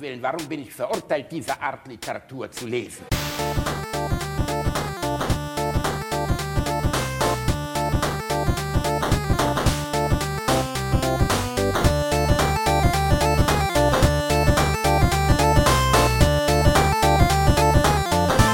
[0.00, 3.04] Willen, warum bin ich verurteilt, diese Art Literatur zu lesen?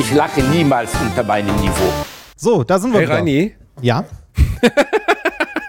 [0.01, 1.93] Ich lache niemals unter meinem Niveau.
[2.37, 3.17] So, da sind wir Hey wieder.
[3.17, 3.55] Reini.
[3.81, 4.05] Ja.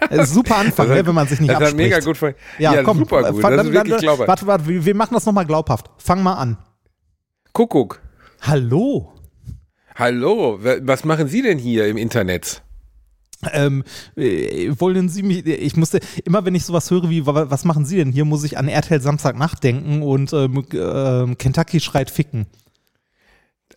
[0.22, 1.78] Äh, super Anfang, ne, wenn man sich nicht das abspricht.
[1.78, 2.20] mega gut.
[2.60, 3.00] Ja, Ja, komm.
[3.00, 3.42] super äh, gut.
[3.42, 4.28] fang- Das dann- ist wirklich dann- glaubhaft.
[4.28, 5.90] Warte, warte, wir machen das nochmal glaubhaft.
[5.98, 6.58] Fang mal an.
[7.54, 8.02] Kuckuck.
[8.42, 9.14] Hallo.
[9.96, 12.62] Hallo, wa- was machen Sie denn hier im Internet?
[13.52, 13.84] Ähm,
[14.16, 17.86] äh, wollen Sie mich, ich musste, immer wenn ich sowas höre wie, wa- was machen
[17.86, 22.48] Sie denn hier, muss ich an RTL Samstagnacht denken und ähm, ähm, Kentucky schreit ficken.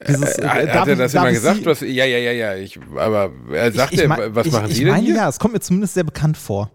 [0.08, 1.66] Dieses, Äh, äh, hat darf er ich- das darf immer ich gesagt?
[1.66, 2.54] Was, ja, ja, ja, ja.
[2.56, 5.14] Ich, aber er sagt ich, ich mein- was ich, machen ich Sie denn meine, hier?
[5.16, 6.70] ja, es kommt mir zumindest sehr bekannt vor.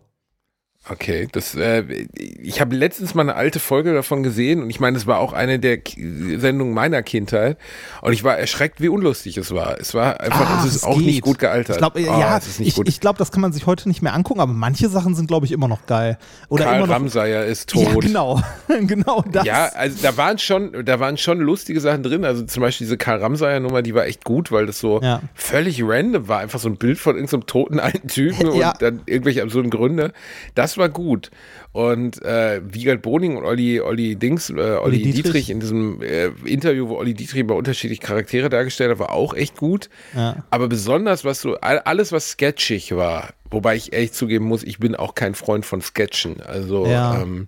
[0.87, 4.95] Okay, das, äh, ich habe letztens mal eine alte Folge davon gesehen und ich meine,
[4.97, 7.57] es war auch eine der Ki Sendungen meiner Kindheit
[8.01, 9.79] und ich war erschreckt, wie unlustig es war.
[9.79, 11.77] Es war einfach, Ach, es ist auch nicht gut gealtert.
[11.77, 13.87] Ich glaube, Oh, ja, es ist nicht ich, ich glaube, das kann man sich heute
[13.89, 16.19] nicht mehr angucken, aber manche Sachen sind, glaube ich, immer noch geil.
[16.49, 17.81] Oder Karl immer noch, Ramsayer ist tot.
[17.83, 18.41] Ja, genau,
[18.81, 19.43] genau das.
[19.45, 22.23] Ja, also da waren schon, da waren schon lustige Sachen drin.
[22.25, 25.21] Also zum Beispiel diese Karl Ramsayer Nummer, die war echt gut, weil das so Ja.
[25.33, 26.39] völlig random war.
[26.41, 28.71] Einfach so ein Bild von irgendeinem toten alten Typen Ja.
[28.73, 30.13] und dann irgendwelche absurden Gründe.
[30.53, 31.31] Das war gut.
[31.71, 35.23] Und äh, Wiegald Boning und Olli, Olli Dings, äh, Olli, Olli Dietrich.
[35.23, 35.49] Dietrich.
[35.49, 39.57] in diesem äh, Interview, wo Olli Dietrich über unterschiedliche Charaktere dargestellt hat, war auch echt
[39.57, 39.89] gut.
[40.15, 40.43] Ja.
[40.49, 44.79] Aber besonders, was so, all- alles, was sketchig war, wobei ich ehrlich zugeben muss, ich
[44.79, 46.41] bin auch kein Freund von Sketchen.
[46.41, 47.21] Also, Ja.
[47.21, 47.47] ähm,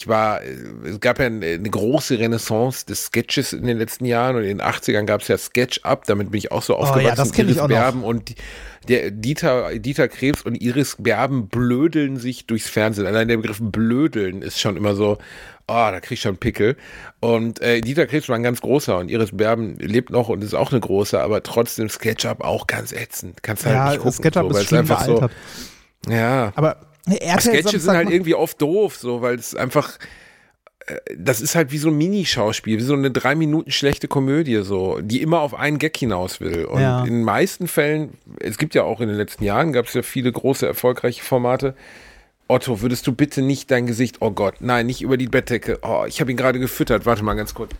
[0.00, 0.46] ich war, äh,
[0.84, 4.62] es gab ja eine, große Renaissance des Sketches in den letzten Jahren und in den
[4.62, 7.04] 80ern gab es ja Sketch-Up, damit bin ich auch so aufgewachsen.
[7.06, 8.02] Oh ja, das kenn ich auch noch.
[8.04, 8.36] Und
[8.88, 13.06] der Dieter, Dieter Krebs und Iris Berben blödeln sich durchs Fernsehen.
[13.06, 15.18] Allein der Begriff blödeln ist schon immer so,
[15.70, 16.76] oh, da krieg ich schon Pickel.
[17.20, 20.54] Und äh, Dieter Krebs war ein ganz großer und Iris Berben lebt noch und ist
[20.54, 23.42] auch eine große, aber trotzdem Sketch-Up auch ganz ätzend.
[23.42, 24.12] Kannst halt ja, nicht gucken.
[24.12, 25.32] SketchUp so, ist schlimm einfach gealtert.
[26.06, 26.52] so, ja.
[26.54, 26.76] Aber
[27.06, 29.98] RTL Sketche sind halt irgendwie oft doof, so, weil es einfach,
[30.86, 34.62] äh, das ist halt wie so ein Minischauspiel, wie so eine drei Minuten schlechte Komödie,
[34.62, 36.64] so, die immer auf einen Gag hinaus will.
[36.66, 37.00] Und Ja.
[37.00, 40.02] in den meisten Fällen, es gibt ja auch in den letzten Jahren, gab es ja
[40.02, 41.74] viele große, erfolgreiche Formate.
[42.50, 45.80] Otto, würdest du bitte nicht dein Gesicht, oh Gott, nein, nicht über die Bettdecke.
[45.82, 47.04] Oh, ich habe ihn gerade gefüttert.
[47.04, 47.72] Warte mal ganz kurz.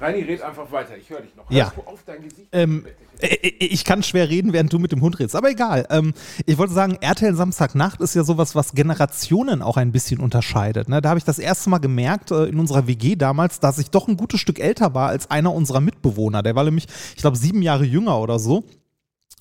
[0.00, 0.96] Reini, red einfach weiter.
[0.96, 1.50] Ich höre dich noch.
[1.50, 1.72] Ja.
[1.86, 2.46] Auf dein Gesicht?
[2.52, 2.86] Ähm,
[3.18, 5.86] äh, äh, ich kann schwer reden, während du mit dem Hund redest, aber egal.
[5.90, 6.14] Ähm,
[6.46, 10.88] ich wollte sagen, RTL Samstagnacht ist ja sowas, was Generationen auch ein bisschen unterscheidet.
[10.88, 11.00] Ne?
[11.00, 14.06] Da habe ich das erste Mal gemerkt äh, in unserer WG damals, dass ich doch
[14.06, 16.44] ein gutes Stück älter war als einer unserer Mitbewohner.
[16.44, 16.86] Der war nämlich,
[17.16, 18.64] ich glaube, sieben Jahre jünger oder so.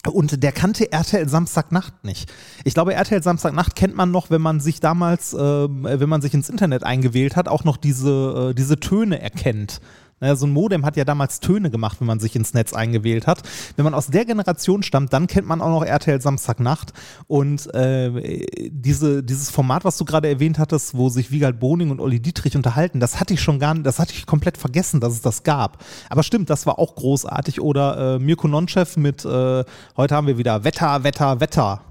[0.09, 2.31] Und der kannte RTL Samstagnacht nicht.
[2.63, 6.33] Ich glaube, RTL Samstagnacht kennt man noch, wenn man sich damals, ähm, wenn man sich
[6.33, 9.79] ins Internet eingewählt hat, auch noch diese, äh, diese Töne erkennt.
[10.21, 13.25] Naja, so ein Modem hat ja damals Töne gemacht, wenn man sich ins Netz eingewählt
[13.25, 13.41] hat.
[13.75, 16.93] Wenn man aus der Generation stammt, dann kennt man auch noch RTL Samstagnacht.
[17.27, 21.99] Und äh, diese, dieses Format, was du gerade erwähnt hattest, wo sich Wiegald Boning und
[21.99, 25.13] Olli Dietrich unterhalten, das hatte ich schon gar nicht, das hatte ich komplett vergessen, dass
[25.13, 25.83] es das gab.
[26.09, 27.59] Aber stimmt, das war auch großartig.
[27.59, 29.65] Oder äh, Mirko Nonchev mit, äh,
[29.97, 31.81] heute haben wir wieder Wetter, Wetter, Wetter.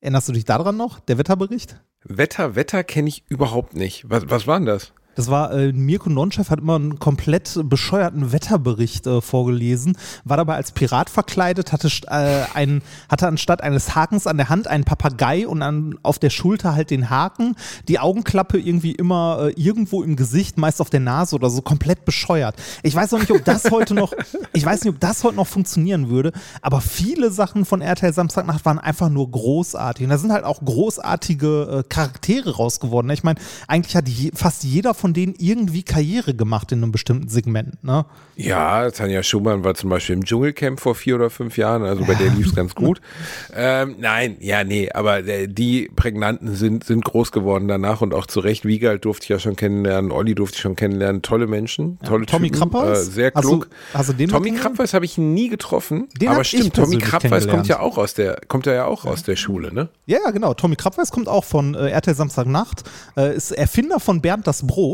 [0.00, 1.80] Erinnerst du dich daran noch, der Wetterbericht?
[2.04, 4.08] Wetter, Wetter kenne ich überhaupt nicht.
[4.08, 4.92] Was, was war denn das?
[5.16, 10.54] Das war, äh, Mirko Nonchev hat immer einen komplett bescheuerten Wetterbericht äh, vorgelesen, war dabei
[10.54, 15.46] als Pirat verkleidet, hatte, äh, ein, hatte anstatt eines Hakens an der Hand einen Papagei
[15.46, 17.56] und an, auf der Schulter halt den Haken,
[17.88, 22.04] die Augenklappe irgendwie immer äh, irgendwo im Gesicht, meist auf der Nase oder so, komplett
[22.04, 22.54] bescheuert.
[22.82, 24.12] Ich weiß noch nicht, ob das heute noch,
[24.52, 26.32] ich weiß nicht, ob das heute noch funktionieren würde,
[26.62, 30.04] aber viele Sachen von RTL Samstagnacht waren einfach nur großartig.
[30.04, 33.10] Und da sind halt auch großartige äh, Charaktere raus geworden.
[33.10, 37.28] Ich meine, eigentlich hat je, fast jeder von denen irgendwie Karriere gemacht in einem bestimmten
[37.28, 37.82] Segment.
[37.82, 38.04] Ne?
[38.36, 42.14] Ja, Tanja Schumann war zum Beispiel im Dschungelcamp vor vier oder fünf Jahren, also bei
[42.14, 43.00] der lief es ganz gut.
[43.52, 48.26] Ähm, nein, ja, nee, aber äh, die Prägnanten sind, sind groß geworden danach und auch
[48.26, 48.64] zu Recht.
[48.64, 51.22] Wiegald durfte ich ja schon kennenlernen, Olli durfte ich schon kennenlernen.
[51.22, 52.72] Tolle Menschen, tolle Tommy Typen?
[52.74, 53.68] Äh, sehr klug.
[54.12, 54.52] den mal Tommy?
[54.52, 58.40] Krabbeis habe ich nie getroffen, Den aber stimmt, Tommy Krabbeis kommt ja auch aus der,
[58.48, 59.88] kommt ja auch aus der Schule, ne?
[60.06, 60.54] Ja, ja, genau.
[60.54, 62.84] Tommy Krabweis kommt auch von äh, RTL Samstagnacht,
[63.16, 64.89] äh, ist Erfinder von Bernd das Brot.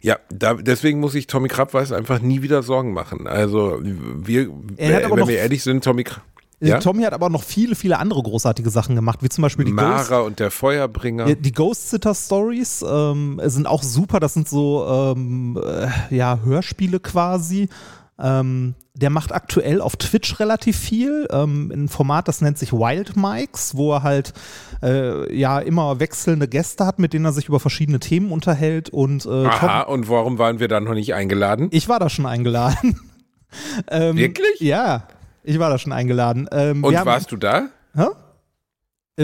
[0.00, 3.26] Ja, da, deswegen muss ich Tommy Krabbeis einfach nie wieder Sorgen machen.
[3.26, 6.24] Also wir, hat aber wenn noch- wir ehrlich sind, Tommy Krabbeis.
[6.60, 6.78] Äh, Ja?
[6.80, 9.82] Tommy hat aber noch viele, viele andere großartige Sachen gemacht, wie zum Beispiel die Ghost.
[10.10, 11.34] Mara und der Feuerbringer.
[11.36, 14.18] Die Ghost Sitter Stories ähm, sind auch super.
[14.18, 14.84] Das sind so
[15.16, 17.68] ähm, äh, ja, Hörspiele quasi.
[18.20, 21.28] Ähm, der macht aktuell auf Twitch relativ viel.
[21.30, 24.32] Ähm, ein Format, das nennt sich Wild Mics, wo er halt
[24.82, 28.90] äh, ja immer wechselnde Gäste hat, mit denen er sich über verschiedene Themen unterhält.
[28.90, 31.68] Und, äh, Aha, und warum waren wir da noch nicht eingeladen?
[31.70, 32.98] Ich war da schon eingeladen.
[33.90, 34.60] ähm, Wirklich?
[34.60, 35.06] Ja,
[35.44, 36.48] ich war da schon eingeladen.
[36.50, 37.68] Ähm, und warst du da?
[37.94, 38.06] Hä?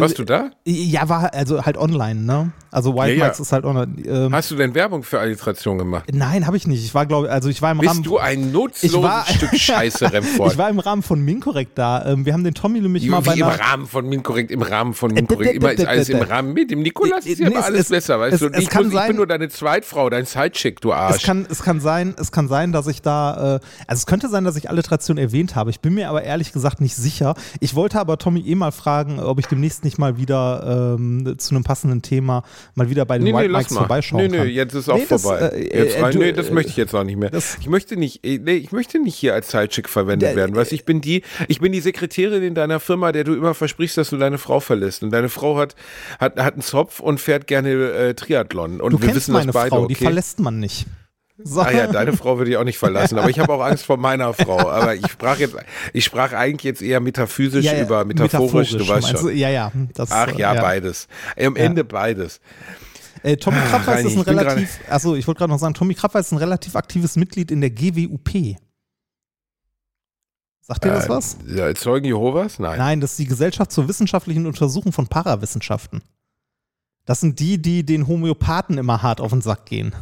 [0.01, 0.51] Warst du da?
[0.65, 2.53] Ja, war also halt online, ne?
[2.75, 3.33] Also Wild ja, ja.
[3.33, 3.93] ist halt online.
[4.05, 6.11] Ähm, Hast du denn Werbung für Alliteration gemacht?
[6.13, 6.85] Nein, habe ich nicht.
[6.85, 8.03] Ich war, glaube also ich war im Bist Rahmen.
[8.03, 10.53] Bist du ein nutzloses war, Stück Scheiße, Remford?
[10.53, 12.05] ich war im Rahmen von Minkorrekt da.
[12.05, 15.13] Ähm, wir haben den Tommy nämlich mal bei im Rahmen von Minkorrekt, im Rahmen von
[15.13, 15.55] Minkorrekt.
[15.55, 16.73] Immer ist alles im Rahmen mit.
[16.73, 18.49] Dem Nikolas ist ja immer alles besser, weißt du?
[18.59, 21.17] Ich bin nur deine Zweitfrau, dein Sidechick, du Arsch.
[21.19, 24.29] Es kann, es kann sein, es kann sein, dass ich da, äh, also es könnte
[24.29, 25.71] sein, dass ich Alliteration erwähnt habe.
[25.71, 27.37] Ich bin mir aber ehrlich gesagt nicht sicher.
[27.61, 31.55] Ich wollte aber Tommy eh mal fragen, ob ich demnächst nicht mal wieder ähm, zu
[31.55, 32.43] einem passenden Thema
[32.75, 35.05] mal wieder bei den nee, White nee, Mikes vorbeischauen nee, nee, jetzt ist auch nee,
[35.05, 35.39] vorbei.
[35.41, 37.31] Das, äh, jetzt äh, du, nee, das möchte ich jetzt auch nicht mehr.
[37.61, 40.57] Ich möchte nicht, äh, nee, ich möchte nicht hier als Sidechick verwendet der, werden.
[40.57, 43.97] Weißt ich bin die, ich bin die Sekretärin in deiner Firma, der du immer versprichst,
[43.97, 45.03] dass du deine Frau verlässt.
[45.03, 45.75] Und deine Frau hat,
[46.19, 48.81] hat, hat einen Zopf und fährt gerne äh, Triathlon.
[48.81, 49.95] Und du wir wissen meine das beide, Frau, okay?
[49.95, 50.87] die verlässt man nicht.
[51.37, 51.63] So.
[51.63, 53.97] Ah ja, deine Frau würde ich auch nicht verlassen, aber ich habe auch Angst vor
[53.97, 54.71] meiner Frau.
[54.71, 55.57] Aber ich sprach jetzt,
[55.93, 59.37] ich sprach eigentlich jetzt eher metaphysisch ja, ja, über metaphorisch, metaphorisch, du weißt schon.
[59.37, 59.73] ja, ja.
[59.95, 60.61] Das, Ach ja, ja.
[60.61, 61.09] beides.
[61.37, 62.41] Am Ende beides.
[63.25, 66.27] Äh, Tommy ah, Krabweis ist ein relativ, achso, ich wollte gerade noch sagen, Tommy Krabweis
[66.27, 68.59] ist ein relativ aktives Mitglied in der GWUP.
[70.61, 71.37] Sagt dir das äh, was?
[71.47, 72.59] Ja, Zeugen Jehovas?
[72.59, 72.79] Nein.
[72.79, 76.03] Nein, das ist die Gesellschaft zur wissenschaftlichen Untersuchung von Parawissenschaften.
[77.07, 79.95] Das sind die, die den Homöopathen immer hart auf den Sack gehen.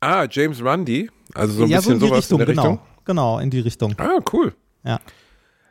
[0.00, 1.10] Ah, James Rundy.
[1.34, 2.70] Also so ein ja, bisschen so in die sowas Richtung, in der genau.
[2.70, 2.86] Richtung.
[3.04, 3.94] Genau, in die Richtung.
[3.98, 4.54] Ah, cool.
[4.84, 5.00] Ja.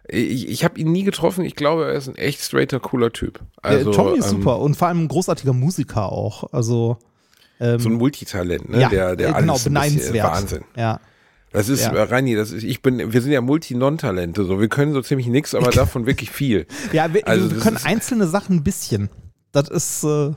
[0.10, 1.44] Ich, ich habe ihn nie getroffen.
[1.44, 3.40] Ich glaube, er ist ein echt straighter, cooler Typ.
[3.62, 6.52] Also, äh, Tommy ist ähm, super und vor allem ein großartiger Musiker auch.
[6.54, 6.98] Also
[7.60, 8.82] ähm, so ein Multitalent, ne?
[8.82, 10.26] Ja, der, der genau, alles beneidenswert.
[10.32, 10.64] Wahnsinn.
[10.76, 11.00] Ja.
[11.52, 11.94] Das ist, Ja.
[11.94, 14.60] äh, Reini, das ist, ich bin, wir sind ja Multi-Non-Talente, so.
[14.60, 16.68] Wir können so ziemlich nichts, aber davon wirklich viel.
[16.92, 19.10] Ja, wir, Also wir können einzelne Sachen ein bisschen.
[19.52, 20.04] Das ist.
[20.04, 20.32] Äh,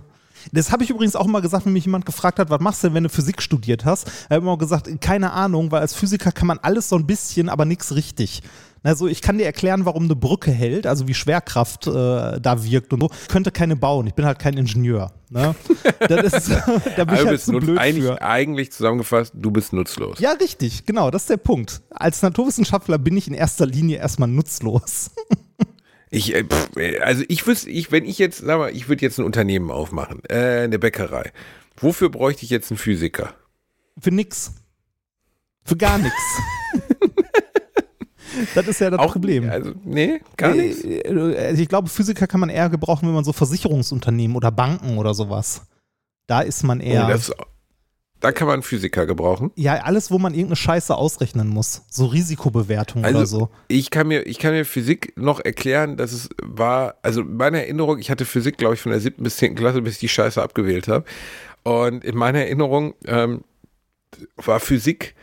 [0.53, 2.89] das habe ich übrigens auch mal gesagt, wenn mich jemand gefragt hat, was machst du
[2.89, 4.09] denn, wenn du Physik studiert hast?
[4.09, 7.49] Ich habe immer gesagt, keine Ahnung, weil als Physiker kann man alles so ein bisschen,
[7.49, 8.43] aber nichts richtig.
[8.83, 12.95] Also ich kann dir erklären, warum eine Brücke hält, also wie Schwerkraft äh, da wirkt
[12.95, 13.11] und so.
[13.23, 15.13] Ich könnte keine bauen, ich bin halt kein Ingenieur.
[15.29, 15.55] Ne?
[16.09, 16.51] Das ist,
[16.97, 18.23] da bin ich Also halt zu blöd eigentlich, für.
[18.23, 20.19] eigentlich zusammengefasst, du bist nutzlos.
[20.19, 21.83] Ja, richtig, genau, das ist der Punkt.
[21.91, 25.11] Als Naturwissenschaftler bin ich in erster Linie erstmal nutzlos.
[26.11, 29.03] Ich, äh, pff, äh, also ich wüsste, ich, wenn ich jetzt, sag mal, ich würde
[29.03, 31.33] jetzt ein Unternehmen aufmachen, äh, eine Bäckerei.
[31.77, 33.35] Wofür bräuchte ich jetzt einen Physiker?
[33.99, 34.53] Für nix.
[35.65, 36.19] Für gar nichts.
[38.55, 39.49] das ist ja das Problem.
[39.49, 40.83] Also, nee, gar nichts.
[40.85, 41.03] Äh,
[41.49, 45.15] Also ich glaube, Physiker kann man eher gebrauchen, wenn man so Versicherungsunternehmen oder Banken oder
[45.15, 45.63] sowas.
[46.27, 47.07] Da ist man eher.
[47.07, 47.33] Oh, das,
[48.21, 49.51] da kann man Physiker gebrauchen.
[49.57, 51.83] ja, alles, wo man irgendeine Scheiße ausrechnen muss.
[51.91, 53.49] So Risikobewertung oder Also so.
[53.69, 57.99] ich kann mir, ich kann mir Physik noch erklären, dass es war, also meine Erinnerung,
[57.99, 60.43] ich hatte Physik, glaube ich, von der siebten bis zehnten Klasse, bis ich die Scheiße
[60.43, 61.05] abgewählt habe.
[61.63, 63.43] Und in meiner Erinnerung ähm,
[64.37, 65.15] war Physik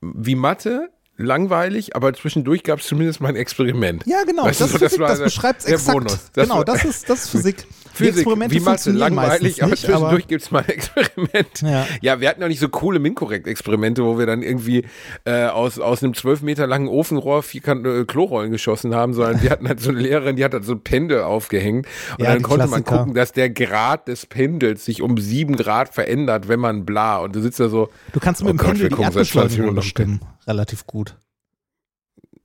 [0.00, 4.04] wie Mathe langweilig, aber zwischendurch gab es zumindest mal ein Experiment.
[4.06, 4.44] Ja, genau.
[4.44, 5.96] Weißt das, so, das, das war das der- beschreibt es exakt.
[5.98, 6.30] Bonus.
[6.32, 7.66] Das genau, war- das ist, das ist Physik.
[7.94, 11.60] Physik, Experimente wie Mathe, funktionieren langweilig, aber nicht, zwischendurch gibt es mal ein Experiment.
[11.62, 11.86] Ja.
[12.02, 14.84] Ja, wir hatten ja nicht so coole Minkorrekt-Experimente, wo wir dann irgendwie
[15.24, 19.50] äh, aus, aus einem zwölf Meter langen Ofenrohr vierkant äh, Klorollen geschossen haben, sondern wir
[19.50, 21.86] hatten halt so eine Lehrerin, die hat halt so ein Pendel aufgehängt
[22.18, 22.98] und Ja, dann konnte man Klassiker.
[22.98, 27.34] gucken, dass der Grad des Pendels sich um sieben Grad verändert, wenn man bla und
[27.36, 29.36] du sitzt da so, Du kannst Oh mit dem Gott, Pendel die gucken seit 20
[29.36, 30.20] Erdbeschleunigung bestimmen.
[30.46, 31.16] Relativ gut.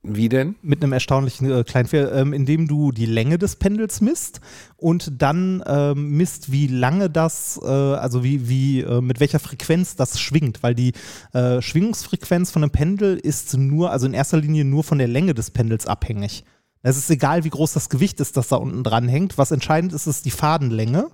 [0.02, 0.54] Wie denn?
[0.62, 4.40] mit einem erstaunlichen äh, kleinen Fehler, ähm, indem du die Länge des Pendels misst
[4.76, 9.96] und dann ähm, misst, wie lange das, äh, also wie, wie äh, mit welcher Frequenz
[9.96, 10.92] das schwingt, weil die
[11.32, 15.34] äh, Schwingungsfrequenz von einem Pendel ist nur, also in erster Linie nur von der Länge
[15.34, 16.44] des Pendels abhängig.
[16.82, 19.36] Es ist egal, wie groß das Gewicht ist, das da unten dran hängt.
[19.36, 21.08] Was entscheidend ist, ist die Fadenlänge.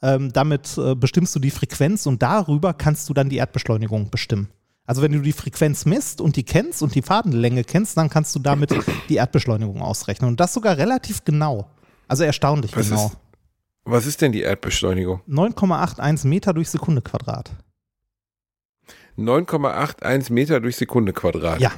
[0.00, 4.48] Ähm, damit äh, bestimmst du die Frequenz und darüber kannst du dann die Erdbeschleunigung bestimmen.
[4.88, 8.34] Also wenn du die Frequenz misst und die kennst und die Fadenlänge kennst, dann kannst
[8.34, 8.74] du damit
[9.10, 10.30] die Erdbeschleunigung ausrechnen.
[10.30, 11.68] Und das sogar relativ genau.
[12.08, 13.06] Also erstaunlich Was genau.
[13.08, 13.16] ist,
[13.84, 15.20] was ist denn die Erdbeschleunigung?
[15.28, 17.50] 9,81 Meter durch Sekunde Quadrat.
[19.18, 21.60] 9,81 Meter durch Sekunde Quadrat.
[21.60, 21.72] Ja.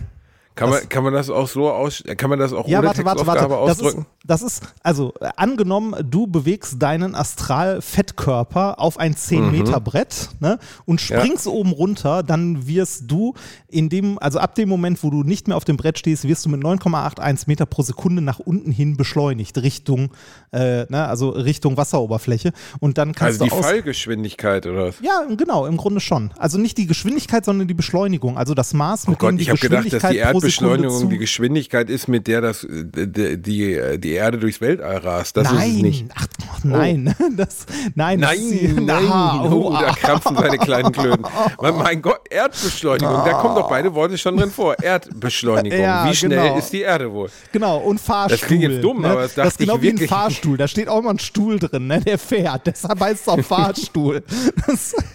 [0.57, 2.89] Kann Das- man, kann man das auch so aus, kann man das auch Ja, ohne
[2.89, 3.49] warte, warte, warte.
[3.67, 4.07] Das ist, ausdrücken?
[4.27, 11.47] das ist, also äh, angenommen, du bewegst deinen Astral-Fettkörper auf ein 10-Meter-Brett ne, und springst
[11.47, 13.35] oben runter, dann wirst du
[13.69, 16.45] in dem, also ab dem Moment, wo du nicht mehr auf dem Brett stehst, wirst
[16.45, 20.11] du mit 9,81 Meter pro Sekunde nach unten hin beschleunigt, Richtung,
[20.53, 22.53] äh, ne, also Richtung Wasseroberfläche.
[22.81, 23.67] Und dann kannst Also die du aus.
[23.67, 24.97] Fallgeschwindigkeit oder was?
[25.01, 26.33] Ja, genau, im Grunde schon.
[26.39, 28.37] Also nicht die Geschwindigkeit, sondern die Beschleunigung.
[28.39, 31.11] Also das Maß, mit Oh Gott, dem die habe gedacht, dass Geschwindigkeit die pro Erdbeschleunigung
[31.11, 35.37] die Geschwindigkeit ist, mit der das, die, die, die Erde durchs Weltall rast.
[35.37, 35.71] Das nein.
[35.71, 36.07] ist es nicht.
[36.15, 36.27] Ach,
[36.65, 37.15] nein.
[37.19, 37.25] Oh.
[37.41, 38.85] Das, nein, nein, das nein.
[38.87, 41.25] Na, oh, da krampfen seine kleinen Klöten.
[41.61, 44.77] Mein Gott, Erdbeschleunigung, da kommen doch beide Worte schon drin vor.
[44.83, 45.81] Erdbeschleunigung.
[45.91, 46.59] Ja, wie schnell genau.
[46.59, 47.31] ist die Erde wohl?
[47.53, 48.37] Genau, und Fahrstuhl.
[48.37, 49.09] Das klingt jetzt dumm, ne?
[49.09, 50.11] aber das dachte Das ist genau ich wie ein wirklich.
[50.11, 50.57] Fahrstuhl.
[50.59, 52.01] Da steht auch immer ein Stuhl drin, ne?
[52.01, 52.67] der fährt.
[52.67, 54.23] Deshalb heißt es auch Fahrstuhl.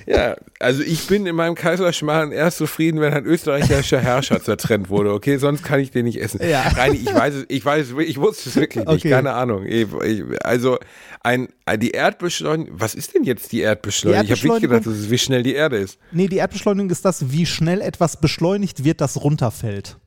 [0.07, 5.11] Ja, also ich bin in meinem Kaiserschmarrn erst zufrieden, wenn ein österreichischer Herrscher zertrennt wurde,
[5.13, 5.37] okay?
[5.37, 6.39] Sonst kann ich den nicht essen.
[6.47, 6.61] Ja.
[6.61, 9.09] Reini, ich weiß es, ich weiß es, ich wusste es wirklich nicht, Okay.
[9.09, 9.65] keine Ahnung.
[9.65, 10.77] Ich, ich, also
[11.23, 14.25] ein, die Erdbeschleunigung, was ist denn jetzt die Erdbeschleunigung?
[14.27, 15.97] Die Ich habe Erdbeschleunigung- gedacht, das ist, wie schnell die Erde ist.
[16.11, 19.97] nee, die Erdbeschleunigung ist das, wie schnell etwas beschleunigt wird, das runterfällt.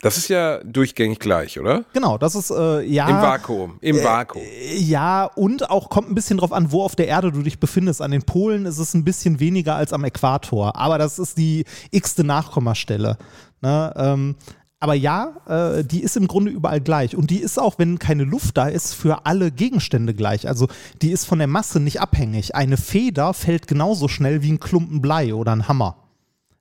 [0.00, 1.84] Das ist ja durchgängig gleich, oder?
[1.92, 3.08] Genau, das ist, äh, ja.
[3.08, 4.42] Im Vakuum, im Vakuum.
[4.42, 7.58] Äh, Ja, und auch kommt ein bisschen drauf an, wo auf der Erde du dich
[7.58, 8.00] befindest.
[8.00, 11.64] An den Polen ist es ein bisschen weniger als am Äquator, aber das ist die
[11.90, 13.18] x-te Nachkommastelle.
[13.60, 13.92] Ne?
[13.96, 14.36] Ähm,
[14.80, 17.16] aber ja, äh, die ist im Grunde überall gleich.
[17.16, 20.46] Und die ist auch, wenn keine Luft da ist, für alle Gegenstände gleich.
[20.46, 20.68] Also
[21.02, 22.54] die ist von der Masse nicht abhängig.
[22.54, 25.96] Eine Feder fällt genauso schnell wie ein Klumpen Blei oder ein Hammer.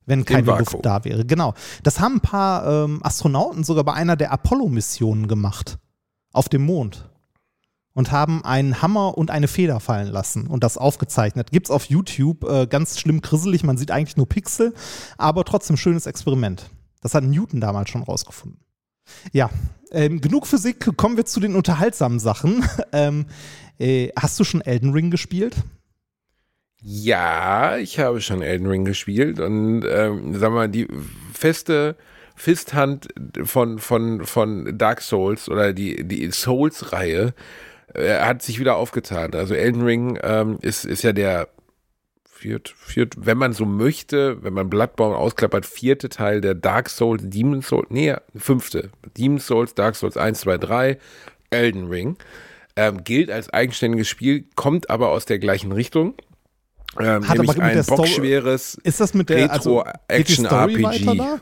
[0.08, 0.58] Wenn keine.
[0.58, 1.26] Luft da wäre.
[1.26, 1.54] Genau.
[1.84, 5.78] Das haben ein paar ähm, Astronauten sogar bei einer der Apollo-Missionen gemacht.
[6.34, 7.08] Auf dem Mond
[7.98, 11.50] und haben einen Hammer und eine Feder fallen lassen und das aufgezeichnet.
[11.52, 14.76] Gibt's auf YouTube, äh, ganz schlimm grisselig, man sieht eigentlich nur Pixel,
[15.18, 16.70] aber trotzdem schönes Experiment.
[17.02, 18.60] Das hat Newton damals schon rausgefunden.
[19.32, 19.50] Ja,
[19.90, 22.64] ähm, genug Physik, kommen wir zu den unterhaltsamen Sachen.
[22.92, 23.26] ähm,
[23.80, 25.56] äh, hast du schon Elden Ring gespielt?
[26.82, 30.88] Ja, ich habe schon Elden Ring gespielt und ähm, sag mal, die
[31.34, 31.96] feste
[32.36, 33.08] Fisthand
[33.44, 37.34] von, von, von Dark Souls oder die, die Souls-Reihe
[37.96, 39.34] äh, hat sich wieder aufgetan.
[39.34, 41.50] Also Elden Ring ähm, ist, ist ja der
[42.30, 47.24] viert, viert, wenn man so möchte, wenn man Bloodborne ausklappert, vierte Teil der Dark Souls,
[47.26, 48.92] Demon Souls, nee, fünfte.
[49.18, 50.98] Demon Souls, Dark Souls 1, 2, 3,
[51.50, 52.18] Elden Ring.
[52.76, 56.14] Ähm, gilt als eigenständiges Spiel, kommt aber aus der gleichen Richtung.
[57.00, 60.84] Ähm, Hat aber mit ein bockschweres Ist das mit der also, Retro-Action-RPG.
[60.84, 61.40] weiter da?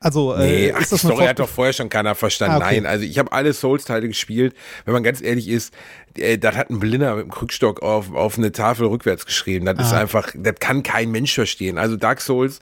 [0.00, 2.62] Also, Nee, äh, ach, ist die das Story hat doch vorher schon keiner verstanden.
[2.62, 2.76] Ah, okay.
[2.82, 4.54] Nein, also ich habe alle Souls-Teile gespielt.
[4.84, 5.74] Wenn man ganz ehrlich ist,
[6.16, 9.66] äh, das hat ein Blinder mit dem Krückstock auf, auf eine Tafel rückwärts geschrieben.
[9.66, 10.00] Das ist Ah.
[10.00, 11.78] einfach, das kann kein Mensch verstehen.
[11.78, 12.60] Also Dark Souls,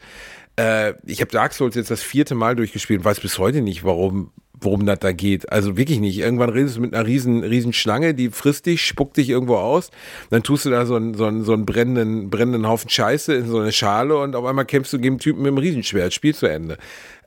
[0.59, 3.85] äh, ich habe Dark Souls jetzt das vierte Mal durchgespielt und weiß bis heute nicht,
[3.85, 5.53] warum worum das da geht.
[5.53, 6.19] Also wirklich nicht.
[6.19, 9.91] Irgendwann redest du mit einer riesen, riesen Schlange, die frisst dich, spuckt dich irgendwo aus.
[10.31, 13.49] Dann tust du da so einen, so einen, so einen brennenden, brennenden Haufen Scheiße in
[13.49, 16.13] so eine Schale und auf einmal kämpfst du gegen einen Typen mit einem Riesenschwert.
[16.13, 16.79] Spiel zu Ende.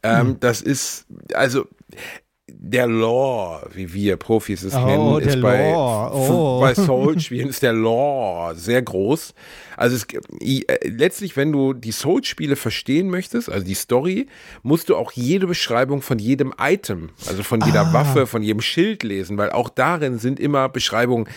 [0.03, 1.65] Ähm, Das ist, also,
[2.57, 6.59] der Lore, wie wir Profis es Oh, nennen, ist bei, oh.
[6.59, 9.33] bei Soul-Spielen ist der Lore sehr groß.
[9.77, 10.05] Also es,
[10.41, 14.27] äh, letztlich, wenn du die Soul-Spiele verstehen möchtest, also die Story,
[14.63, 17.93] musst du auch jede Beschreibung von jedem Item, also von jeder Ah.
[17.93, 21.27] Waffe, von jedem Schild lesen, weil auch darin sind immer Beschreibungen,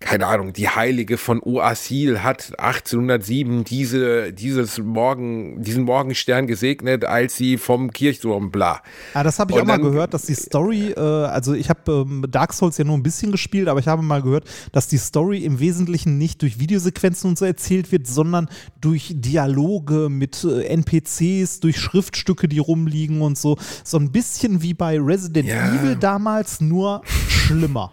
[0.00, 7.36] keine Ahnung, die Heilige von Oasil hat 1807 diese, dieses Morgen, diesen Morgenstern gesegnet, als
[7.36, 8.80] sie vom Kirchturm bla.
[9.14, 11.68] Ah, das habe ich Und auch mal dann- gehört, dass die Story, äh, also ich
[11.68, 14.86] habe ähm, Dark Souls ja nur ein bisschen gespielt, aber ich habe mal gehört, dass
[14.86, 18.48] die Story im Wesentlichen nicht durch Videosequenzen und so erzählt wird, sondern
[18.80, 23.56] durch Dialoge mit äh, NPCs, durch Schriftstücke, die rumliegen und so.
[23.82, 25.74] So ein bisschen wie bei Resident Ja.
[25.74, 27.90] Evil damals, nur schlimmer.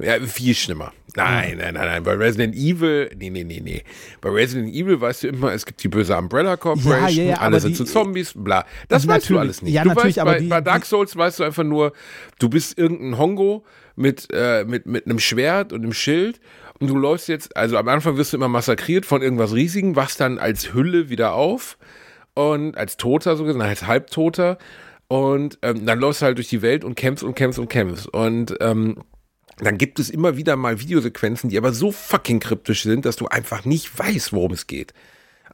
[0.00, 0.92] Ja, viel schlimmer.
[1.14, 2.02] Nein, nein, nein, nein.
[2.02, 3.84] Bei Resident Evil, nee, nee, nee, nee.
[4.20, 7.36] Bei Resident Evil weißt du immer, es gibt die böse Umbrella Corporation, Ja, ja, ja,
[7.38, 8.66] alle sind zu Zombies, bla.
[8.88, 9.40] Das weißt du Natürlich.
[9.40, 9.72] alles nicht.
[9.74, 11.92] Ja, du natürlich, weißt, aber bei, die- bei Dark Souls weißt du einfach nur,
[12.40, 16.40] du bist irgendein Hongo mit, äh, mit, mit einem Schwert und einem Schild
[16.80, 20.18] und du läufst jetzt, also am Anfang wirst du immer massakriert von irgendwas Riesigen, wachst
[20.20, 21.78] dann als Hülle wieder auf
[22.34, 24.58] und als Toter so gesehen, als Halbtoter
[25.06, 28.08] und ähm, dann läufst du halt durch die Welt und kämpfst und kämpfst und kämpfst
[28.08, 28.96] und ähm,
[29.58, 33.26] dann gibt es immer wieder mal Videosequenzen, die aber so fucking kryptisch sind, dass du
[33.26, 34.92] einfach nicht weißt, worum es geht.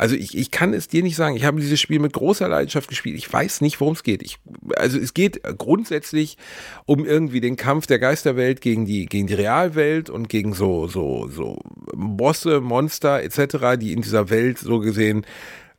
[0.00, 1.36] Also ich, ich kann es dir nicht sagen.
[1.36, 3.18] Ich habe dieses Spiel mit großer Leidenschaft gespielt.
[3.18, 4.22] Ich weiß nicht, worum es geht.
[4.22, 4.38] Ich,
[4.76, 6.38] also es geht grundsätzlich
[6.86, 11.28] um irgendwie den Kampf der Geisterwelt gegen die, gegen die Realwelt und gegen so, so,
[11.28, 11.58] so
[11.94, 15.26] Bosse, Monster etc., die in dieser Welt so gesehen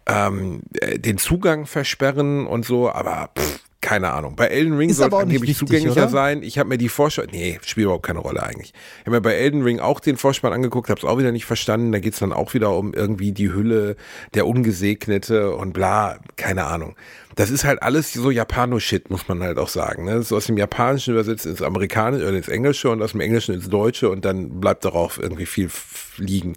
[0.05, 4.35] ähm, äh, den Zugang versperren und so, aber pff, keine Ahnung.
[4.35, 6.09] Bei Elden Ring soll es angeblich wichtig, zugänglicher oder?
[6.09, 6.43] sein.
[6.43, 8.73] Ich habe mir die Vorschau, nee, spielt überhaupt keine Rolle eigentlich.
[8.99, 11.45] Ich habe mir bei Elden Ring auch den Vorspann angeguckt, habe es auch wieder nicht
[11.45, 11.91] verstanden.
[11.91, 13.95] Da geht's dann auch wieder um irgendwie die Hülle
[14.35, 16.95] der Ungesegnete und bla, keine Ahnung.
[17.35, 20.05] Das ist halt alles so Japano-Shit, muss man halt auch sagen.
[20.05, 20.13] Ne?
[20.13, 23.55] Das ist aus dem Japanischen übersetzt ins Amerikanische oder ins Englische und aus dem Englischen
[23.55, 25.69] ins Deutsche und dann bleibt darauf irgendwie viel
[26.17, 26.55] liegen.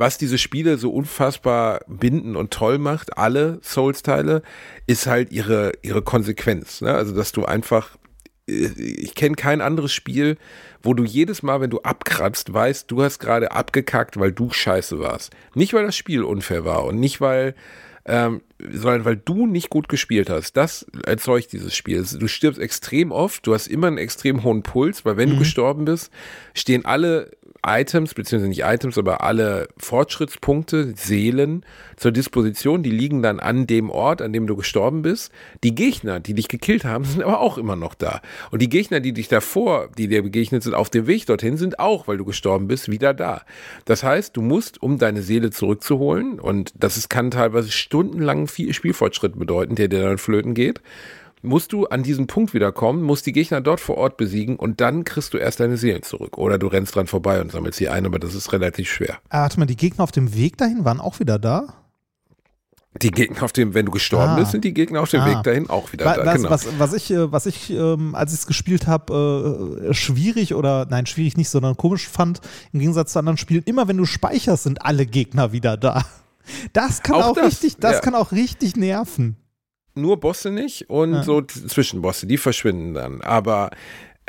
[0.00, 4.40] Was diese Spiele so unfassbar binden und toll macht, alle Souls-Teile,
[4.86, 6.80] ist halt ihre, ihre Konsequenz.
[6.80, 6.94] Ne?
[6.94, 7.98] Also, dass du einfach,
[8.48, 10.38] äh, ich kenne kein anderes Spiel,
[10.82, 14.98] wo du jedes Mal, wenn du abkratzt, weißt, du hast gerade abgekackt, weil du scheiße
[15.00, 15.34] warst.
[15.54, 17.54] Nicht, weil das Spiel unfair war und nicht, weil
[18.06, 20.56] ähm, sondern weil du nicht gut gespielt hast.
[20.56, 22.02] Das erzeugt dieses Spiel.
[22.02, 25.34] Du stirbst extrem oft, du hast immer einen extrem hohen Puls, weil wenn mhm.
[25.34, 26.10] du gestorben bist,
[26.54, 27.30] stehen alle
[27.64, 31.64] Items, beziehungsweise nicht Items, aber alle Fortschrittspunkte, Seelen
[31.96, 35.30] zur Disposition, die liegen dann an dem Ort, an dem du gestorben bist.
[35.62, 38.22] Die Gegner, die dich gekillt haben, sind aber auch immer noch da.
[38.50, 41.78] Und die Gegner, die dich davor, die dir begegnet sind, auf dem Weg dorthin, sind
[41.78, 43.42] auch, weil du gestorben bist, wieder da.
[43.84, 48.72] Das heißt, du musst, um deine Seele zurückzuholen, und das ist, kann teilweise stundenlang viel
[48.72, 50.80] Spielfortschritt bedeuten, der dir dann flöten geht,
[51.42, 55.04] musst du an diesen Punkt wiederkommen, musst die Gegner dort vor Ort besiegen und dann
[55.04, 56.38] kriegst du erst deine Seelen zurück.
[56.38, 59.18] Oder du rennst dran vorbei und sammelst sie ein, aber das ist relativ schwer.
[59.28, 61.74] Ah, warte mal, die Gegner auf dem Weg dahin waren auch wieder da?
[63.00, 64.36] Die Gegner auf dem, wenn du gestorben ah.
[64.36, 65.26] bist, sind die Gegner auf dem ah.
[65.26, 66.32] Weg dahin auch wieder was, da.
[66.34, 66.50] Genau.
[66.50, 70.86] Was, was ich, äh, was ich ähm, als ich es gespielt habe, äh, schwierig oder
[70.90, 72.40] nein, schwierig nicht, sondern komisch fand,
[72.72, 76.04] im Gegensatz zu anderen Spielen, immer wenn du speicherst, sind alle Gegner wieder da.
[76.72, 78.00] Das kann auch, auch das, richtig, das ja.
[78.00, 79.36] kann auch richtig nerven
[79.94, 81.22] nur Bosse nicht und ja.
[81.22, 83.20] so Zwischenbosse, die verschwinden dann.
[83.20, 83.70] Aber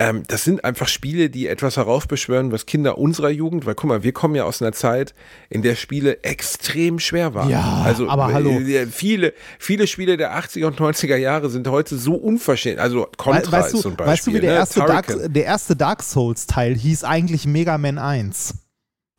[0.01, 4.01] ähm, das sind einfach Spiele, die etwas heraufbeschwören, was Kinder unserer Jugend, weil guck mal,
[4.01, 5.13] wir kommen ja aus einer Zeit,
[5.49, 7.49] in der Spiele extrem schwer waren.
[7.49, 8.59] Ja, also aber hallo.
[8.89, 12.79] Viele, viele Spiele der 80er und 90er Jahre sind heute so unverschämt.
[12.79, 14.11] Also Contra weißt du, ist zum Beispiel.
[14.11, 14.55] Weißt du, wie der, ne?
[14.57, 18.55] erste Dark, der erste Dark Souls Teil hieß eigentlich Mega Man 1?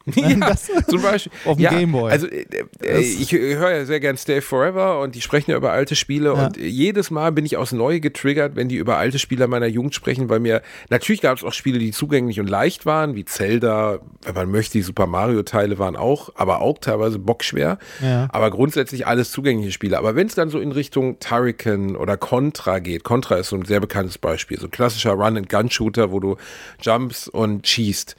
[0.14, 0.56] ja,
[0.88, 1.32] zum Beispiel.
[1.44, 2.11] Auf dem ja, Gameboy.
[2.11, 2.44] Also äh,
[2.82, 6.35] äh ich höre ja sehr gern Stay Forever und die sprechen ja über alte Spiele
[6.35, 6.47] ja.
[6.47, 9.94] und jedes Mal bin ich aufs Neue getriggert, wenn die über alte Spiele meiner Jugend
[9.94, 14.00] sprechen, weil mir, natürlich gab es auch Spiele, die zugänglich und leicht waren, wie Zelda,
[14.25, 17.78] wenn man möchte, die Super Mario Teile waren auch, aber auch teilweise bockschwer.
[18.00, 18.28] Ja.
[18.30, 19.99] Aber grundsätzlich alles zugängliche Spiele.
[19.99, 23.64] Aber wenn es dann so in Richtung Turrican oder Contra geht, Contra ist so ein
[23.64, 26.37] sehr bekanntes Beispiel, so ein klassischer Run-and-Gun-Shooter, wo du
[26.80, 28.16] jumps und schießt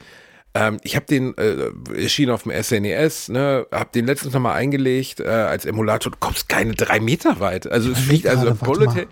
[0.54, 1.70] ähm, ich habe den, äh,
[2.00, 6.12] erschien auf dem SNES, ne, habe den letztens nochmal eingelegt äh, als Emulator.
[6.12, 7.70] Du kommst keine drei Meter weit.
[7.70, 9.06] Also es fliegt, also Bullet.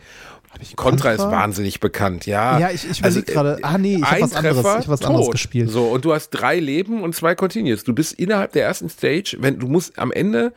[0.76, 2.58] Contra, ist wahnsinnig bekannt, ja.
[2.58, 5.30] Ja, ich, ich also, gerade, ah nee, ich habe was, anderes, ich hab was anderes
[5.30, 5.70] gespielt.
[5.70, 7.84] So, und du hast drei Leben und zwei Continues.
[7.84, 10.52] Du bist innerhalb der ersten Stage, wenn du musst am Ende,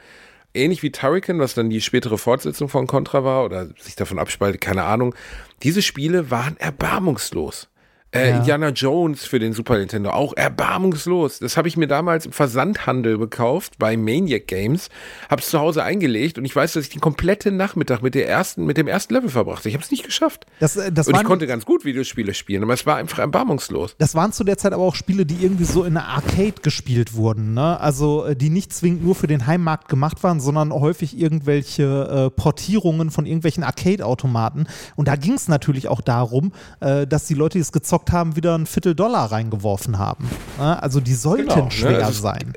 [0.53, 4.59] ähnlich wie Turrican, was dann die spätere Fortsetzung von Contra war oder sich davon abspaltet,
[4.59, 5.15] keine Ahnung,
[5.63, 7.69] diese Spiele waren erbarmungslos.
[8.15, 8.37] Äh, ja.
[8.37, 11.39] Indiana Jones für den Super Nintendo, auch erbarmungslos.
[11.39, 14.89] Das habe ich mir damals im Versandhandel gekauft bei Maniac Games,
[15.29, 18.27] habe es zu Hause eingelegt und ich weiß, dass ich den kompletten Nachmittag mit der
[18.27, 19.69] ersten, mit dem ersten Level verbrachte.
[19.69, 20.45] Ich habe es nicht geschafft.
[20.59, 23.95] Das, äh, das und ich konnte ganz gut Videospiele spielen, aber es war einfach erbarmungslos.
[23.97, 27.15] Das waren zu der Zeit aber auch Spiele, die irgendwie so in der Arcade gespielt
[27.15, 27.79] wurden, ne?
[27.79, 32.29] Also äh, die nicht zwingend nur für den Heimmarkt gemacht waren, sondern häufig irgendwelche äh,
[32.29, 34.67] Portierungen von irgendwelchen Arcade-Automaten.
[34.95, 38.11] Und da ging es natürlich auch darum, äh, dass die Leute, die es gezockt gezockt
[38.11, 40.29] haben, wieder ein Viertel Dollar reingeworfen haben.
[40.57, 41.71] Also die sollten genau, ne?
[41.71, 42.11] schwer ne?
[42.11, 42.53] sein.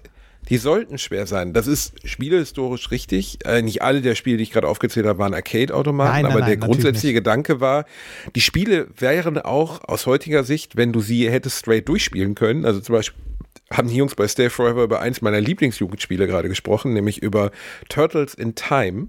[0.49, 1.53] Die sollten schwer sein.
[1.53, 3.45] Das ist spielehistorisch richtig.
[3.45, 6.57] Äh, nicht alle der Spiele, die ich gerade aufgezählt habe, waren Arcade-Automaten, aber nein, der
[6.57, 7.85] grundsätzliche Gedanke war,
[8.35, 12.81] die Spiele wären auch aus heutiger Sicht, wenn du sie hättest straight durchspielen können, also
[12.81, 13.23] zum Beispiel
[13.71, 17.51] haben die Jungs bei Stay Forever über eins meiner Lieblingsjugendspiele gerade gesprochen, nämlich über
[17.91, 19.09] Turtles in Time.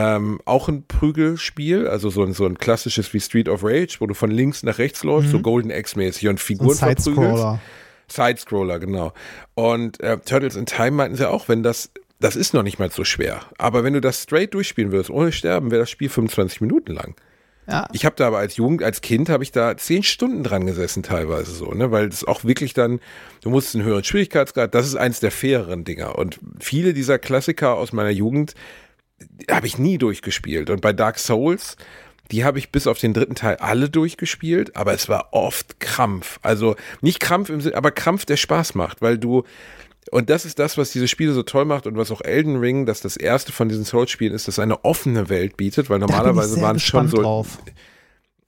[0.00, 4.06] Ähm, auch ein Prügelspiel, also so ein, so ein klassisches wie Street of Rage, wo
[4.06, 5.32] du von links nach rechts läufst, mhm.
[5.32, 7.58] so Golden X-mäßig und Figuren ein verprügelst.
[8.06, 9.12] Sidescroller, genau.
[9.54, 12.92] Und äh, Turtles in Time meinten sie auch, wenn das, das ist noch nicht mal
[12.92, 13.40] so schwer.
[13.58, 17.16] Aber wenn du das straight durchspielen würdest, ohne Sterben, wäre das Spiel 25 Minuten lang.
[17.66, 17.88] Ja.
[17.92, 21.02] Ich habe da aber als Jugend, als Kind habe ich da zehn Stunden dran gesessen
[21.02, 23.00] teilweise so, ne, weil es auch wirklich dann,
[23.42, 27.74] du musst einen höheren Schwierigkeitsgrad, das ist eins der faireren Dinger und viele dieser Klassiker
[27.74, 28.54] aus meiner Jugend
[29.50, 30.70] habe ich nie durchgespielt.
[30.70, 31.76] Und bei Dark Souls,
[32.30, 36.38] die habe ich bis auf den dritten Teil alle durchgespielt, aber es war oft Krampf.
[36.42, 39.44] Also nicht Krampf im Sinne, aber Krampf, der Spaß macht, weil du,
[40.10, 42.86] und das ist das, was diese Spiele so toll macht und was auch Elden Ring,
[42.86, 46.76] dass das erste von diesen Souls-Spielen ist, das eine offene Welt bietet, weil normalerweise waren
[46.76, 47.22] es schon so.
[47.22, 47.58] Drauf.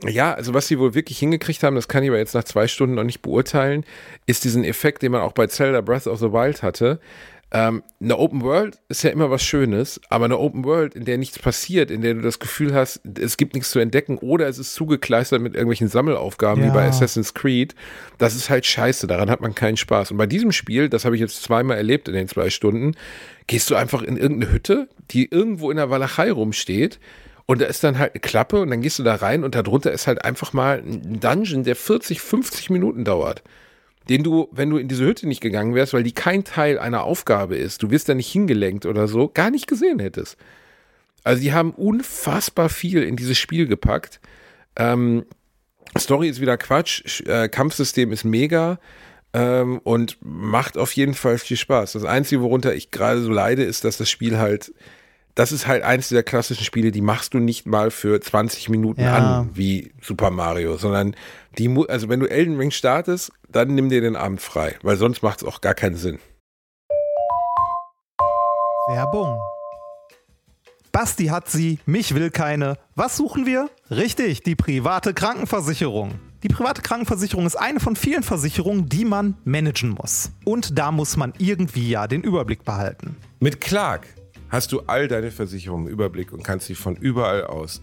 [0.06, 2.68] Ja, also was sie wohl wirklich hingekriegt haben, das kann ich aber jetzt nach zwei
[2.68, 3.84] Stunden noch nicht beurteilen,
[4.26, 7.00] ist diesen Effekt, den man auch bei Zelda Breath of the Wild hatte,
[7.52, 11.18] ähm, eine Open World ist ja immer was Schönes, aber eine Open World, in der
[11.18, 14.58] nichts passiert, in der du das Gefühl hast, es gibt nichts zu entdecken oder es
[14.58, 16.70] ist zugekleistert mit irgendwelchen Sammelaufgaben ja.
[16.70, 17.74] wie bei Assassin's Creed,
[18.18, 20.12] das ist halt scheiße, daran hat man keinen Spaß.
[20.12, 22.92] Und bei diesem Spiel, das habe ich jetzt zweimal erlebt in den zwei Stunden,
[23.48, 27.00] gehst du einfach in irgendeine Hütte, die irgendwo in der Walachei rumsteht
[27.46, 29.90] und da ist dann halt eine Klappe und dann gehst du da rein und darunter
[29.90, 33.42] ist halt einfach mal ein Dungeon, der 40, 50 Minuten dauert.
[34.08, 37.04] Den du, wenn du in diese Hütte nicht gegangen wärst, weil die kein Teil einer
[37.04, 40.36] Aufgabe ist, du wirst da nicht hingelenkt oder so, gar nicht gesehen hättest.
[41.22, 44.20] Also die haben unfassbar viel in dieses Spiel gepackt.
[44.76, 45.24] Ähm,
[45.98, 48.78] Story ist wieder Quatsch, äh, Kampfsystem ist mega
[49.32, 51.92] ähm, und macht auf jeden Fall viel Spaß.
[51.92, 54.72] Das Einzige, worunter ich gerade so leide, ist, dass das Spiel halt,
[55.34, 59.02] das ist halt eins dieser klassischen Spiele, die machst du nicht mal für 20 Minuten
[59.02, 59.40] Ja.
[59.40, 61.14] an, wie Super Mario, sondern
[61.58, 65.22] die, also wenn du Elden Ring startest, dann nimm dir den Abend frei, weil sonst
[65.22, 66.18] macht es auch gar keinen Sinn.
[68.88, 69.38] Werbung.
[70.92, 72.76] Basti hat sie, mich will keine.
[72.96, 73.70] Was suchen wir?
[73.90, 76.18] Richtig, die private Krankenversicherung.
[76.42, 80.32] Die private Krankenversicherung ist eine von vielen Versicherungen, die man managen muss.
[80.44, 83.16] Und da muss man irgendwie ja den Überblick behalten.
[83.38, 84.06] Mit Clark
[84.48, 87.82] hast du all deine Versicherungen im Überblick und kannst sie von überall aus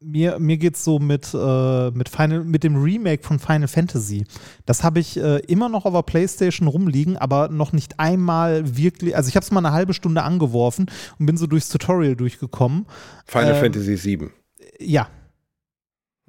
[0.00, 4.24] mir, mir geht's so mit, äh, mit, Final, mit dem Remake von Final Fantasy.
[4.66, 9.16] Das habe ich äh, immer noch auf der Playstation rumliegen, aber noch nicht einmal wirklich.
[9.16, 10.86] Also ich habe es mal eine halbe Stunde angeworfen
[11.18, 12.86] und bin so durchs Tutorial durchgekommen.
[13.26, 14.30] Final Ähm, Fantasy VII.
[14.78, 15.08] Ja,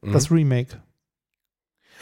[0.02, 0.12] Mhm.
[0.12, 0.82] das Remake.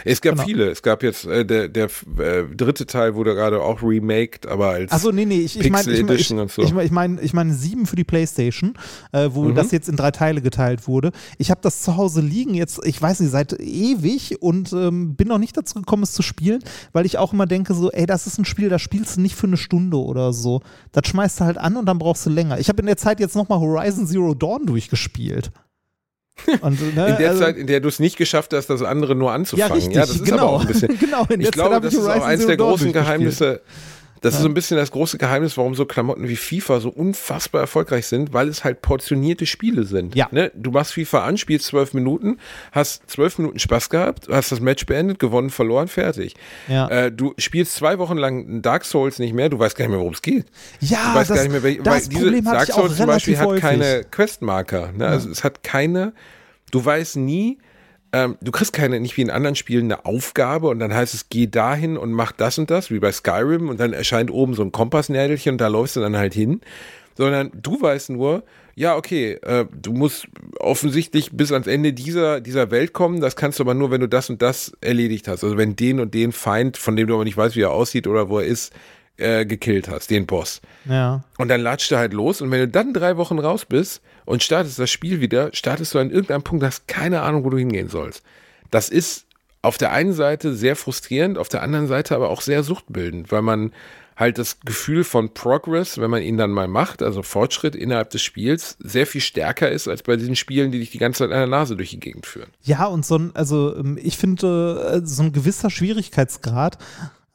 [0.03, 0.45] Es gab genau.
[0.45, 0.69] viele.
[0.69, 1.85] Es gab jetzt, äh, der, der
[2.17, 5.91] äh, dritte Teil wurde gerade auch remaked, aber als Achso, nee, nee, ich, ich meine
[5.91, 6.61] ich, ich, so.
[6.61, 8.73] ich, ich mein, ich mein sieben für die Playstation,
[9.11, 9.55] äh, wo Mhm.
[9.55, 11.11] das jetzt in drei Teile geteilt wurde.
[11.37, 15.27] Ich habe das zu Hause liegen jetzt, ich weiß nicht, seit ewig und ähm, bin
[15.27, 18.27] noch nicht dazu gekommen, es zu spielen, weil ich auch immer denke so, ey, das
[18.27, 20.61] ist ein Spiel, das spielst du nicht für eine Stunde oder so.
[20.91, 22.59] Das schmeißt du halt an und dann brauchst du länger.
[22.59, 25.51] Ich habe in der Zeit jetzt nochmal Horizon Zero Dawn durchgespielt.
[26.61, 29.15] Und, ne, in der also- Zeit, in der du es nicht geschafft hast, das andere
[29.15, 29.73] nur ja, anzufangen.
[29.73, 30.37] richtig, das ist genau.
[30.37, 30.99] aber auch ein bisschen.
[30.99, 32.91] genau, in der Ich glaube, hab das ist auch eins der großen.
[32.91, 33.61] Geheimnisse.
[34.25, 37.61] Das ist so ein bisschen das große Geheimnis, warum so Klamotten wie FIFA so unfassbar
[37.61, 40.15] erfolgreich sind, weil es halt portionierte Spiele sind.
[40.15, 40.27] Ja.
[40.31, 40.51] Ne?
[40.55, 42.39] Du machst FIFA an, spielst zwölf Minuten,
[42.71, 46.35] hast zwölf Minuten Spaß gehabt, hast das Match beendet, gewonnen, verloren, fertig.
[46.67, 46.87] Ja.
[46.89, 49.99] Äh, du spielst zwei Wochen lang Dark Souls nicht mehr, du weißt gar nicht mehr,
[49.99, 50.45] worum es geht.
[50.79, 53.35] Ja, Du weißt das, gar nicht mehr, welche, das diese Problem Dark Souls zum Beispiel
[53.35, 53.61] relativ hat häufig.
[53.61, 54.91] keine Questmarker.
[54.93, 55.07] Ne?
[55.07, 56.13] Also es hat keine,
[56.71, 57.59] du weißt nie,
[58.15, 61.27] ähm, du kriegst keine, nicht wie in anderen Spielen, eine Aufgabe und dann heißt es,
[61.27, 64.63] geh dahin und mach das und das, wie bei Skyrim und dann erscheint oben so
[64.63, 66.61] ein Kompassnädelchen und da läufst du dann halt hin.
[67.17, 70.27] Sondern du weißt nur, ja, okay, äh, du musst
[70.59, 73.19] offensichtlich bis ans Ende dieser, dieser Welt kommen.
[73.19, 75.43] Das kannst du aber nur, wenn du das und das erledigt hast.
[75.43, 78.07] Also wenn den und den Feind, von dem du aber nicht weißt, wie er aussieht
[78.07, 78.73] oder wo er ist,
[79.17, 80.61] äh, gekillt hast, den Boss.
[80.85, 81.23] Ja.
[81.37, 84.43] Und dann latscht du halt los und wenn du dann drei Wochen raus bist und
[84.43, 87.89] startest das Spiel wieder, startest du an irgendeinem Punkt, hast keine Ahnung, wo du hingehen
[87.89, 88.23] sollst.
[88.71, 89.25] Das ist
[89.61, 93.41] auf der einen Seite sehr frustrierend, auf der anderen Seite aber auch sehr suchtbildend, weil
[93.41, 93.71] man
[94.15, 98.21] halt das Gefühl von Progress, wenn man ihn dann mal macht, also Fortschritt innerhalb des
[98.21, 101.39] Spiels, sehr viel stärker ist als bei diesen Spielen, die dich die ganze Zeit an
[101.39, 102.49] der Nase durch die Gegend führen.
[102.61, 106.77] Ja, und so ein, also ähm, ich finde, äh, so ein gewisser Schwierigkeitsgrad,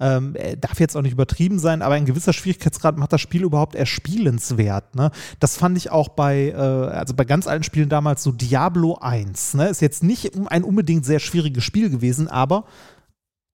[0.01, 3.43] ähm, er darf jetzt auch nicht übertrieben sein, aber ein gewisser Schwierigkeitsgrad macht das Spiel
[3.43, 4.95] überhaupt erspielenswert.
[4.95, 5.11] Ne?
[5.39, 9.55] Das fand ich auch bei, äh, also bei ganz alten Spielen damals so Diablo 1.
[9.55, 9.69] Ne?
[9.69, 12.65] Ist jetzt nicht ein unbedingt sehr schwieriges Spiel gewesen, aber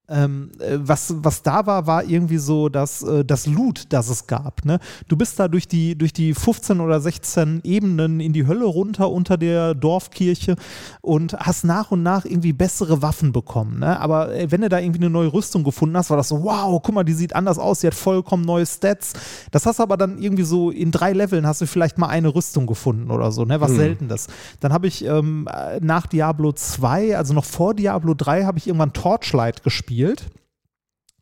[0.09, 4.27] ähm, äh, was, was da war, war irgendwie so das, äh, das Loot, das es
[4.27, 4.64] gab.
[4.64, 4.79] Ne?
[5.09, 9.11] Du bist da durch die, durch die 15 oder 16 Ebenen in die Hölle runter
[9.11, 10.57] unter der Dorfkirche
[11.01, 13.81] und hast nach und nach irgendwie bessere Waffen bekommen.
[13.81, 13.99] Ne?
[13.99, 16.81] Aber äh, wenn du da irgendwie eine neue Rüstung gefunden hast, war das so, wow,
[16.83, 19.12] guck mal, die sieht anders aus, die hat vollkommen neue Stats.
[19.51, 22.33] Das hast du aber dann irgendwie so in drei Leveln hast du vielleicht mal eine
[22.33, 23.61] Rüstung gefunden oder so, ne?
[23.61, 23.77] was Hm.
[23.77, 24.29] Seltenes.
[24.61, 28.69] Dann habe ich ähm, äh, nach Diablo 2, also noch vor Diablo 3, habe ich
[28.69, 29.95] irgendwann Torchlight gespielt.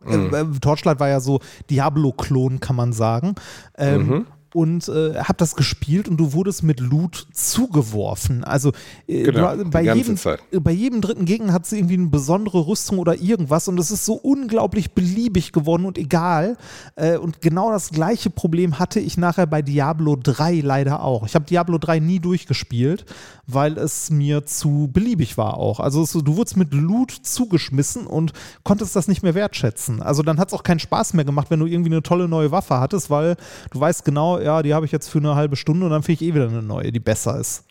[0.05, 0.35] Mhm.
[0.35, 3.35] Äh, Torchlight war ja so Diablo-Klon, kann man sagen.
[3.77, 8.45] Ähm, mhm und äh, habe das gespielt und du wurdest mit Loot zugeworfen.
[8.45, 8.71] Also
[9.09, 10.17] äh, genau, du, bei, jedem,
[10.63, 14.07] bei jedem dritten Gegner hat sie irgendwie eine besondere Rüstung oder irgendwas und es ist
[14.07, 16.57] so unglaublich beliebig geworden und egal.
[16.95, 21.27] Äh, und genau das gleiche Problem hatte ich nachher bei Diablo 3 leider auch.
[21.27, 23.07] Ich habe Diablo 3 nie durchgespielt,
[23.47, 25.81] weil es mir zu beliebig war auch.
[25.81, 30.03] Also es, du wurdest mit Loot zugeschmissen und konntest das nicht mehr wertschätzen.
[30.03, 32.51] Also dann hat es auch keinen Spaß mehr gemacht, wenn du irgendwie eine tolle neue
[32.51, 33.37] Waffe hattest, weil
[33.71, 36.25] du weißt genau, ja, die habe ich jetzt für eine halbe Stunde und dann finde
[36.25, 37.65] ich eh wieder eine neue, die besser ist.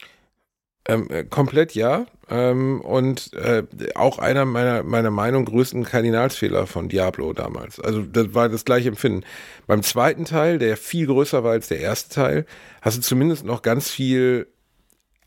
[0.86, 2.06] Ähm, äh, komplett ja.
[2.30, 3.64] Ähm, und äh,
[3.96, 7.80] auch einer meiner, meiner Meinung größten Kardinalsfehler von Diablo damals.
[7.80, 9.24] Also das war das gleiche Empfinden.
[9.68, 12.46] Beim zweiten Teil, der viel größer war als der erste Teil,
[12.82, 14.48] hast du zumindest noch ganz viel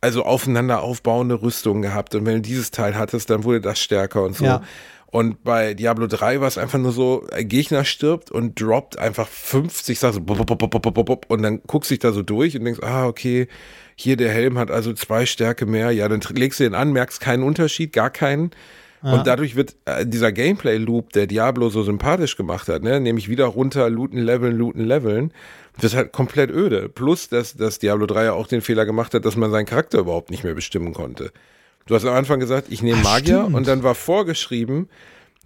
[0.06, 2.14] also aufeinander aufbauende Rüstungen gehabt.
[2.14, 4.44] Und wenn du dieses Teil hattest, dann wurde das stärker und so.
[4.44, 4.62] Ja.
[5.06, 9.26] Und bei Diablo 3 war es einfach nur so, ein Gegner stirbt und droppt einfach
[9.26, 13.48] 50, sagst so, und dann guckst du dich da so durch und denkst, ah, okay,
[13.96, 15.90] hier der Helm hat also zwei Stärke mehr.
[15.90, 18.52] Ja, dann legst du den an, merkst keinen Unterschied, gar keinen.
[19.02, 19.14] Ja.
[19.14, 23.46] Und dadurch wird äh, dieser Gameplay-Loop, der Diablo so sympathisch gemacht hat, ne, nämlich wieder
[23.46, 25.32] runter, looten, leveln, looten, leveln,
[25.78, 26.88] wird halt komplett öde.
[26.88, 29.98] Plus, dass, dass Diablo 3 ja auch den Fehler gemacht hat, dass man seinen Charakter
[29.98, 31.32] überhaupt nicht mehr bestimmen konnte.
[31.86, 33.54] Du hast am Anfang gesagt, ich nehme Magier stimmt.
[33.54, 34.88] und dann war vorgeschrieben,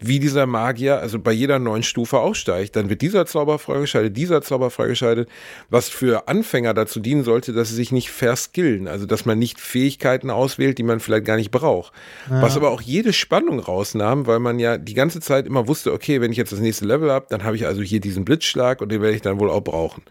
[0.01, 2.77] wie dieser Magier, also bei jeder neuen Stufe aufsteigt.
[2.77, 5.29] Dann wird dieser Zauber freigeschaltet, dieser Zauber freigeschaltet,
[5.69, 9.61] was für Anfänger dazu dienen sollte, dass sie sich nicht verskillen, also dass man nicht
[9.61, 11.93] Fähigkeiten auswählt, die man vielleicht gar nicht braucht.
[12.31, 12.43] Ja.
[12.43, 16.21] Was aber auch jede Spannung rausnahm, weil man ja die ganze Zeit immer wusste, okay,
[16.21, 18.91] wenn ich jetzt das nächste Level habe, dann habe ich also hier diesen Blitzschlag und
[18.91, 20.03] den werde ich dann wohl auch brauchen.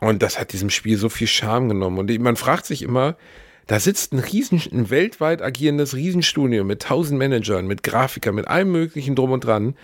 [0.00, 1.98] Und das hat diesem Spiel so viel Charme genommen.
[1.98, 3.16] Und man fragt sich immer,
[3.66, 8.72] da sitzt ein riesen, ein weltweit agierendes Riesenstudio mit tausend Managern, mit Grafikern, mit allem
[8.72, 9.74] möglichen drum und dran.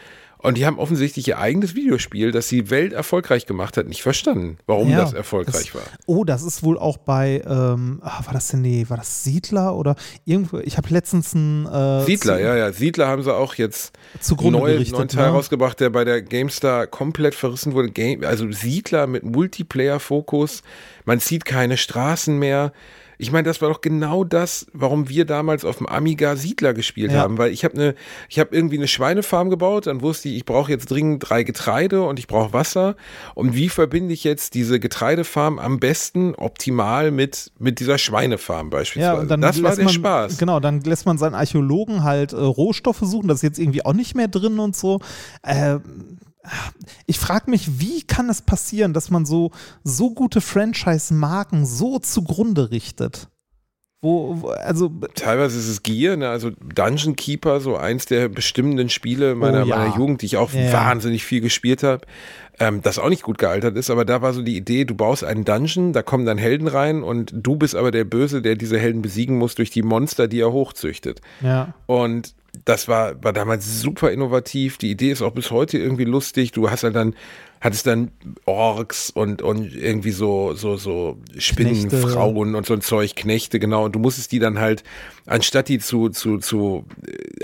[0.41, 4.59] Und die haben offensichtlich ihr eigenes Videospiel, das die Welt erfolgreich gemacht hat, nicht verstanden,
[4.67, 5.83] warum ja, das erfolgreich das, war.
[6.07, 9.75] Oh, das ist wohl auch bei, ähm, ach, war das denn, nee, war das Siedler
[9.75, 13.99] oder irgendwo, ich habe letztens ein äh, Siedler, ja, ja, Siedler haben sie auch jetzt
[14.21, 15.33] zugrunde neu, neuen Teil ne?
[15.33, 17.91] rausgebracht, der bei der GameStar komplett verrissen wurde.
[17.91, 20.63] Game, also Siedler mit Multiplayer-Fokus,
[21.05, 22.73] man sieht keine Straßen mehr
[23.19, 27.13] ich meine, das war doch genau das, warum wir damals auf dem Amiga Siedler gespielt
[27.13, 27.19] ja.
[27.19, 27.95] haben, weil ich habe eine,
[28.29, 32.03] ich habe irgendwie eine Schweinefarm gebaut, dann wusste ich, ich brauche jetzt dringend drei Getreide
[32.03, 32.95] und ich brauche Wasser.
[33.35, 39.17] Und wie verbinde ich jetzt diese Getreidefarm am besten optimal mit mit dieser Schweinefarm beispielsweise?
[39.17, 40.39] Ja, und dann das war der man, Spaß.
[40.39, 43.95] Genau, dann lässt man seinen Archäologen halt äh, Rohstoffe suchen, das ist jetzt irgendwie auch
[43.95, 45.01] nicht mehr drin und so.
[45.43, 45.79] Äh,
[47.07, 49.51] ich frage mich, wie kann es passieren, dass man so,
[49.85, 53.29] so gute Franchise-Marken so zugrunde richtet?
[54.01, 56.29] Wo, wo, also Teilweise ist es Gier, ne?
[56.29, 59.77] also Dungeon Keeper, so eins der bestimmenden Spiele meiner, oh, ja.
[59.77, 60.73] meiner Jugend, die ich auch ja.
[60.73, 62.07] wahnsinnig viel gespielt habe,
[62.61, 65.25] ähm, das auch nicht gut gealtert ist, aber da war so die Idee, du baust
[65.25, 68.79] einen Dungeon, da kommen dann Helden rein und du bist aber der Böse, der diese
[68.79, 71.21] Helden besiegen muss durch die Monster, die er hochzüchtet.
[71.41, 71.75] Ja.
[71.87, 74.79] Und das war, war damals super innovativ.
[74.79, 76.53] Die Idee ist auch bis heute irgendwie lustig.
[76.53, 77.15] Du hast ja dann,
[77.61, 78.11] hattest dann
[78.45, 83.85] Orks und, und irgendwie so, so, so Spinnenfrauen und so ein Zeug, Knechte, genau.
[83.85, 84.83] Und du musstest die dann halt,
[85.27, 86.85] anstatt die zu, zu, zu,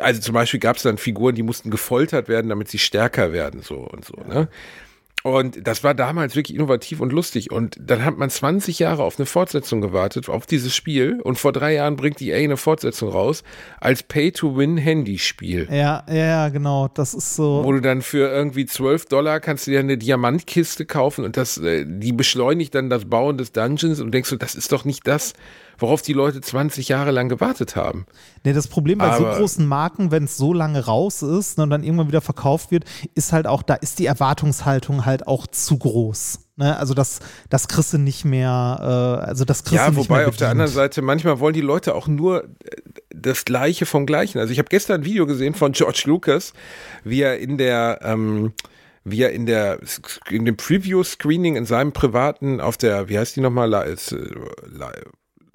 [0.00, 3.62] also zum Beispiel gab es dann Figuren, die mussten gefoltert werden, damit sie stärker werden,
[3.62, 4.48] so und so, ne?
[5.26, 7.50] Und das war damals wirklich innovativ und lustig.
[7.50, 11.18] Und dann hat man 20 Jahre auf eine Fortsetzung gewartet, auf dieses Spiel.
[11.22, 13.42] Und vor drei Jahren bringt die EA eine Fortsetzung raus
[13.80, 15.68] als Pay-to-Win-Handyspiel.
[15.70, 16.88] Ja, ja, genau.
[16.92, 17.62] Das ist so.
[17.64, 21.56] Wo du dann für irgendwie 12 Dollar kannst du dir eine Diamantkiste kaufen und das,
[21.56, 25.06] äh, die beschleunigt dann das Bauen des Dungeons und denkst du, das ist doch nicht
[25.06, 25.32] das,
[25.78, 28.06] worauf die Leute 20 Jahre lang gewartet haben.
[28.44, 31.64] Nee, das Problem bei Aber so großen Marken, wenn es so lange raus ist ne,
[31.64, 32.84] und dann irgendwann wieder verkauft wird,
[33.14, 36.40] ist halt auch, da ist die Erwartungshaltung halt auch zu groß.
[36.56, 36.76] Ne?
[36.76, 40.20] Also das, das kriegst du nicht mehr, äh, also das kriegst ja, du nicht wobei
[40.20, 42.48] mehr auf der anderen Seite, manchmal wollen die Leute auch nur äh,
[43.14, 44.38] das Gleiche vom Gleichen.
[44.38, 46.52] Also ich habe gestern ein Video gesehen von George Lucas,
[47.02, 48.52] wie er in der ähm,
[49.04, 49.80] wie er in der
[50.30, 53.70] in dem Preview-Screening in seinem privaten auf der, wie heißt die nochmal,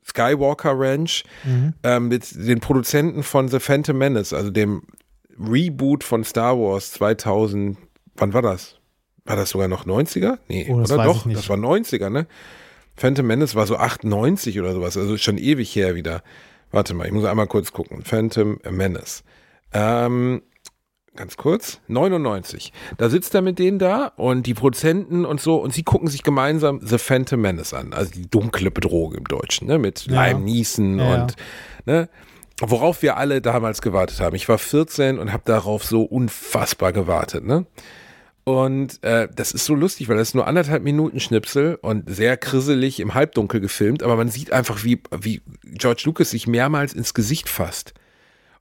[0.10, 1.74] Skywalker Ranch mhm.
[1.84, 4.84] ähm, mit den Produzenten von The Phantom Menace, also dem
[5.40, 7.78] Reboot von Star Wars 2000.
[8.16, 8.76] Wann war das?
[9.26, 10.40] War das sogar noch 90er?
[10.48, 11.32] Nee, oh, oder doch?
[11.32, 12.28] Das war 90er, ne?
[12.96, 16.22] Phantom Menace war so 98 oder sowas, also schon ewig her wieder.
[16.72, 18.04] Warte mal, ich muss einmal kurz gucken.
[18.04, 19.24] Phantom Menace.
[19.74, 20.42] Ähm,
[21.20, 22.72] ganz kurz, 99.
[22.98, 26.24] Da sitzt er mit denen da und die Prozenten und so und sie gucken sich
[26.24, 30.28] gemeinsam The Phantom Menace an, also die dunkle Bedrohung im Deutschen, ne, mit ja.
[30.28, 31.14] Lime Neeson ja.
[31.14, 31.36] und,
[31.86, 32.10] ne,
[32.62, 34.34] worauf wir alle damals gewartet haben.
[34.36, 37.66] Ich war 14 und habe darauf so unfassbar gewartet, ne?
[38.46, 42.38] Und äh, das ist so lustig, weil das ist nur anderthalb Minuten Schnipsel und sehr
[42.38, 47.14] krisselig im Halbdunkel gefilmt, aber man sieht einfach, wie, wie George Lucas sich mehrmals ins
[47.14, 47.94] Gesicht fasst.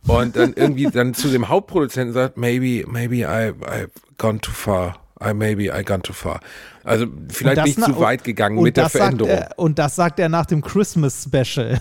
[0.08, 4.96] Und dann irgendwie dann zu dem Hauptproduzenten sagt, maybe, maybe I, I've gone too far.
[5.20, 6.40] I maybe I gone too far.
[6.84, 9.32] Also vielleicht nicht zu weit gegangen mit der Veränderung.
[9.32, 11.80] Er, und das sagt er nach dem Christmas Special.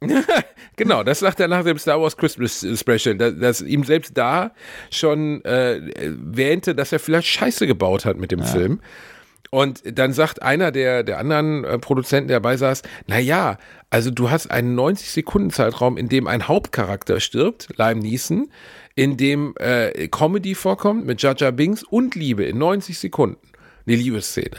[0.76, 4.52] genau, das sagt er nach dem Star Wars Christmas Special, dass, dass ihm selbst da
[4.90, 8.46] schon äh, wähnte, dass er vielleicht Scheiße gebaut hat mit dem ja.
[8.46, 8.80] Film.
[9.54, 13.56] Und dann sagt einer der, der anderen äh, Produzenten, der dabei saß, naja,
[13.88, 18.50] also du hast einen 90-Sekunden-Zeitraum, in dem ein Hauptcharakter stirbt, Lime Neeson,
[18.96, 23.36] in dem äh, Comedy vorkommt mit Jaja Bings und Liebe in 90 Sekunden.
[23.86, 24.56] Eine Liebesszene.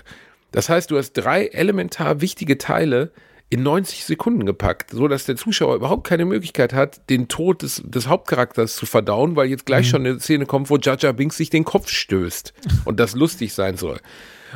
[0.54, 3.12] Das heißt, du hast drei elementar wichtige Teile,
[3.50, 7.84] in 90 Sekunden gepackt, so dass der Zuschauer überhaupt keine Möglichkeit hat, den Tod des,
[7.86, 9.90] des Hauptcharakters zu verdauen, weil jetzt gleich mhm.
[9.90, 12.54] schon eine Szene kommt, wo Jaja Binks sich den Kopf stößt
[12.86, 14.00] und das lustig sein soll.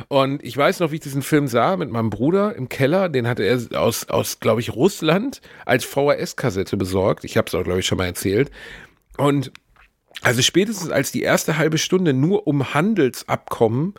[0.08, 3.08] Und ich weiß noch, wie ich diesen Film sah mit meinem Bruder im Keller.
[3.08, 7.24] Den hatte er aus, aus glaube ich, Russland als VHS-Kassette besorgt.
[7.24, 8.50] Ich habe es auch, glaube ich, schon mal erzählt.
[9.16, 9.52] Und
[10.22, 13.94] also spätestens als die erste halbe Stunde nur um Handelsabkommen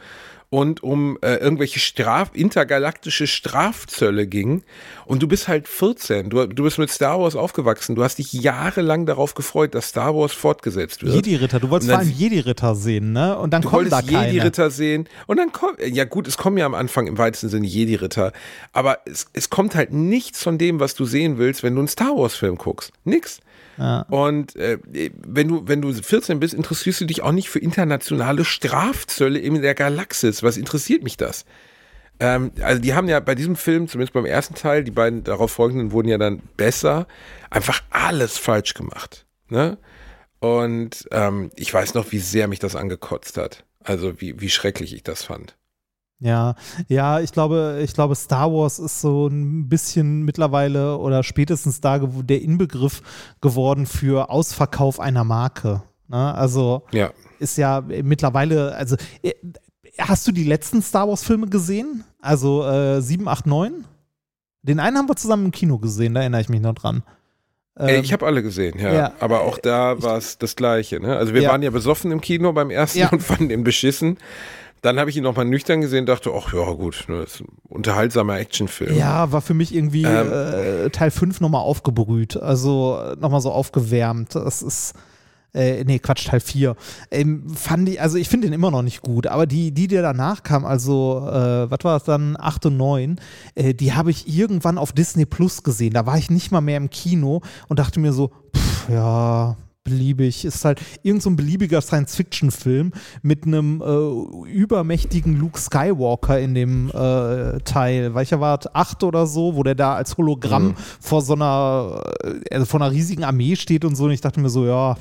[0.54, 4.64] und um äh, irgendwelche Straf intergalaktische Strafzölle ging.
[5.06, 6.30] Und du bist halt 14.
[6.30, 7.96] Du, du bist mit Star Wars aufgewachsen.
[7.96, 11.16] Du hast dich jahrelang darauf gefreut, dass Star Wars fortgesetzt wird.
[11.16, 11.62] Jedi-Ritter.
[11.62, 13.38] Du wolltest vor allem Jedi-Ritter sehen, ne?
[13.40, 14.28] Und dann kommen da keine.
[14.28, 15.08] Jedi-Ritter sehen.
[15.26, 18.34] Und dann kommt, ja gut, es kommen ja am Anfang im weitesten Sinne Jedi-Ritter.
[18.74, 21.88] Aber es, es kommt halt nichts von dem, was du sehen willst, wenn du einen
[21.88, 22.92] Star Wars-Film guckst.
[23.06, 23.40] Nix.
[24.10, 24.78] Und äh,
[25.16, 29.62] wenn du, wenn du 14 bist, interessierst du dich auch nicht für internationale Strafzölle in
[29.62, 30.44] der Galaxis.
[30.44, 31.46] Was interessiert mich das?
[32.20, 35.52] Ähm, also die haben ja bei diesem Film, zumindest beim ersten Teil, die beiden darauf
[35.52, 37.08] folgenden wurden ja dann besser,
[37.50, 39.26] einfach alles falsch gemacht.
[39.50, 39.80] Ne?
[40.40, 43.66] Und ähm, ich weiß noch, wie sehr mich das angekotzt hat.
[43.84, 45.58] Also wie, wie schrecklich ich das fand.
[46.22, 46.54] Ja,
[46.88, 51.98] ja, ich glaube, ich glaube, Star Wars ist so ein bisschen mittlerweile oder spätestens da
[51.98, 53.02] der Inbegriff
[53.42, 55.82] geworden für Ausverkauf einer Marke.
[56.08, 56.36] Ne?
[56.36, 57.10] Also ja.
[57.40, 59.34] ist ja mittlerweile, also äh,
[59.98, 62.04] hast du die letzten Star Wars-Filme gesehen?
[62.20, 63.86] Also äh, 7, 8, 9?
[64.62, 67.02] Den einen haben wir zusammen im Kino gesehen, da erinnere ich mich noch dran.
[67.80, 68.94] Ähm, ich habe alle gesehen, ja.
[68.94, 71.00] ja aber auch da war es das Gleiche.
[71.00, 71.18] Ne?
[71.18, 71.50] Also wir ja.
[71.50, 73.10] waren ja besoffen im Kino beim ersten ja.
[73.12, 74.20] und fanden den beschissen.
[74.82, 77.48] Dann habe ich ihn nochmal nüchtern gesehen und dachte, ach ja, gut, ne, ist ein
[77.70, 78.98] unterhaltsamer Actionfilm.
[78.98, 84.36] Ja, war für mich irgendwie ähm, äh, Teil 5 nochmal aufgebrüht, also nochmal so aufgewärmt.
[84.36, 84.94] Das ist.
[85.54, 86.78] Äh, nee, Quatsch, Teil 4.
[87.12, 89.96] Ähm, fand ich, also ich finde den immer noch nicht gut, aber die, die, die
[89.98, 93.20] danach kam, also, äh, was war es dann, 8 und 9,
[93.56, 95.94] äh, die habe ich irgendwann auf Disney Plus gesehen.
[95.94, 100.46] Da war ich nicht mal mehr im Kino und dachte mir so, pff, ja, beliebig.
[100.46, 102.92] Ist halt irgend so ein beliebiger Science-Fiction-Film
[103.22, 108.14] mit einem äh, übermächtigen Luke Skywalker in dem äh, Teil.
[108.16, 110.76] Welcher war acht oder so, wo der da als Hologramm mhm.
[111.00, 114.06] vor so einer, äh, also vor einer riesigen Armee steht und so.
[114.06, 114.98] Und ich dachte mir so, ja,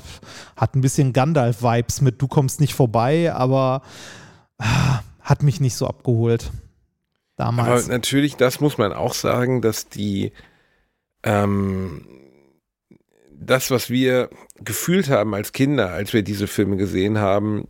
[0.55, 3.81] hat ein bisschen Gandalf-Vibes mit, du kommst nicht vorbei, aber
[4.57, 6.51] ah, hat mich nicht so abgeholt.
[7.35, 7.85] Damals.
[7.85, 10.31] Aber natürlich, das muss man auch sagen, dass die
[11.23, 12.05] ähm,
[13.41, 14.29] das, was wir
[14.63, 17.67] gefühlt haben als Kinder, als wir diese Filme gesehen haben,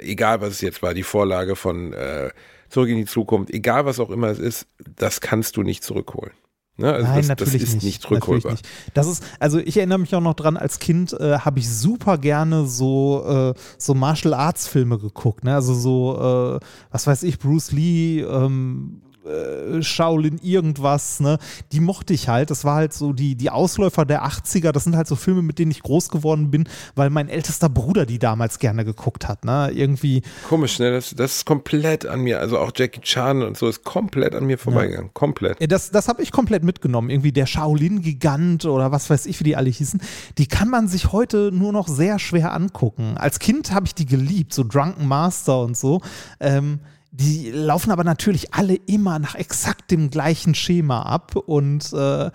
[0.00, 2.30] egal was es jetzt war, die Vorlage von äh,
[2.68, 6.32] Zurück in die Zukunft, egal was auch immer es ist, das kannst du nicht zurückholen.
[6.78, 6.92] Ne?
[6.92, 8.52] Also Nein, das, natürlich das ist nicht, nicht rückholbar.
[8.52, 8.68] Nicht.
[8.94, 12.18] Das ist, also ich erinnere mich auch noch dran, als Kind äh, habe ich super
[12.18, 15.42] gerne so, äh, so Martial Arts Filme geguckt.
[15.42, 15.54] Ne?
[15.54, 21.38] Also so, äh, was weiß ich, Bruce Lee, ähm, äh, Shaolin irgendwas, ne?
[21.72, 22.50] Die mochte ich halt.
[22.50, 24.72] Das war halt so die, die Ausläufer der 80er.
[24.72, 28.06] Das sind halt so Filme, mit denen ich groß geworden bin, weil mein ältester Bruder
[28.06, 29.70] die damals gerne geguckt hat, ne?
[29.72, 30.22] Irgendwie.
[30.48, 30.90] Komisch, ne?
[30.90, 32.40] Das, das ist komplett an mir.
[32.40, 35.08] Also auch Jackie Chan und so ist komplett an mir vorbeigegangen.
[35.08, 35.12] Ja.
[35.14, 35.70] Komplett.
[35.70, 37.10] Das, das habe ich komplett mitgenommen.
[37.10, 40.00] Irgendwie der Shaolin-Gigant oder was weiß ich, wie die alle hießen.
[40.38, 43.16] Die kann man sich heute nur noch sehr schwer angucken.
[43.16, 46.00] Als Kind habe ich die geliebt, so Drunken Master und so.
[46.40, 52.30] Ähm, die laufen aber natürlich alle immer nach exakt dem gleichen Schema ab und äh,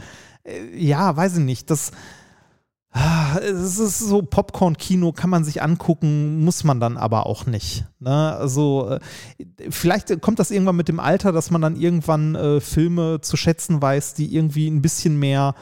[0.75, 1.91] ja, weiß ich nicht, das
[2.93, 7.85] ah, es ist so Popcorn-Kino, kann man sich angucken, muss man dann aber auch nicht.
[7.99, 8.35] Ne?
[8.35, 8.99] Also, äh,
[9.69, 13.81] vielleicht kommt das irgendwann mit dem Alter, dass man dann irgendwann äh, Filme zu schätzen
[13.81, 15.55] weiß, die irgendwie ein bisschen mehr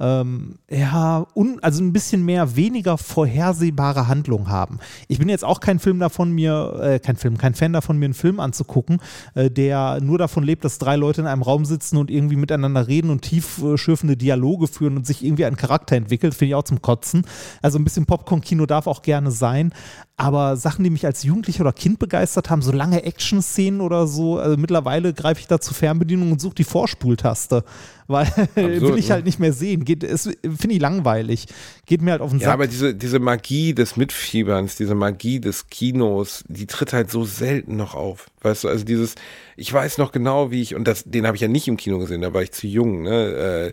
[0.00, 4.78] ähm, ja, un, also ein bisschen mehr, weniger vorhersehbare Handlung haben.
[5.08, 8.06] Ich bin jetzt auch kein Film davon, mir, äh, kein Film, kein Fan davon, mir
[8.06, 9.00] einen Film anzugucken,
[9.34, 12.88] äh, der nur davon lebt, dass drei Leute in einem Raum sitzen und irgendwie miteinander
[12.88, 16.82] reden und tiefschürfende Dialoge führen und sich irgendwie ein Charakter entwickelt, finde ich auch zum
[16.82, 17.26] Kotzen.
[17.62, 19.72] Also ein bisschen Popcorn-Kino darf auch gerne sein,
[20.16, 24.38] aber Sachen, die mich als Jugendlicher oder Kind begeistert haben, so lange Action-Szenen oder so,
[24.38, 27.64] also mittlerweile greife ich da zur Fernbedienung und suche die Vorspultaste,
[28.06, 29.84] weil Absurd, will ich halt nicht mehr sehen.
[29.84, 31.46] Geht, finde ich langweilig.
[31.86, 32.46] Geht mir halt auf den Sack.
[32.46, 37.24] Ja, aber diese, diese Magie des Mitfieberns, diese Magie des Kinos, die tritt halt so
[37.24, 38.26] selten noch auf.
[38.42, 39.16] Weißt du, also dieses,
[39.56, 41.98] ich weiß noch genau, wie ich, und das, den habe ich ja nicht im Kino
[41.98, 43.72] gesehen, da war ich zu jung, ne,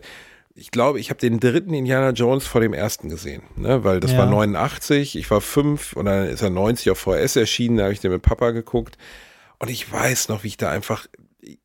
[0.54, 3.84] ich glaube, ich habe den dritten Indiana Jones vor dem ersten gesehen, ne?
[3.84, 4.18] weil das ja.
[4.18, 7.92] war 89, ich war fünf und dann ist er 90 auf VS erschienen, da habe
[7.92, 8.98] ich den mit Papa geguckt
[9.58, 11.06] und ich weiß noch, wie ich da einfach,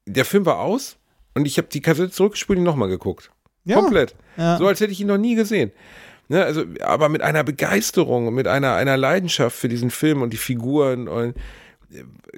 [0.06, 0.98] der Film war aus
[1.36, 3.32] und ich habe die Kassette zurückgespult und nochmal geguckt.
[3.66, 3.76] Ja.
[3.76, 4.16] Komplett.
[4.38, 4.58] Ja.
[4.58, 5.72] So als hätte ich ihn noch nie gesehen.
[6.30, 10.38] Ne, also, aber mit einer Begeisterung, mit einer, einer Leidenschaft für diesen Film und die
[10.38, 11.36] Figuren und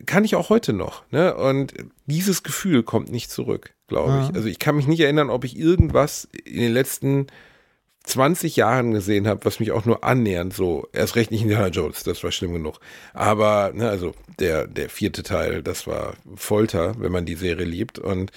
[0.06, 1.04] kann ich auch heute noch.
[1.12, 1.36] Ne?
[1.36, 1.74] Und
[2.06, 4.24] dieses Gefühl kommt nicht zurück, glaube ja.
[4.30, 4.36] ich.
[4.36, 7.28] Also ich kann mich nicht erinnern, ob ich irgendwas in den letzten
[8.06, 12.04] 20 Jahren gesehen habe, was mich auch nur annähernd so, erst recht nicht Indiana Jones,
[12.04, 12.80] das war schlimm genug.
[13.14, 18.00] Aber, ne, also der, der vierte Teil, das war Folter, wenn man die Serie liebt.
[18.00, 18.32] Und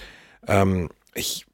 [0.47, 1.45] ähm, ich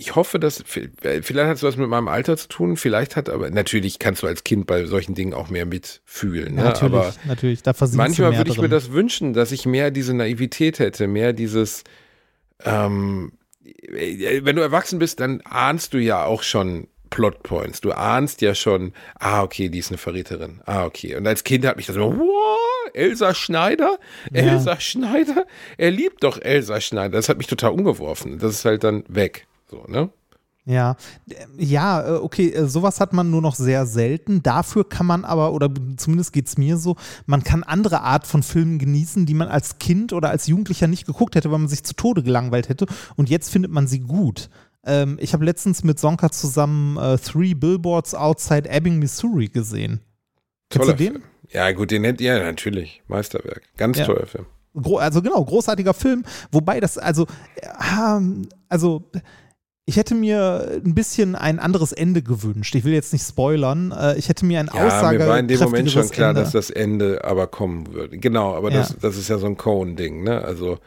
[0.00, 3.50] ich hoffe, dass vielleicht hat es was mit meinem Alter zu tun, vielleicht hat aber
[3.50, 6.54] natürlich kannst du als Kind bei solchen Dingen auch mehr mitfühlen.
[6.54, 6.64] Ne?
[6.64, 7.62] natürlich, aber natürlich.
[7.62, 8.64] Da manchmal würde ich drin.
[8.64, 11.84] mir das wünschen, dass ich mehr diese Naivität hätte, mehr dieses
[12.64, 13.32] ähm,
[13.90, 17.80] wenn du erwachsen bist, dann ahnst du ja auch schon Plotpoints.
[17.80, 20.60] Du ahnst ja schon, ah, okay, die ist eine Verräterin.
[20.64, 21.16] Ah, okay.
[21.16, 23.98] Und als Kind hat mich das so, wow, Elsa Schneider?
[24.32, 24.42] Ja.
[24.42, 25.46] Elsa Schneider?
[25.76, 27.12] Er liebt doch Elsa Schneider.
[27.12, 28.38] Das hat mich total umgeworfen.
[28.38, 29.46] Das ist halt dann weg.
[29.68, 30.10] So, ne?
[30.70, 30.94] Ja,
[31.58, 34.40] ja, äh, okay, äh, sowas hat man nur noch sehr selten.
[34.40, 36.94] Dafür kann man aber, oder zumindest geht es mir so,
[37.26, 41.06] man kann andere Art von Filmen genießen, die man als Kind oder als Jugendlicher nicht
[41.06, 42.86] geguckt hätte, weil man sich zu Tode gelangweilt hätte.
[43.16, 44.48] Und jetzt findet man sie gut.
[44.84, 49.98] Ähm, ich habe letztens mit Sonka zusammen äh, Three Billboards Outside Ebbing, Missouri gesehen.
[50.70, 51.12] Kennst du den?
[51.14, 51.22] Film.
[51.48, 53.02] Ja, gut, den nennt ihr ja natürlich.
[53.08, 53.62] Meisterwerk.
[53.76, 54.04] Ganz ja.
[54.04, 54.46] toller Film.
[54.80, 56.24] Gro also genau, großartiger Film.
[56.52, 57.66] Wobei das, also, äh,
[58.68, 59.10] also
[59.90, 62.76] ich hätte mir ein bisschen ein anderes Ende gewünscht.
[62.76, 63.90] Ich will jetzt nicht spoilern.
[63.90, 65.18] Äh, ich hätte mir ein ja, Aussage.
[65.18, 66.42] Mir war in dem Moment schon klar, Ende.
[66.42, 68.16] dass das Ende aber kommen würde.
[68.16, 68.78] Genau, aber ja.
[68.78, 70.44] das, das ist ja so ein Cohen-Ding, ne?
[70.44, 70.78] Also,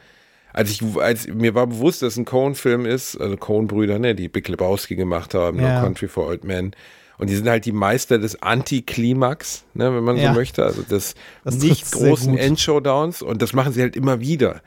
[0.53, 4.29] als ich, als mir war bewusst, dass es ein Cohen-Film ist, also Cohen-Brüder, ne, die
[4.29, 5.81] Big Lebowski gemacht haben, ja.
[5.81, 6.71] No Country for Old Men.
[7.17, 10.31] Und die sind halt die Meister des Anti-Klimax, ne, wenn man ja.
[10.31, 13.21] so möchte, also des das nicht großen Endshowdowns.
[13.21, 14.61] Und das machen sie halt immer wieder.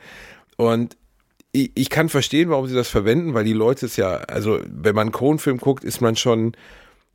[0.57, 0.95] Und
[1.57, 4.95] ich, ich kann verstehen, warum sie das verwenden, weil die Leute es ja, also wenn
[4.95, 6.53] man einen Cohen-Film guckt, ist man schon,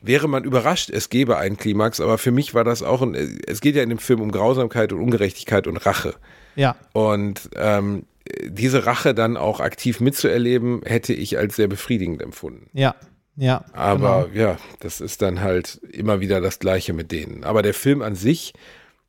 [0.00, 3.60] wäre man überrascht, es gäbe einen Klimax, aber für mich war das auch ein, es
[3.60, 6.14] geht ja in dem Film um Grausamkeit und Ungerechtigkeit und Rache.
[6.56, 6.76] Ja.
[6.92, 8.04] Und ähm,
[8.44, 12.68] diese Rache dann auch aktiv mitzuerleben, hätte ich als sehr befriedigend empfunden.
[12.72, 12.94] Ja.
[13.36, 13.64] Ja.
[13.72, 14.48] Aber genau.
[14.50, 17.44] ja, das ist dann halt immer wieder das Gleiche mit denen.
[17.44, 18.52] Aber der Film an sich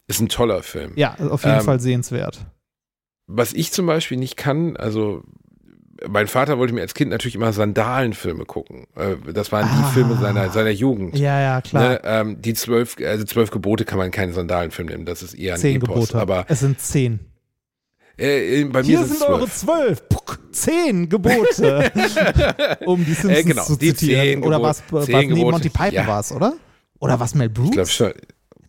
[0.07, 0.93] ist ein toller Film.
[0.95, 2.39] Ja, auf jeden ähm, Fall sehenswert
[3.27, 5.23] was ich zum Beispiel nicht kann, also
[6.07, 8.87] mein Vater wollte mir als Kind natürlich immer Sandalenfilme gucken.
[8.95, 11.17] Äh, das waren die ah, Filme seiner, seiner Jugend.
[11.17, 11.83] Ja, ja, klar.
[11.83, 15.53] Ne, ähm, die zwölf, also zwölf Gebote kann man keinen Sandalenfilm nehmen, das ist eher
[15.53, 16.09] ein zehn Epos.
[16.09, 16.19] Gebote.
[16.19, 17.19] Aber es sind zehn.
[18.17, 20.07] Äh, bei Hier mir sind eure zwölf.
[20.07, 21.91] Puck, zehn Gebote.
[22.85, 24.43] um die Simpsons äh, genau, zu die zitieren.
[24.43, 26.07] Oder was, was neben Monty Python ja.
[26.07, 26.53] war es, oder?
[26.99, 27.69] Oder was Mel Brooks?
[27.69, 28.13] Ich glaube schon.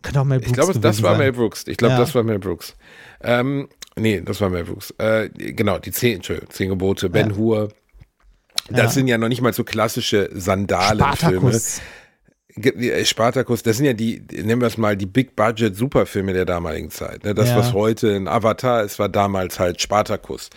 [0.01, 1.19] Könnte auch Mel Brooks Ich glaube, das war sein.
[1.19, 1.63] Mel Brooks.
[1.67, 1.99] Ich glaube, ja.
[1.99, 2.75] das war Mel Brooks.
[3.21, 4.93] Ähm, Nee, das war Brooks.
[4.97, 7.35] Äh, genau, die zehn, zehn Gebote, Ben ja.
[7.37, 7.69] Hur.
[8.69, 8.89] Das ja.
[8.89, 11.59] sind ja noch nicht mal so klassische Sandalen-Filme.
[12.55, 17.23] Äh, Spartacus, das sind ja die, nennen wir es mal, die Big-Budget-Superfilme der damaligen Zeit.
[17.23, 17.35] Ne?
[17.35, 17.57] Das, ja.
[17.57, 20.49] was heute ein Avatar ist, war damals halt Spartacus.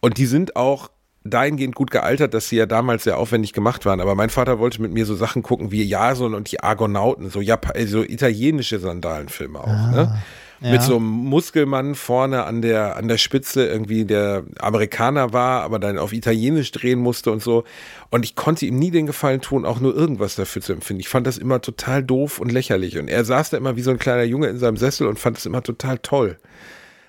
[0.00, 0.90] Und die sind auch
[1.24, 4.00] dahingehend gut gealtert, dass sie ja damals sehr aufwendig gemacht waren.
[4.00, 7.40] Aber mein Vater wollte mit mir so Sachen gucken wie Jason und die Argonauten, so,
[7.40, 9.66] Jap so italienische Sandalenfilme auch.
[9.66, 9.74] Ne?
[9.74, 9.90] Ah.
[9.90, 10.22] Ne?
[10.60, 10.70] Ja.
[10.70, 15.78] mit so einem Muskelmann vorne an der, an der Spitze irgendwie der Amerikaner war, aber
[15.78, 17.64] dann auf Italienisch drehen musste und so.
[18.10, 21.00] Und ich konnte ihm nie den Gefallen tun, auch nur irgendwas dafür zu empfinden.
[21.00, 22.98] Ich fand das immer total doof und lächerlich.
[22.98, 25.38] Und er saß da immer wie so ein kleiner Junge in seinem Sessel und fand
[25.38, 26.38] es immer total toll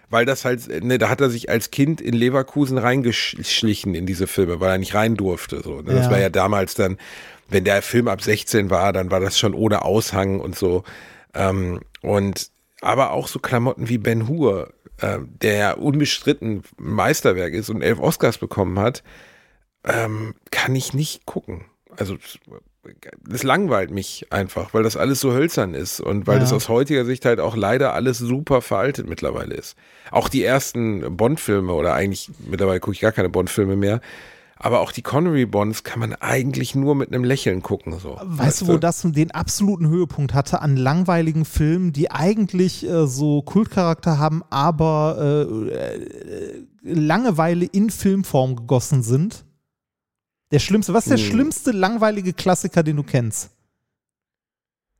[0.09, 4.27] weil das halt, ne, da hat er sich als Kind in Leverkusen reingeschlichen in diese
[4.27, 5.61] Filme, weil er nicht rein durfte.
[5.61, 5.93] So, ne?
[5.93, 6.11] Das ja.
[6.11, 6.97] war ja damals dann,
[7.49, 10.83] wenn der Film ab 16 war, dann war das schon ohne Aushang und so.
[11.33, 12.49] Ähm, und
[12.81, 18.37] aber auch so Klamotten wie Ben Hur, äh, der unbestritten Meisterwerk ist und elf Oscars
[18.37, 19.03] bekommen hat,
[19.83, 21.65] ähm, kann ich nicht gucken.
[21.97, 22.17] Also
[23.27, 26.41] das langweilt mich einfach, weil das alles so hölzern ist und weil Ja.
[26.41, 29.75] das aus heutiger Sicht halt auch leider alles super veraltet mittlerweile ist.
[30.11, 33.99] Auch die ersten Bond-Filme oder eigentlich mittlerweile gucke ich gar keine Bond-Filme mehr.
[34.59, 37.99] Aber auch die Connery-Bonds kann man eigentlich nur mit einem Lächeln gucken.
[37.99, 38.17] So.
[38.21, 43.41] Weißt du, wo das den absoluten Höhepunkt hatte an langweiligen Filmen, die eigentlich äh, so
[43.43, 49.45] Kultcharakter haben, aber äh, äh, Langeweile in Filmform gegossen sind?
[50.51, 51.31] Der schlimmste, was ist der Hm.
[51.31, 53.51] schlimmste langweilige Klassiker, den du kennst?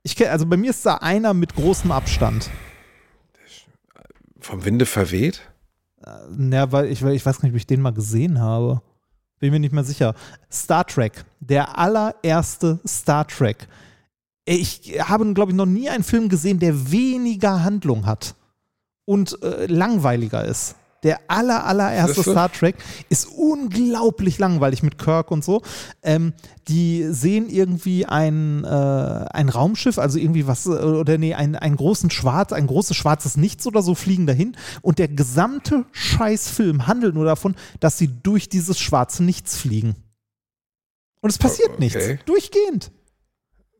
[0.03, 2.49] Ich kenn, also bei mir ist da einer mit großem Abstand.
[4.39, 5.41] Vom Winde verweht?
[6.37, 8.81] Ja, weil ich, weil ich weiß gar nicht, ob ich den mal gesehen habe.
[9.39, 10.15] Bin mir nicht mehr sicher.
[10.51, 11.25] Star Trek.
[11.39, 13.67] Der allererste Star Trek.
[14.45, 18.35] Ich habe, glaube ich, noch nie einen Film gesehen, der weniger Handlung hat
[19.05, 20.75] und äh, langweiliger ist.
[21.03, 22.21] Der aller, allererste?
[22.21, 22.75] Star Trek
[23.09, 25.61] ist unglaublich langweilig mit Kirk und so.
[26.01, 26.33] Ähm,
[26.67, 31.75] die sehen irgendwie ein, äh, ein Raumschiff, also irgendwie was, äh, oder nee, ein, einen
[31.75, 34.57] großen Schwarz, ein großes schwarzes Nichts oder so fliegen dahin.
[34.81, 39.95] Und der gesamte Scheißfilm handelt nur davon, dass sie durch dieses schwarze Nichts fliegen.
[41.21, 41.79] Und es passiert Okay.
[41.79, 42.05] nichts.
[42.25, 42.91] Durchgehend.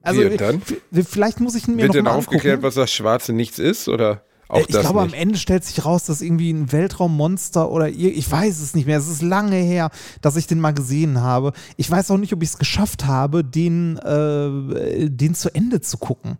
[0.02, 0.62] Also, Wie, dann?
[1.04, 2.64] vielleicht muss ich ihn mir Wird noch denn mal aufgeklärt, angucken.
[2.68, 3.90] was das Schwarze Nichts ist?
[3.90, 5.14] Oder auch Äh, ich glaube, nicht?
[5.14, 8.86] am Ende stellt sich raus, dass irgendwie ein Weltraummonster oder ir- ich weiß es nicht
[8.88, 8.98] mehr.
[8.98, 9.90] Es ist lange her,
[10.22, 11.54] dass ich den mal gesehen habe.
[11.76, 15.98] Ich weiß auch nicht, ob ich es geschafft habe, den, äh, den zu Ende zu
[15.98, 16.38] gucken.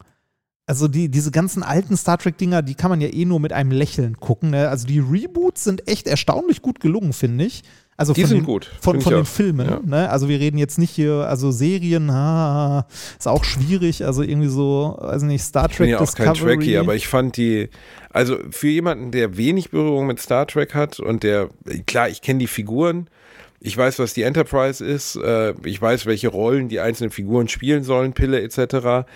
[0.70, 3.72] Also die, diese ganzen alten Star Trek-Dinger, die kann man ja eh nur mit einem
[3.72, 4.50] Lächeln gucken.
[4.50, 4.68] Ne?
[4.68, 7.64] Also die Reboots sind echt erstaunlich gut gelungen, finde ich.
[7.96, 9.28] Also Die von sind den, gut, Von, von den auch.
[9.28, 9.68] Filmen.
[9.68, 9.80] Ja.
[9.84, 10.10] Ne?
[10.10, 12.86] Also wir reden jetzt nicht hier, also Serien, ha,
[13.18, 14.06] ist auch schwierig.
[14.06, 16.58] Also irgendwie so, weiß nicht, Star Ich bin Trek ja auch kein Discovery.
[16.58, 17.70] Trekkie, aber ich fand die,
[18.12, 21.50] also für jemanden, der wenig Berührung mit Star Trek hat und der,
[21.88, 23.08] klar, ich kenne die Figuren,
[23.60, 27.84] ich weiß, was die Enterprise ist, äh, ich weiß, welche Rollen die einzelnen Figuren spielen
[27.84, 29.08] sollen, Pille etc.,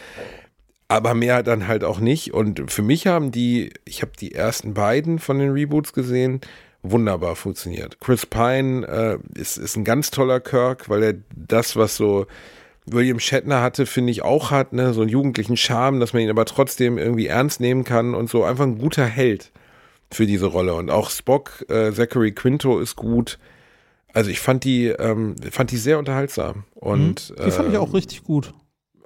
[0.92, 2.34] aber mehr dann halt auch nicht.
[2.34, 6.42] Und für mich haben die, ich habe die ersten beiden von den Reboots gesehen,
[6.84, 8.00] wunderbar funktioniert.
[8.02, 12.28] Chris Pine äh, ist, ist ein ganz toller Kirk, weil er das, was so
[12.86, 16.30] William Shatner hatte, finde ich auch hat, ne, so einen jugendlichen Charme, dass man ihn
[16.30, 19.52] aber trotzdem irgendwie ernst nehmen kann und so einfach ein guter Held
[20.12, 20.74] für diese Rolle.
[20.74, 23.40] Und auch Spock, äh, Zachary Quinto ist gut.
[24.12, 27.96] Also ich fand die, ähm, fand die sehr unterhaltsam und Die fand ich auch ähm,
[27.96, 28.54] richtig gut.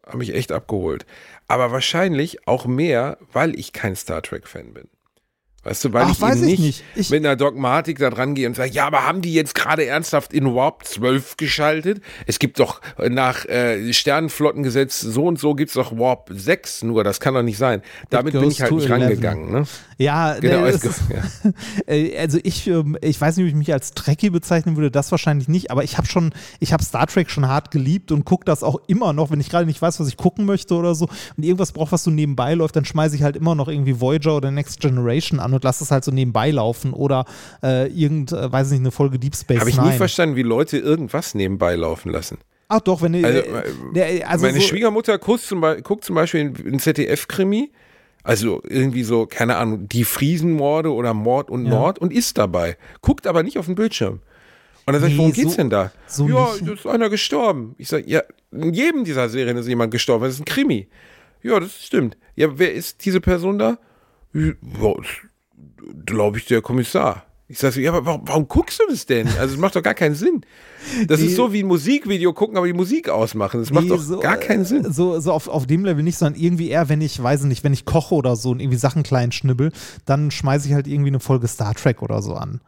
[0.04, 1.06] habe mich echt abgeholt.
[1.48, 4.88] Aber wahrscheinlich auch mehr, weil ich kein Star Trek-Fan bin.
[5.66, 6.84] Weißt du, weil Ach, ich weiß nicht, nicht.
[6.96, 9.84] Ich- mit einer Dogmatik da dran gehe und sage, ja, aber haben die jetzt gerade
[9.86, 12.02] ernsthaft in Warp 12 geschaltet?
[12.28, 17.04] Es gibt doch nach äh, Sternenflottengesetz so und so gibt es doch Warp 6, nur
[17.04, 17.82] das kann doch nicht sein.
[18.12, 18.92] Damit bin ich halt nicht 11.
[18.92, 19.52] rangegangen.
[19.52, 19.64] Ne?
[19.98, 21.52] Ja, Genau, ne, ist, ja.
[21.88, 25.10] äh, also ich, ähm, ich weiß nicht, ob ich mich als Trekkie bezeichnen würde, das
[25.10, 28.46] wahrscheinlich nicht, aber ich habe schon, ich habe Star Trek schon hart geliebt und gucke
[28.46, 31.08] das auch immer noch, wenn ich gerade nicht weiß, was ich gucken möchte oder so
[31.38, 34.36] und irgendwas braucht, was so nebenbei läuft, dann schmeiße ich halt immer noch irgendwie Voyager
[34.38, 37.26] oder Next Generation an und lasse es halt so nebenbei laufen oder
[37.64, 39.92] äh, irgend, äh, weiß nicht, eine Folge Deep Space Habe ich Nine.
[39.92, 42.38] nie verstanden, wie Leute irgendwas nebenbei laufen lassen.
[42.68, 46.42] Ach doch, wenn Also, äh, der, also Meine so, Schwiegermutter guckt zum, guckt zum Beispiel
[46.42, 47.72] einen ZDF-Krimi,
[48.24, 51.72] also irgendwie so, keine Ahnung, die Friesenmorde oder Mord und Ja.
[51.72, 52.76] Nord und ist dabei.
[53.02, 54.20] Guckt aber nicht auf den Bildschirm.
[54.88, 55.92] Und dann sag ich, worum so- geht's denn da?
[56.08, 56.68] so ja, nicht.
[56.68, 57.76] da ist einer gestorben.
[57.78, 60.26] Ich sag, ja, in jedem dieser Serien ist jemand gestorben.
[60.26, 60.88] Das ist ein Krimi.
[61.44, 62.18] Ja, das stimmt.
[62.36, 63.78] Ja, wer ist diese Person da?
[64.34, 64.52] Ja,
[66.06, 67.24] glaube ich, der Kommissar.
[67.48, 69.28] Ich sag so, ja, aber warum, warum guckst du das denn?
[69.40, 70.42] Also, es macht doch gar keinen Sinn.
[71.08, 71.28] Das Nee.
[71.28, 73.60] ist so wie ein Musikvideo gucken, aber die Musik ausmachen.
[73.60, 74.92] Das macht doch so, gar keinen äh, Sinn.
[74.92, 77.74] So, so auf, auf dem Level nicht, sondern irgendwie eher, wenn ich, weiß nicht, wenn
[77.74, 79.72] ich koche oder so und irgendwie Sachen klein schnibbel,
[80.06, 82.62] dann schmeiße ich halt irgendwie eine Folge Star Trek oder so an.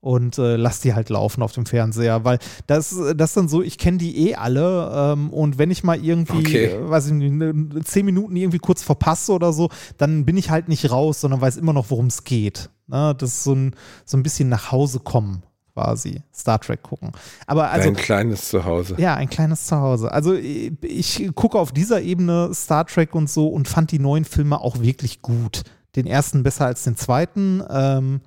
[0.00, 2.38] Und äh, lass die halt laufen auf dem Fernseher, weil
[2.68, 6.38] das, das dann so, ich kenne die eh alle ähm, und wenn ich mal irgendwie,
[6.38, 6.64] Okay.
[6.66, 7.52] äh, weiß ich nicht, ne,
[7.84, 9.68] zehn Minuten irgendwie kurz verpasse oder so,
[9.98, 12.70] dann bin ich halt nicht raus, sondern weiß immer noch, worum es geht.
[12.86, 13.16] Ne?
[13.18, 13.74] Das ist so ein,
[14.04, 15.42] so ein bisschen nach Hause kommen
[15.74, 17.10] quasi, Star Trek gucken.
[17.46, 18.94] Aber also, Dein kleines Zuhause.
[18.98, 20.10] ja, ein kleines Zuhause.
[20.12, 24.24] Also ich, ich gucke auf dieser Ebene Star Trek und so und fand die neuen
[24.24, 25.62] Filme auch wirklich gut.
[25.96, 27.62] Den ersten besser als den zweiten.
[27.68, 28.20] Ähm,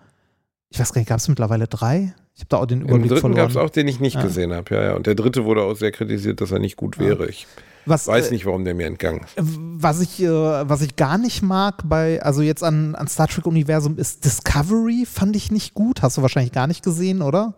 [0.70, 2.14] ich weiß gar nicht, gab es mittlerweile drei?
[2.36, 4.22] Ich habe da auch den Im Überblick dritten gab es auch, den ich nicht Ja.
[4.24, 4.74] gesehen habe.
[4.74, 4.94] Ja, ja.
[4.96, 7.28] Und der dritte wurde auch sehr kritisiert, dass er nicht gut wäre.
[7.28, 7.48] Ich
[7.86, 9.34] was, weiß äh, nicht, warum der mir entgangen ist.
[9.38, 13.98] Was ich, äh, was ich gar nicht mag bei, also jetzt an, an Star Trek-Universum
[13.98, 16.02] ist Discovery, fand ich nicht gut.
[16.02, 17.56] Hast du wahrscheinlich gar nicht gesehen, oder?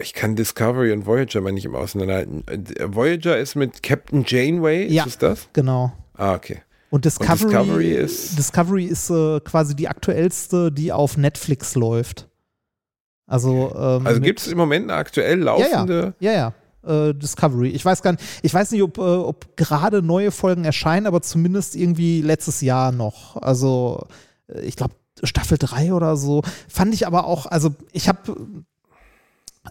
[0.00, 2.44] Ich kann Discovery und Voyager mal nicht im Auseinanderhalten.
[2.48, 5.04] Äh, Voyager ist mit Captain Janeway, Ja.
[5.04, 5.48] ist es das?
[5.54, 5.92] Genau.
[6.14, 6.58] Ah, okay.
[6.90, 12.28] Und Discovery, Discovery ist- Discovery ist äh, quasi die aktuellste, die auf Netflix läuft.
[13.26, 16.14] Also, ähm, Also gibt es im Moment eine aktuell laufende.
[16.20, 17.08] Ja, ja.
[17.08, 17.68] äh, Discovery.
[17.70, 21.22] Ich weiß gar nicht, ich weiß nicht, ob, äh, ob gerade neue Folgen erscheinen, aber
[21.22, 23.36] zumindest irgendwie letztes Jahr noch.
[23.36, 24.06] Also
[24.48, 26.42] äh, ich glaube Staffel 3 oder so.
[26.68, 28.36] Fand ich aber auch, also ich habe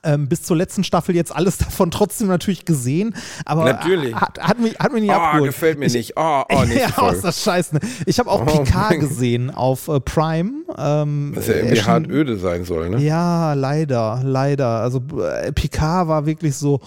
[0.03, 3.15] ähm, bis zur letzten Staffel jetzt alles davon trotzdem natürlich gesehen,
[3.45, 4.15] aber natürlich.
[4.15, 5.51] Hat, hat, mich, hat mich nicht oh, abgeholt.
[5.51, 6.13] gefällt mir ich, nicht.
[6.15, 7.15] Oh, oh, ja, Folge.
[7.17, 7.79] ist das scheiße.
[8.05, 10.51] Ich habe auch Oh Picard gesehen auf äh, Prime.
[10.77, 12.99] Ähm, Was ja irgendwie erschien- hart öde sein soll, ne?
[12.99, 14.67] Ja, leider, leider.
[14.81, 16.79] Also äh, Picard war wirklich so.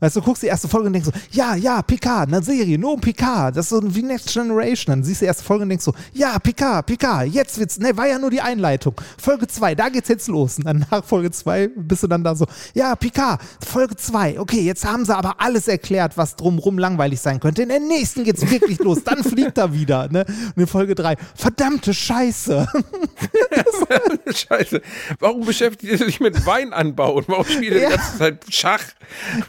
[0.00, 2.76] Weißt du, du guckst die erste Folge und denkst so, ja, ja, Picard, eine Serie,
[2.76, 4.96] nur um Picard, das ist so wie Next Generation.
[4.96, 7.96] Dann siehst du die erste Folge und denkst so, ja, Picard, Picard, jetzt wird's, ne,
[7.96, 8.94] war ja nur die Einleitung.
[9.16, 10.58] Folge 2, da geht's jetzt los.
[10.58, 14.60] Und dann nach Folge 2 bist du dann da so, ja, Picard, Folge 2, okay,
[14.60, 17.62] jetzt haben sie aber alles erklärt, was drumrum langweilig sein könnte.
[17.62, 20.24] In der nächsten geht's wirklich los, dann fliegt er wieder, ne?
[20.56, 22.66] Und in Folge 3, verdammte Scheiße.
[24.34, 24.80] Scheiße.
[25.18, 27.88] Warum beschäftigt ihr sich mit Weinanbau und warum spielt ihr Ja.
[27.90, 28.82] die ganze Zeit Schach?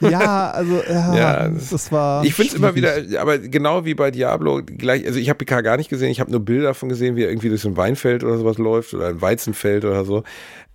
[0.02, 2.24] ja, also, ja, Ja, das, war.
[2.26, 5.62] Ich finde es immer wieder, aber genau wie bei Diablo, gleich, also ich habe PK
[5.62, 7.78] gar nicht gesehen, ich habe nur Bilder davon gesehen, wie er irgendwie durch so ein
[7.78, 10.24] Weinfeld oder sowas läuft oder ein Weizenfeld oder so.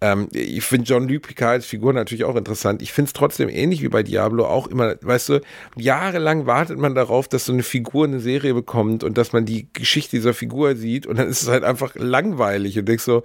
[0.00, 2.82] Ähm, ich finde John-Luc Picard als Figur natürlich auch interessant.
[2.82, 5.40] Ich finde es trotzdem ähnlich wie bei Diablo auch immer, weißt du,
[5.76, 9.68] jahrelang wartet man darauf, dass so eine Figur eine Serie bekommt und dass man die
[9.72, 13.24] Geschichte dieser Figur sieht und dann ist es halt einfach langweilig und denkst so,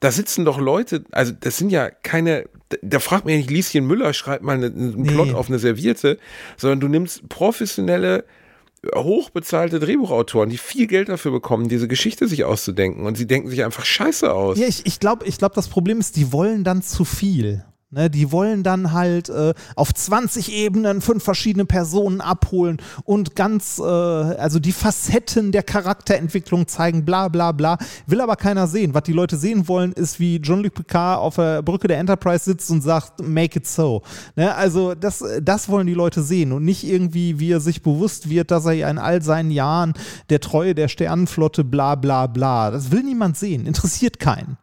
[0.00, 2.44] da sitzen doch Leute, also das sind ja keine,
[2.82, 5.10] da, fragt man ja nicht, Lieschen Müller schreibt mal eine, einen Nee.
[5.10, 6.18] Plot auf eine Serviette,
[6.56, 8.24] sondern du nimmst professionelle,
[8.94, 13.64] hochbezahlte Drehbuchautoren, die viel Geld dafür bekommen, diese Geschichte sich auszudenken und sie denken sich
[13.64, 14.58] einfach scheiße aus.
[14.58, 17.64] Ja, ich, ich glaube, ich glaub, das Problem ist, die wollen dann zu viel.
[17.90, 23.78] Ne, die wollen dann halt äh, auf 20 Ebenen fünf verschiedene Personen abholen und ganz,
[23.78, 27.78] äh, also die Facetten der Charakterentwicklung zeigen, bla bla bla.
[28.06, 28.92] Will aber keiner sehen.
[28.92, 32.70] Was die Leute sehen wollen, ist, wie Jean-Luc Picard auf der Brücke der Enterprise sitzt
[32.70, 34.02] und sagt, make it so.
[34.36, 38.28] Ne, also das, das wollen die Leute sehen und nicht irgendwie, wie er sich bewusst
[38.28, 39.94] wird, dass er ja in all seinen Jahren
[40.28, 42.70] der Treue der Sternenflotte, bla bla bla.
[42.70, 44.58] Das will niemand sehen, interessiert keinen.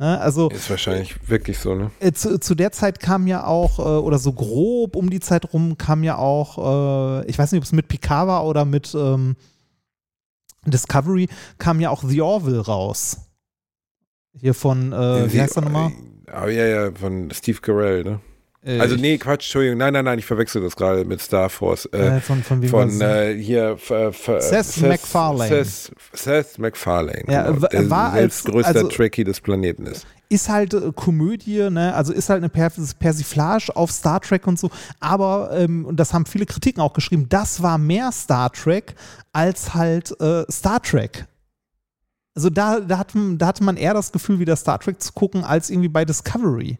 [0.00, 1.90] Ne, also Ist wahrscheinlich wirklich so, ne?
[2.00, 5.52] äh, zu, zu der Zeit kam ja auch, äh, oder so grob um die Zeit
[5.52, 8.94] rum, kam ja auch, äh, ich weiß nicht, ob es mit Picard war oder mit
[8.94, 9.36] ähm,
[10.64, 11.28] Discovery,
[11.58, 13.18] kam ja auch The Orville raus.
[14.32, 15.92] Hier von, äh, wie heißt er nochmal?
[16.28, 18.20] Ah, ja, ja, von Steve Carell, ne?
[18.62, 21.86] Äh, Also nee, Quatsch, Entschuldigung, nein, nein, nein, ich verwechsel das gerade mit Star Force.
[21.86, 25.64] Äh, äh, von, von von äh, hier äh, F- Seth MacFarlane.
[25.64, 30.06] Seth, Seth MacFarlane, Ja, genau, der war als- selbst größter also- Trekkie des Planeten ist.
[30.28, 31.94] ist halt Komödie, ne?
[31.94, 36.12] also ist halt eine per Persiflage auf Star Trek und so, aber, ähm, und das
[36.12, 38.94] haben viele Kritiken auch geschrieben, das war mehr Star Trek
[39.32, 41.24] als halt äh, Star Trek.
[42.36, 45.44] Also da, da, hat, da hatte man eher das Gefühl, wieder Star Trek zu gucken,
[45.44, 46.78] als irgendwie bei Discovery.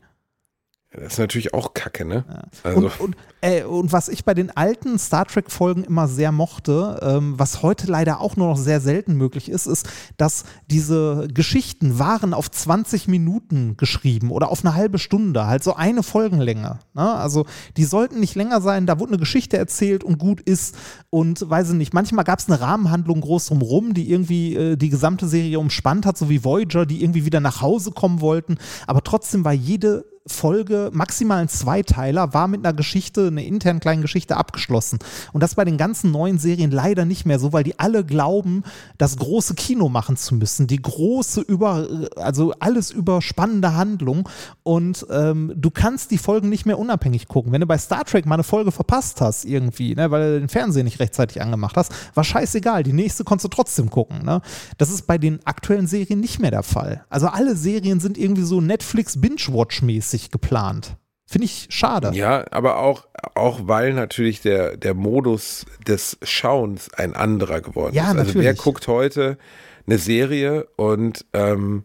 [0.92, 2.24] Das ist natürlich auch Kacke, ne?
[2.28, 2.42] Ja.
[2.64, 6.98] Also, Und, und, äh, und was ich bei den alten Star Trek-Folgen immer sehr mochte,
[7.02, 12.00] ähm, was heute leider auch nur noch sehr selten möglich ist, ist, dass diese Geschichten
[12.00, 16.80] waren auf 20 Minuten geschrieben oder auf eine halbe Stunde, halt so eine Folgenlänge.
[16.94, 17.14] Ne?
[17.14, 20.76] Also die sollten nicht länger sein, da wurde eine Geschichte erzählt und gut ist.
[21.08, 24.88] Und weiß ich nicht, manchmal gab es eine Rahmenhandlung groß drumrum, die irgendwie äh, die
[24.88, 28.58] gesamte Serie umspannt hat, so wie Voyager, die irgendwie wieder nach Hause kommen wollten.
[28.88, 34.02] Aber trotzdem war jede Folge, maximal ein Zweiteiler, war mit einer Geschichte, einer internen kleinen
[34.02, 34.98] Geschichte abgeschlossen.
[35.32, 38.62] Und das bei den ganzen neuen Serien leider nicht mehr so, weil die alle glauben,
[38.98, 40.66] das große Kino machen zu müssen.
[40.66, 44.28] Die große über, also alles überspannende Handlung.
[44.62, 47.52] Und ähm, du kannst die Folgen nicht mehr unabhängig gucken.
[47.52, 50.48] Wenn du bei Star Trek mal eine Folge verpasst hast, irgendwie, ne, weil du den
[50.50, 52.82] Fernseher nicht rechtzeitig angemacht hast, war scheißegal.
[52.82, 54.22] Die nächste konntest du trotzdem gucken.
[54.22, 54.42] Ne?
[54.76, 57.06] Das ist bei den aktuellen Serien nicht mehr der Fall.
[57.08, 60.96] Also alle Serien sind irgendwie so Netflix-Binge-Watch-mäßig geplant.
[61.26, 62.10] Finde ich schade.
[62.12, 63.06] ja, aber auch,
[63.36, 68.18] auch weil natürlich der, der Modus des Schauens ein anderer geworden Ja, ist.
[68.18, 69.38] Also wer guckt heute
[69.86, 71.84] eine Serie und ähm,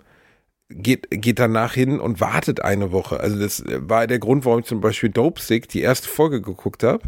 [0.70, 3.20] geht, geht danach hin und wartet eine Woche.
[3.20, 6.82] Also das war der Grund, warum ich zum Beispiel Dope Sick die erste Folge geguckt
[6.82, 7.04] habe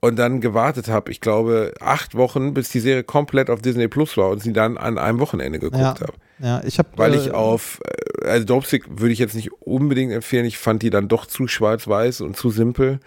[0.00, 4.16] und dann gewartet habe, ich glaube, acht Wochen, bis die Serie komplett auf Disney Plus
[4.16, 6.00] war und sie dann an einem Wochenende geguckt Ja.
[6.00, 6.12] habe.
[6.40, 7.80] Ja, ich habe Weil äh, ich auf,
[8.22, 10.44] äh, also Dopesick würde ich jetzt nicht unbedingt empfehlen.
[10.44, 13.00] Ich fand die dann doch zu schwarz-weiß und zu simpel,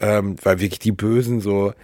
[0.00, 1.74] ähm, weil wirklich die Bösen so,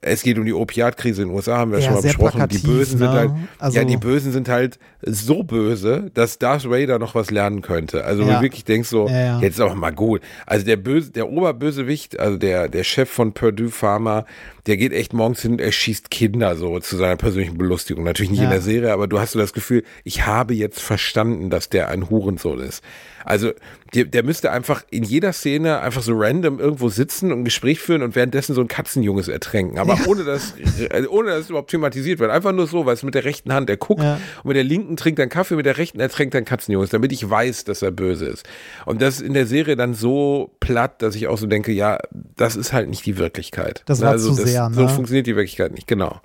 [0.00, 2.48] es geht um die Opiatkrise in den USA, haben wir Ja, schon mal besprochen.
[2.48, 3.06] die Bösen ne?
[3.06, 7.30] sind halt, Also- ja, die Bösen sind halt so böse, dass Darth Vader noch was
[7.32, 8.04] lernen könnte.
[8.04, 8.36] Also Ja.
[8.36, 10.20] du wirklich denkst so, Ja, jetzt ist auch mal gut.
[10.46, 14.24] Also der Böse, der Oberbösewicht, also der, der Chef von Purdue Pharma,
[14.68, 18.04] der geht echt morgens hin und erschießt Kinder so zu seiner persönlichen Belustigung.
[18.04, 18.44] Natürlich nicht Ja.
[18.44, 21.88] in der Serie, aber du hast so das Gefühl, ich habe jetzt verstanden, dass der
[21.88, 22.82] ein Hurensohn ist.
[23.24, 23.52] Also
[23.94, 27.80] der, der müsste einfach in jeder Szene einfach so random irgendwo sitzen und ein Gespräch
[27.80, 29.78] führen und währenddessen so ein Katzenjunges ertränken.
[29.78, 30.54] Aber ohne dass,
[30.90, 32.30] äh, ohne dass es überhaupt thematisiert wird.
[32.30, 34.14] Einfach nur so, weil es mit der rechten Hand, er guckt Ja.
[34.42, 36.90] und mit der linken trinkt er einen Kaffee, mit der rechten ertränkt er einen Katzenjunges,
[36.90, 38.46] damit ich weiß, dass er böse ist.
[38.86, 41.98] Und das ist in der Serie dann so platt, dass ich auch so denke, ja,
[42.36, 43.82] das ist halt nicht die Wirklichkeit.
[43.86, 44.88] Das Ne, war zu sehr, So ne?
[44.88, 46.20] funktioniert die Wirklichkeit nicht, genau.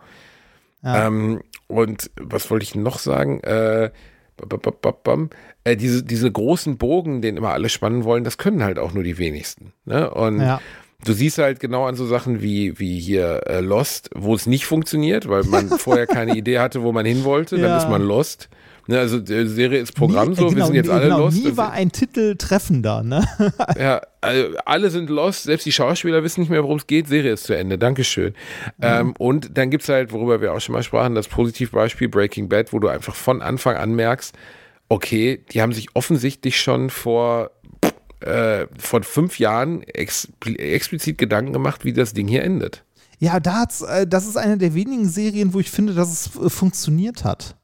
[0.84, 1.08] Ja.
[1.08, 3.40] Ähm, und was wollte ich noch sagen?
[3.42, 3.92] Äh.
[5.64, 9.04] Äh, diese, diese großen Bogen, den immer alle spannen wollen, das können halt auch nur
[9.04, 9.74] die wenigsten.
[9.86, 10.10] Ne?
[10.10, 10.60] Und Ja.
[11.06, 14.66] du siehst halt genau an so Sachen wie, wie hier äh, Lost, wo es nicht
[14.66, 17.78] funktioniert, weil man vorher keine Idee hatte, wo man hin wollte, dann Ja.
[17.78, 18.50] ist man Lost.
[18.88, 21.44] Ne, also die Serie ist Programm nie, so, genau, wir sind jetzt alle genau, Lost.
[21.44, 23.26] Nie war ein Titel treffender, ne?
[23.80, 27.32] ja, also alle sind lost, selbst die Schauspieler wissen nicht mehr, worum es geht, Serie
[27.32, 28.34] ist zu Ende, Dankeschön.
[28.82, 32.74] Ähm, und dann gibt's halt, worüber wir auch schon mal sprachen, das Positivbeispiel Breaking Bad,
[32.74, 34.36] wo du einfach von Anfang an merkst,
[34.90, 37.52] okay, die haben sich offensichtlich schon vor,
[38.20, 42.84] äh, vor fünf Jahren ex explizit Gedanken gemacht, wie das Ding hier endet.
[43.20, 46.36] Ja, da hat's, äh, das ist eine der wenigen Serien, wo ich finde, dass es
[46.36, 47.56] äh, funktioniert hat.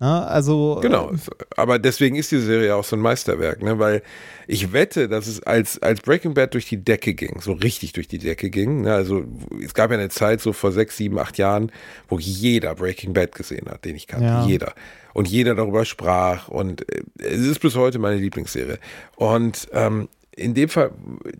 [0.00, 0.26] Ne?
[0.26, 1.12] Also, Genau,
[1.56, 3.78] aber deswegen ist die Serie auch so ein Meisterwerk, ne?
[3.78, 4.02] weil
[4.46, 8.08] ich wette, dass es als, als Breaking Bad durch die Decke ging, so richtig durch
[8.08, 8.94] die Decke ging, ne?
[8.94, 9.24] also
[9.62, 11.70] es gab ja eine Zeit so vor sechs, sieben, acht Jahren,
[12.08, 14.46] wo jeder Breaking Bad gesehen hat, den ich kannte, Ja.
[14.46, 14.74] jeder.
[15.12, 18.78] Und jeder darüber sprach und äh, es ist bis heute meine Lieblingsserie.
[19.16, 20.92] Und ähm, in dem Fall,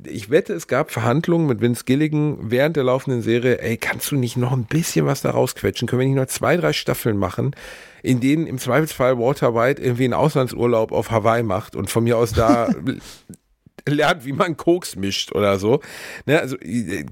[0.05, 4.17] ich wette, es gab Verhandlungen mit Vince Gilligan während der laufenden Serie, ey, kannst du
[4.17, 5.89] nicht noch ein bisschen was da rausquetschen?
[5.89, 7.55] Können wir nicht noch zwei, drei Staffeln machen,
[8.03, 12.16] in denen im Zweifelsfall Walter White irgendwie einen Auslandsurlaub auf Hawaii macht und von mir
[12.16, 12.68] aus da
[13.88, 15.80] lernt, wie man Koks mischt oder so.
[16.26, 16.57] Ne, also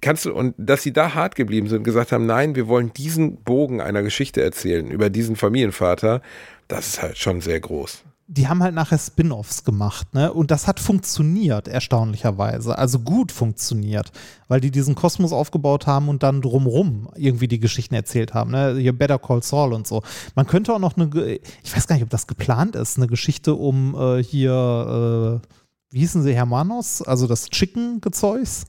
[0.01, 2.93] kannst du, und dass sie da hart geblieben sind und gesagt haben, nein, wir wollen
[2.93, 6.23] diesen Bogen einer Geschichte erzählen über diesen Familienvater,
[6.69, 8.05] das ist halt schon sehr groß.
[8.31, 10.31] Die haben halt nachher Spin-offs gemacht, ne?
[10.31, 12.77] Und das hat funktioniert, erstaunlicherweise.
[12.77, 14.13] Also gut funktioniert,
[14.49, 18.77] weil die diesen Kosmos aufgebaut haben und dann drumrum irgendwie die Geschichten erzählt haben, ne?
[18.79, 20.03] Hier Better Call Saul und so.
[20.35, 23.55] Man könnte auch noch eine, ich weiß gar nicht, ob das geplant ist, eine Geschichte
[23.55, 25.49] um äh, hier, äh,
[25.91, 28.67] wie hießen sie, Hermanos, also das Chicken-Gezeugs.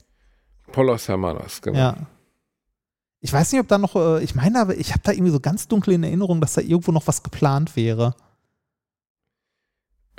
[0.72, 1.78] Polos Hermanos, genau.
[1.78, 1.96] Ja.
[3.20, 5.40] Ich weiß nicht, ob da noch, äh, ich meine, aber ich habe da irgendwie so
[5.40, 8.14] ganz dunkel in Erinnerung, dass da irgendwo noch was geplant wäre.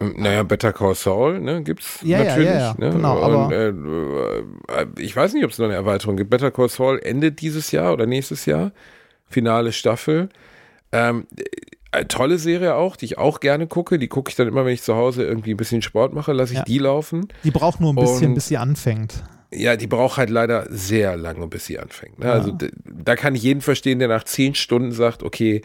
[0.02, 2.50] Ähm, Naja, Better Call Saul, ne, gibt's Ja, ja, natürlich.
[2.50, 2.90] ja, ja, ne?
[2.92, 6.30] genau, Und, äh, äh, ich weiß nicht, ob es noch eine Erweiterung gibt.
[6.30, 8.72] Better Call Saul endet dieses Jahr oder nächstes Jahr.
[9.30, 10.30] Finale Staffel.
[10.92, 11.26] Ähm,
[11.94, 14.00] äh, tolle Serie auch, die ich auch gerne gucke.
[14.00, 16.54] Die gucke ich dann immer, wenn ich zu Hause irgendwie ein bisschen Sport mache, lasse
[16.54, 16.66] ich Ja.
[16.66, 17.28] die laufen.
[17.44, 19.24] Die braucht nur ein bisschen, Und- bis sie anfängt.
[19.54, 22.20] Ja, die braucht halt leider sehr lange, bis sie anfängt.
[22.20, 22.28] Ne?
[22.28, 22.32] Ja.
[22.34, 25.62] Also da kann ich jeden verstehen, der nach zehn Stunden sagt, okay,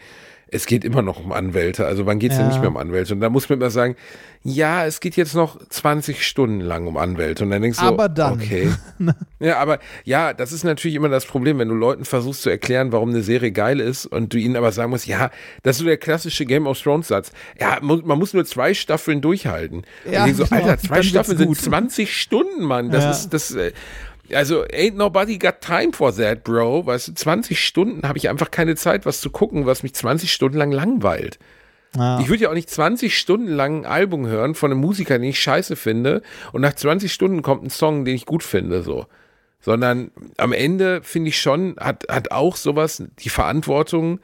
[0.49, 1.85] es geht immer noch um Anwälte.
[1.85, 2.41] Also wann geht's Ja.
[2.43, 3.13] denn nicht mehr um Anwälte?
[3.13, 3.95] Und da muss man immer sagen,
[4.43, 7.43] ja, es geht jetzt noch 20 Stunden lang um Anwälte.
[7.43, 8.33] Und dann denkst du, Aber dann.
[8.33, 8.69] okay.
[9.39, 12.91] ja, aber ja, das ist natürlich immer das Problem, wenn du Leuten versuchst zu erklären,
[12.93, 15.31] warum eine Serie geil ist und du ihnen aber sagen musst, ja,
[15.63, 17.31] das ist so der klassische Game of Thrones Satz.
[17.59, 19.83] Ja, man muss nur zwei Staffeln durchhalten.
[20.09, 21.57] Ja, und ich so, genau, Alter, zwei Staffeln sind gut.
[21.57, 22.89] 20 Stunden, Mann.
[22.89, 23.11] Das Ja.
[23.11, 23.73] ist, das, äh,
[24.33, 26.85] also, ain't nobody got time for that, bro.
[26.85, 30.31] Weißt du, 20 Stunden habe ich einfach keine Zeit, was zu gucken, was mich 20
[30.31, 31.39] Stunden lang langweilt.
[31.95, 32.19] Ja.
[32.19, 35.29] Ich würde ja auch nicht 20 Stunden lang ein Album hören von einem Musiker, den
[35.29, 36.21] ich scheiße finde,
[36.51, 39.05] und nach 20 Stunden kommt ein Song, den ich gut finde, so.
[39.59, 44.19] Sondern am Ende finde ich schon, hat, hat auch sowas die Verantwortung,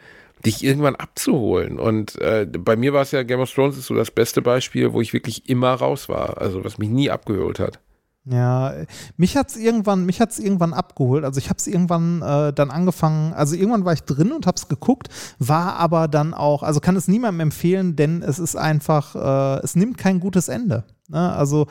[0.45, 1.79] dich irgendwann abzuholen.
[1.79, 4.93] Und äh, bei mir war es ja, Game of Thrones ist so das beste Beispiel,
[4.93, 6.39] wo ich wirklich immer raus war.
[6.39, 7.79] Also was mich nie abgeholt hat.
[8.25, 8.73] Ja,
[9.17, 11.25] mich hat's irgendwann, irgendwann abgeholt.
[11.25, 14.55] Also ich habe es irgendwann äh, dann angefangen, also irgendwann war ich drin und habe
[14.55, 15.09] es geguckt,
[15.39, 19.75] war aber dann auch, also kann es niemandem empfehlen, denn es ist einfach, äh, es
[19.75, 20.85] nimmt kein gutes Ende.
[21.09, 21.33] Ne?
[21.33, 21.67] Also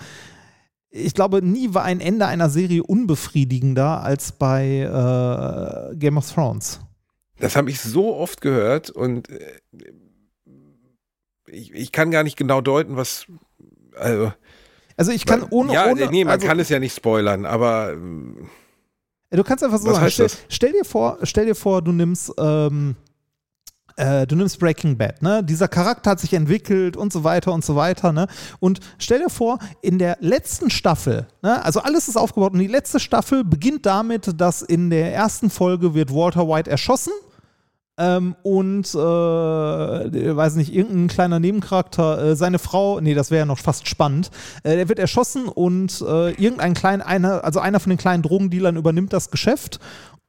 [0.91, 6.81] ich glaube, nie war ein Ende einer Serie unbefriedigender als bei äh, Game of Thrones.
[7.39, 9.59] Das habe ich so oft gehört und äh,
[11.47, 13.27] ich, ich kann gar nicht genau deuten, was.
[13.97, 14.33] Also,
[14.97, 17.93] Also ich kann ohne, ja, ohne nee, man also, kann es ja nicht spoilern, aber
[17.93, 18.49] ähm,
[19.33, 20.39] Du kannst einfach so Was sagen, heißt stell, das?
[20.49, 22.97] stell dir vor, stell dir vor, du nimmst, ähm,
[23.97, 25.43] äh, du nimmst Breaking Bad, ne?
[25.43, 28.27] Dieser Charakter hat sich entwickelt und so weiter und so weiter, ne?
[28.61, 31.65] Und stell dir vor, in der letzten Staffel, ne?
[31.65, 35.95] Also alles ist aufgebaut und die letzte Staffel beginnt damit, dass in der ersten Folge
[35.95, 37.13] wird Walter White erschossen.
[38.03, 38.99] Ähm, und äh,
[40.37, 44.33] weiß nicht, irgendein kleiner Nebencharakter, äh, seine Frau, nee, das wäre ja noch fast spannend,
[44.65, 48.75] äh, der wird erschossen und äh, irgendein kleiner, einer, also einer von den kleinen Drogendealern
[48.75, 49.79] übernimmt das Geschäft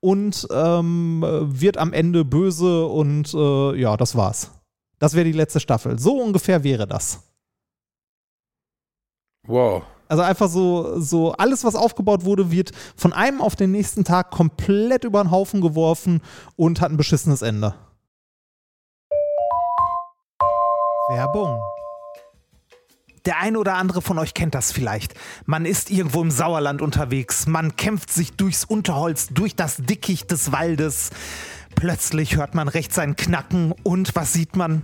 [0.02, 4.52] und ähm, wird am Ende böse und äh, ja, das war's.
[5.00, 5.98] Das wäre die letzte Staffel.
[5.98, 7.24] So ungefähr wäre das.
[9.48, 9.82] Wow.
[10.14, 14.30] Also einfach so, so alles, was aufgebaut wurde, wird von einem auf den nächsten Tag
[14.30, 16.22] komplett über den Haufen geworfen
[16.56, 17.74] und hat ein beschissenes Ende.
[21.10, 21.60] Werbung.
[23.26, 25.16] Der ein oder andere von euch kennt das vielleicht.
[25.48, 30.52] Man ist irgendwo im Sauerland unterwegs, man kämpft sich durchs Unterholz, durch das Dickicht des
[30.52, 31.10] Waldes.
[31.74, 34.84] Plötzlich hört man rechts ein Knacken und was sieht man?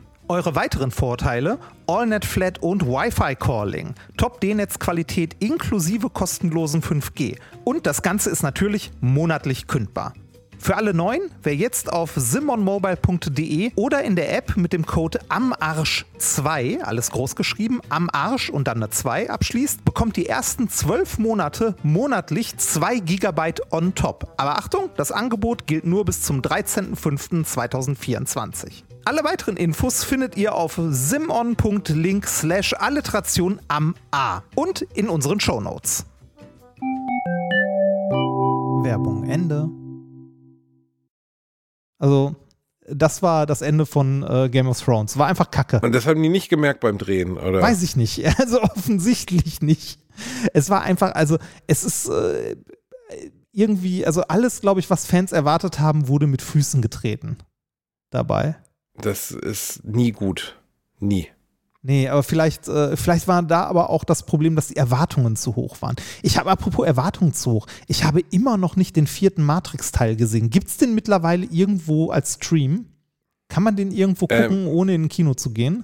[0.31, 7.37] Eure weiteren Vorteile: AllNet Flat und Wi-Fi Calling, Top-D-Netz-Qualität inklusive kostenlosen 5G.
[7.65, 10.13] Und das Ganze ist natürlich monatlich kündbar.
[10.57, 16.79] Für alle Neuen, wer jetzt auf simonmobile.de oder in der App mit dem Code AMARSCH2,
[16.79, 22.55] alles groß geschrieben, AMARSCH und dann eine 2 abschließt, bekommt die ersten 12 Monate monatlich
[22.55, 24.33] 2 GB on top.
[24.37, 28.83] Aber Achtung, das Angebot gilt nur bis zum 13.05.2024.
[29.03, 36.05] Alle weiteren Infos findet ihr auf simon.link slash alliteration am A und in unseren Shownotes.
[38.83, 39.69] Werbung Ende.
[41.97, 42.35] Also,
[42.87, 45.17] das war das Ende von äh, Game of Thrones.
[45.17, 45.79] War einfach kacke.
[45.81, 47.61] Und das haben die nicht gemerkt beim Drehen, oder?
[47.61, 48.23] Weiß ich nicht.
[48.39, 49.99] Also offensichtlich nicht.
[50.53, 52.55] Es war einfach, also es ist äh,
[53.51, 57.37] irgendwie, also alles, glaube ich, was Fans erwartet haben, wurde mit Füßen getreten
[58.11, 58.60] dabei.
[58.97, 60.59] Das ist nie gut.
[60.99, 61.27] Nie.
[61.83, 65.55] Nee, aber vielleicht, äh, vielleicht war da aber auch das Problem, dass die Erwartungen zu
[65.55, 65.95] hoch waren.
[66.21, 70.51] Ich habe, apropos Erwartungen zu hoch, ich habe immer noch nicht den vierten Matrix-Teil gesehen.
[70.51, 72.85] Gibt es den mittlerweile irgendwo als Stream?
[73.47, 74.67] Kann man den irgendwo gucken, Ähm.
[74.67, 75.83] ohne in ein Kino zu gehen?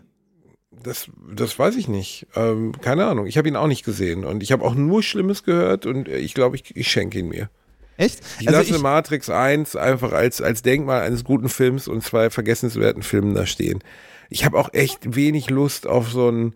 [0.83, 2.27] Das, das weiß ich nicht.
[2.35, 3.25] Ähm, keine Ahnung.
[3.25, 4.23] Ich habe ihn auch nicht gesehen.
[4.23, 7.29] Und ich habe auch nur Schlimmes gehört und äh, ich glaube, ich, ich schenke ihn
[7.29, 7.49] mir.
[7.97, 8.21] Echt?
[8.39, 13.03] Ich Also lasse Matrix 1 einfach als, als Denkmal eines guten Films und zwei vergessenswerten
[13.03, 13.79] Filmen da stehen.
[14.29, 16.53] Ich habe auch echt wenig Lust auf so ein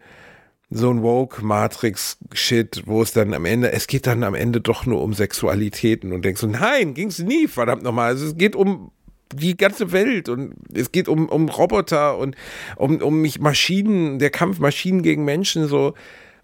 [0.74, 5.02] so ein Woke-Matrix-Shit, wo es dann am Ende, es geht dann am Ende doch nur
[5.02, 8.08] um Sexualitäten und denkst so, nein, ging's nie, verdammt nochmal.
[8.08, 8.92] Also es geht um
[9.34, 12.38] die ganze Welt und es geht um, um Roboter und
[12.78, 15.94] um, um mich Maschinen, der Kampf Maschinen gegen Menschen, so,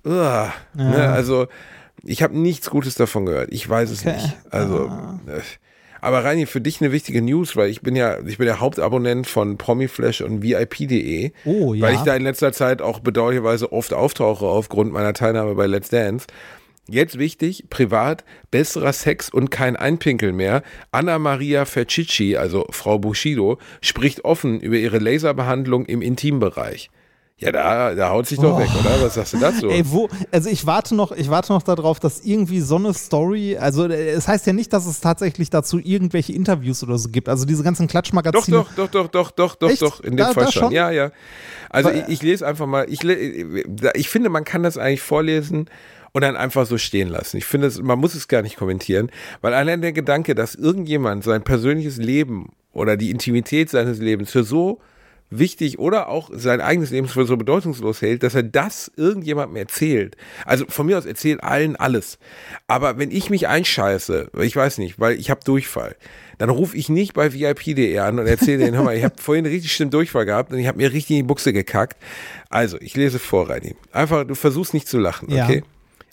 [0.03, 1.47] uah, ne, also
[2.03, 3.49] ich habe nichts Gutes davon gehört.
[3.51, 4.13] Ich weiß es Okay.
[4.15, 4.37] nicht.
[4.49, 4.85] Also,
[5.27, 5.41] äh,
[5.99, 9.25] aber Reini, für dich eine wichtige News, weil ich bin ja, ich bin der Hauptabonnent
[9.27, 11.81] von Promiflash und VIP.de, Oh, ja.
[11.81, 15.89] weil ich da in letzter Zeit auch bedauerlicherweise oft auftauche aufgrund meiner Teilnahme bei Let's
[15.89, 16.27] Dance.
[16.89, 20.61] Jetzt wichtig, privat, besserer Sex und kein Einpinkeln mehr.
[20.91, 26.89] Anna Maria Fercicci, also Frau Bushido, spricht offen über ihre Laserbehandlung im Intimbereich.
[27.39, 28.59] Ja, da, da haut sich doch Oh.
[28.59, 28.99] weg, oder?
[29.03, 29.69] Was sagst du dazu?
[29.69, 33.55] Ey, wo, also ich warte noch, ich warte noch darauf, dass irgendwie so eine Story,
[33.57, 37.29] also äh, es heißt ja nicht, dass es tatsächlich dazu irgendwelche Interviews oder so gibt.
[37.29, 38.57] Also diese ganzen Doch, Klatschmagazine.
[38.57, 39.83] doch, doch, doch, doch, doch, doch, Echt?
[39.83, 40.63] doch, in dem Da- Fall da schon.
[40.63, 40.71] schon?
[40.71, 41.11] Ja, ja.
[41.69, 43.15] Also ich, ich lese einfach mal, ich, le-
[43.93, 45.69] ich finde, man kann das eigentlich vorlesen
[46.13, 47.37] und dann einfach so stehen lassen.
[47.37, 49.11] Ich finde, man muss es gar nicht kommentieren,
[49.41, 54.43] weil allein der Gedanke, dass irgendjemand sein persönliches Leben oder die Intimität seines Lebens für
[54.43, 54.79] so
[55.29, 60.15] wichtig oder auch sein eigenes Leben für so bedeutungslos hält, dass er das irgendjemandem erzählt.
[60.45, 62.17] Also von mir aus erzählt allen alles.
[62.67, 65.95] Aber wenn ich mich einscheiße, ich weiß nicht, weil ich habe Durchfall,
[66.37, 69.45] dann rufe ich nicht bei VIP.de an und erzähle denen, hör mal, ich habe vorhin
[69.45, 71.97] richtig schlimm Durchfall gehabt und ich habe mir richtig in die Buchse gekackt.
[72.49, 73.75] Also, ich lese vor, Reini.
[73.91, 75.45] Einfach, du versuchst nicht zu lachen, Ja.
[75.45, 75.63] okay?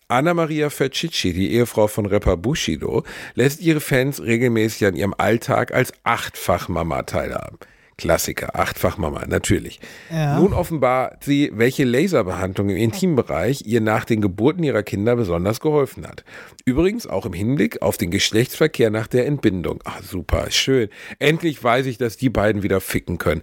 [0.09, 3.05] Anna Maria Fercicci, die Ehefrau von Rapper Bushido,
[3.35, 7.59] lässt ihre Fans regelmäßig an ihrem Alltag als Achtfach-Mama teilhaben.
[7.97, 9.81] Klassiker, Achtfachmama, natürlich.
[10.11, 10.39] Ja.
[10.39, 16.07] Nun offenbart sie, welche Laserbehandlung im Intimbereich ihr nach den Geburten ihrer Kinder besonders geholfen
[16.07, 16.25] hat.
[16.65, 19.81] Übrigens auch im Hinblick auf den Geschlechtsverkehr nach der Entbindung.
[19.85, 20.89] Ach, super, schön.
[21.19, 23.43] Endlich weiß ich, dass die beiden wieder ficken können.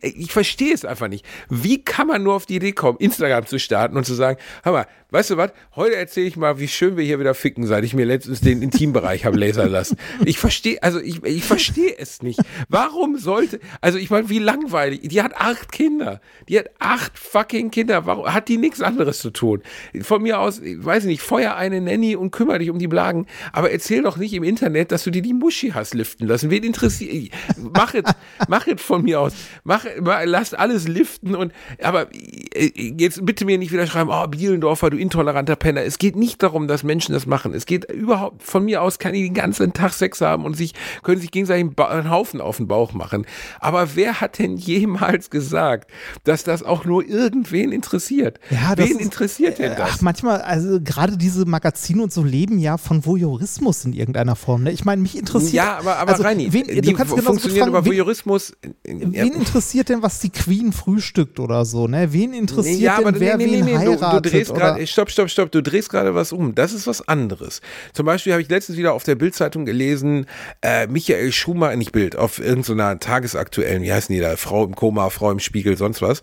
[0.00, 1.26] Ich verstehe es einfach nicht.
[1.50, 4.72] Wie kann man nur auf die Idee kommen, Instagram zu starten und zu sagen, hör
[4.72, 7.84] mal, weißt du was, heute erzähle ich mal, wie schön wir hier wieder ficken, seit
[7.84, 9.96] ich mir letztens den Intimbereich habe lasern lassen.
[10.24, 12.40] Ich verstehe, also ich, ich verstehe es nicht.
[12.68, 15.02] Warum sollte, also ich meine, wie langweilig.
[15.04, 16.20] Die hat acht Kinder.
[16.48, 18.06] Die hat acht fucking Kinder.
[18.06, 19.62] Warum hat die nichts anderes zu tun?
[20.02, 23.26] Von mir aus, ich weiß nicht, feuer eine Nanny und kümmere dich um die Blagen.
[23.52, 26.50] Aber erzähl doch nicht im Internet, dass du dir die Muschi hast liften lassen.
[26.50, 27.32] Wen interessiert?
[27.72, 28.02] Mach es,
[28.48, 29.32] mach es von mir aus.
[29.62, 29.86] Mach,
[30.24, 35.03] lass alles liften und, aber äh, jetzt bitte mir nicht wieder schreiben, oh, Bielendorfer, du
[35.04, 35.82] intoleranter Penner.
[35.82, 37.54] Es geht nicht darum, dass Menschen das machen.
[37.54, 40.74] Es geht überhaupt, von mir aus kann ich den ganzen Tag Sex haben und sich,
[41.02, 43.26] können sich gegenseitig einen Haufen auf den Bauch machen.
[43.60, 45.90] Aber wer hat denn jemals gesagt,
[46.24, 48.40] dass das auch nur irgendwen interessiert?
[48.50, 49.90] Ja, Wen ist, interessiert denn das?
[49.94, 54.62] Ach, manchmal, also gerade diese Magazine und so leben ja von Voyeurismus in irgendeiner Form.
[54.62, 54.72] Ne?
[54.72, 55.54] Ich meine, mich interessiert.
[55.54, 58.54] Ja, aber, aber also, Reini, wen, die du kannst genauso funktionieren fragen, über wen, Voyeurismus.
[58.82, 61.86] wen interessiert denn, was die Queen frühstückt oder so?
[61.86, 62.12] Ne?
[62.12, 64.24] Wen interessiert ja, aber denn, wer nee, nee, wen nee, heiratet?
[64.24, 66.54] Du, du drehst gerade, stopp, stopp, stopp, du drehst gerade was um.
[66.54, 67.60] Das ist was anderes.
[67.92, 70.26] Zum Beispiel habe ich letztens wieder auf der Bildzeitung gelesen,
[70.62, 75.10] äh, Michael Schumacher, nicht Bild, auf irgendeiner tagesaktuellen, wie heißen die da, Frau im Koma,
[75.10, 76.20] Frau im Spiegel, sonst was.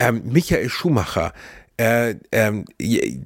[0.00, 1.32] Ähm, Michael Schumacher,
[1.76, 2.64] äh, ähm,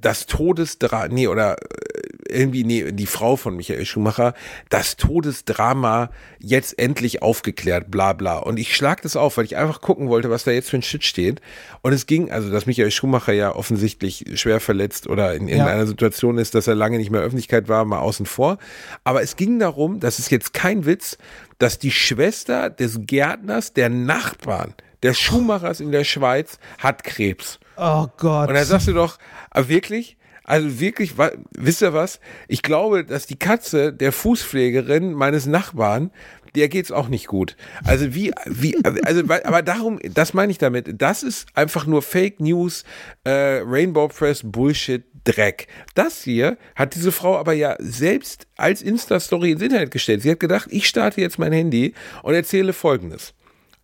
[0.01, 1.98] das Todesdrama, nee, oder äh,
[2.29, 4.35] irgendwie, nee, die Frau von Michael Schumacher,
[4.69, 8.39] das Todesdrama jetzt endlich aufgeklärt, bla bla.
[8.39, 10.83] Und ich schlag das auf, weil ich einfach gucken wollte, was da jetzt für ein
[10.83, 11.41] Shit steht.
[11.83, 15.87] Und es ging, also dass Michael Schumacher ja offensichtlich schwer verletzt oder in irgendeiner ja.
[15.87, 18.59] Situation ist, dass er lange nicht mehr Öffentlichkeit war, mal außen vor.
[19.05, 21.19] Aber es ging darum, das ist jetzt kein Witz,
[21.59, 27.59] dass die Schwester des Gärtners, der Nachbarn, der Schumachers in der Schweiz, hat Krebs.
[27.77, 28.49] Oh Gott.
[28.49, 29.19] Und da sagst du doch,
[29.55, 30.18] wirklich?
[30.49, 31.13] Also wirklich,
[31.51, 32.21] wisst ihr was?
[32.49, 36.11] Ich glaube, dass die Katze der Fußpflegerin meines Nachbarn,
[36.55, 37.55] der geht's auch nicht gut.
[37.85, 38.75] Also wie, wie,
[39.05, 41.03] also, aber darum, das meine ich damit.
[41.03, 42.85] Das ist einfach nur Fake News,
[43.25, 45.67] äh, Rainbow Press Bullshit, Dreck.
[45.95, 50.23] Das hier hat diese Frau aber ja selbst als Insta-Story ins Internet gestellt.
[50.23, 51.93] Sie hat gedacht, ich starte jetzt mein Handy
[52.23, 53.35] und erzähle Folgendes.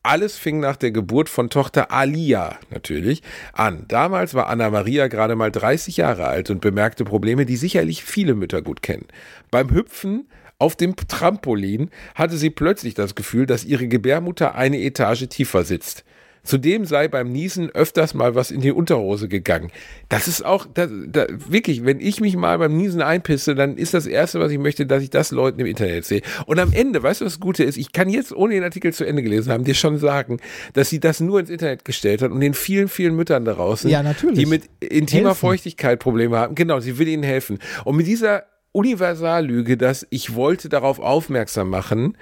[0.07, 3.23] Alles fing nach der Geburt von Tochter Alia natürlich
[3.55, 3.87] an.
[3.89, 8.35] Damals war Anna Maria gerade mal 30 Jahre alt und bemerkte Probleme, die sicherlich viele
[8.35, 9.07] Mütter gut kennen.
[9.51, 10.29] Beim Hüpfen
[10.59, 16.05] auf dem Trampolin hatte sie plötzlich das Gefühl, dass ihre Gebärmutter eine Etage tiefer sitzt.
[16.45, 19.71] Zudem sei beim Niesen öfters mal was in die Unterhose gegangen.
[20.11, 23.95] Das ist auch, das, das, wirklich, wenn ich mich mal beim Niesen einpisse, dann ist
[23.95, 26.23] das Erste, was ich möchte, dass ich das Leuten im Internet sehe.
[26.47, 27.79] Und am Ende, weißt du, was das Gute ist?
[27.79, 30.39] Ich kann jetzt, ohne den Artikel zu Ende gelesen haben, dir schon sagen,
[30.75, 33.91] dass sie das nur ins Internet gestellt hat und den vielen, vielen Müttern da draußen,
[33.91, 35.41] ja, die mit intimer Helfen.
[35.41, 36.55] Feuchtigkeit Probleme haben.
[36.55, 37.59] Genau, sie will ihnen helfen.
[37.85, 42.19] Und mit dieser Universallüge, dass ich wollte darauf aufmerksam machen,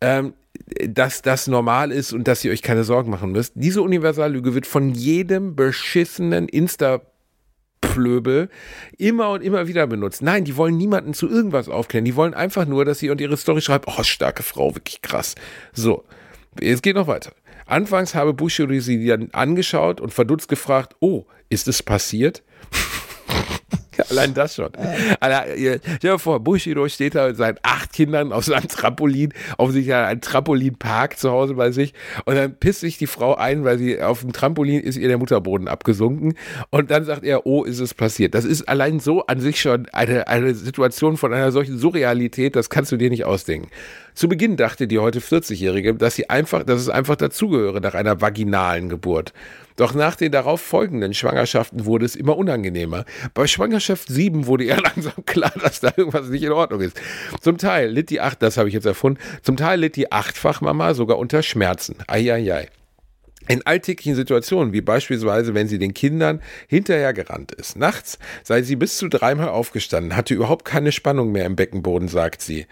[0.00, 0.32] ähm,
[0.86, 3.52] dass das normal ist und dass ihr euch keine Sorgen machen müsst.
[3.56, 7.00] Diese Universallüge wird von jedem beschissenen Insta
[7.80, 8.48] Plöbel
[8.96, 10.22] immer und immer wieder benutzt.
[10.22, 12.04] Nein, die wollen niemanden zu irgendwas aufklären.
[12.04, 15.34] Die wollen einfach nur, dass sie und ihre Story schreibt, oh, starke Frau, wirklich krass.
[15.72, 16.04] So,
[16.60, 17.32] es geht noch weiter.
[17.66, 22.42] Anfangs habe Bushido sie dann angeschaut und verdutzt gefragt, oh, ist es passiert?
[24.10, 24.70] Allein das schon.
[25.20, 30.20] Stell dir vor, Bushido steht da mit seinen acht Kindern auf seinem Trampolin, offensichtlich ein
[30.20, 31.94] Trampolinpark zu Hause bei sich
[32.24, 35.18] und dann pisst sich die Frau ein, weil sie auf dem Trampolin ist ihr der
[35.18, 36.34] Mutterboden abgesunken
[36.70, 38.34] und dann sagt er, oh, ist es passiert.
[38.34, 42.70] Das ist allein so an sich schon eine, eine Situation von einer solchen Surrealität, das
[42.70, 43.68] kannst du dir nicht ausdenken.
[44.14, 48.20] Zu Beginn dachte die heute 40-Jährige, dass sie einfach, dass es einfach dazugehöre nach einer
[48.20, 49.32] vaginalen Geburt.
[49.78, 53.04] Doch nach den darauf folgenden Schwangerschaften wurde es immer unangenehmer.
[53.32, 57.00] Bei Schwangerschaft 7 wurde ihr langsam klar, dass da irgendwas nicht in Ordnung ist.
[57.40, 60.94] Zum Teil litt die acht, das habe ich jetzt erfunden, zum Teil litt die Achtfachmama
[60.94, 61.94] sogar unter Schmerzen.
[62.08, 62.68] Eieiei.
[63.46, 67.76] In alltäglichen Situationen, wie beispielsweise, wenn sie den Kindern hinterhergerannt ist.
[67.76, 72.42] Nachts sei sie bis zu dreimal aufgestanden, hatte überhaupt keine Spannung mehr im Beckenboden, sagt
[72.42, 72.66] sie.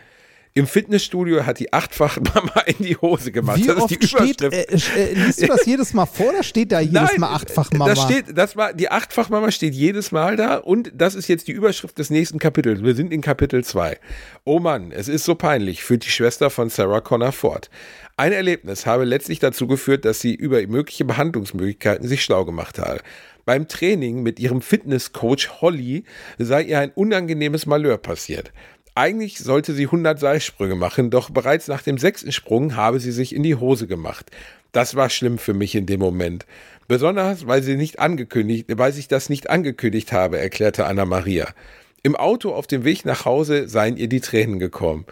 [0.57, 3.59] Im Fitnessstudio hat die achtfache Mama in die Hose gemacht.
[3.59, 4.97] Wie das oft ist die steht, Überschrift.
[4.97, 7.71] äh, äh, liest du das jedes Mal vor oder steht da jedes Nein, Mal achtfach
[7.73, 7.93] Mama?
[7.93, 11.53] Das steht, das war, die Achtfachmama steht jedes Mal da und das ist jetzt die
[11.53, 12.83] Überschrift des nächsten Kapitels.
[12.83, 13.99] Wir sind in Kapitel 2.
[14.45, 17.69] Oh Mann, es ist so peinlich, führt die Schwester von Sarah Connor fort.
[18.17, 23.01] Ein Erlebnis habe letztlich dazu geführt, dass sie über mögliche Behandlungsmöglichkeiten sich schlau gemacht habe.
[23.45, 26.03] Beim Training mit ihrem Fitnesscoach Holly
[26.39, 28.53] sei ihr ein unangenehmes Malheur passiert.
[28.99, 33.34] Eigentlich sollte sie 100 Seilsprünge machen, doch bereits nach dem sechsten Sprung habe sie sich
[33.34, 34.30] in die Hose gemacht.
[34.72, 36.47] Das war schlimm für mich in dem Moment.
[36.88, 41.49] Besonders, weil sie nicht angekündigt, weil ich das nicht angekündigt habe, erklärte Anna Maria.
[42.03, 45.05] Im Auto auf dem Weg nach Hause seien ihr die Tränen gekommen.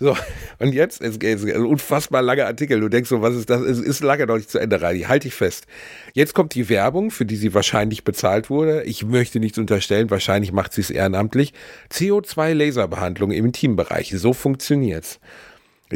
[0.00, 0.16] So,
[0.58, 2.80] und jetzt, es ist ein unfassbar langer Artikel.
[2.80, 3.60] Du denkst so, was ist das?
[3.60, 5.02] Es ist lange noch nicht zu Ende, Reini.
[5.02, 5.66] Halt dich fest.
[6.14, 8.82] Jetzt kommt die Werbung, für die sie wahrscheinlich bezahlt wurde.
[8.82, 11.52] Ich möchte nichts unterstellen, wahrscheinlich macht sie es ehrenamtlich.
[11.92, 14.12] CO2-Laserbehandlung im Intimbereich.
[14.16, 15.20] So funktioniert's.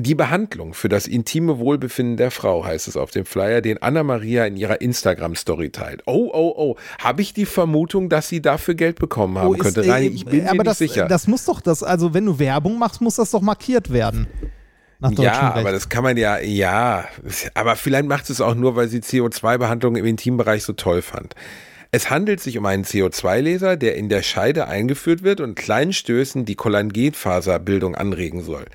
[0.01, 4.47] Die Behandlung für das intime Wohlbefinden der Frau heißt es auf dem Flyer, den Anna-Maria
[4.47, 6.03] in ihrer Instagram-Story teilt.
[6.07, 6.77] Oh, oh, oh.
[7.01, 9.85] Habe ich die Vermutung, dass sie dafür Geld bekommen haben Oh, könnte?
[9.85, 11.09] äh, Reini, ich bin mir aber nicht das, sicher.
[11.09, 14.29] Das muss doch das, also wenn du Werbung machst, muss das doch markiert werden.
[15.01, 17.05] Ja, aber das kann man ja, ja.
[17.55, 21.35] Aber vielleicht macht es auch nur, weil sie CO2-Behandlung im Intimbereich so toll fand.
[21.91, 26.45] Es handelt sich um einen CO2-Laser, der in der Scheide eingeführt wird und kleinen Stößen
[26.45, 28.67] die Kollagenfaserbildung anregen soll.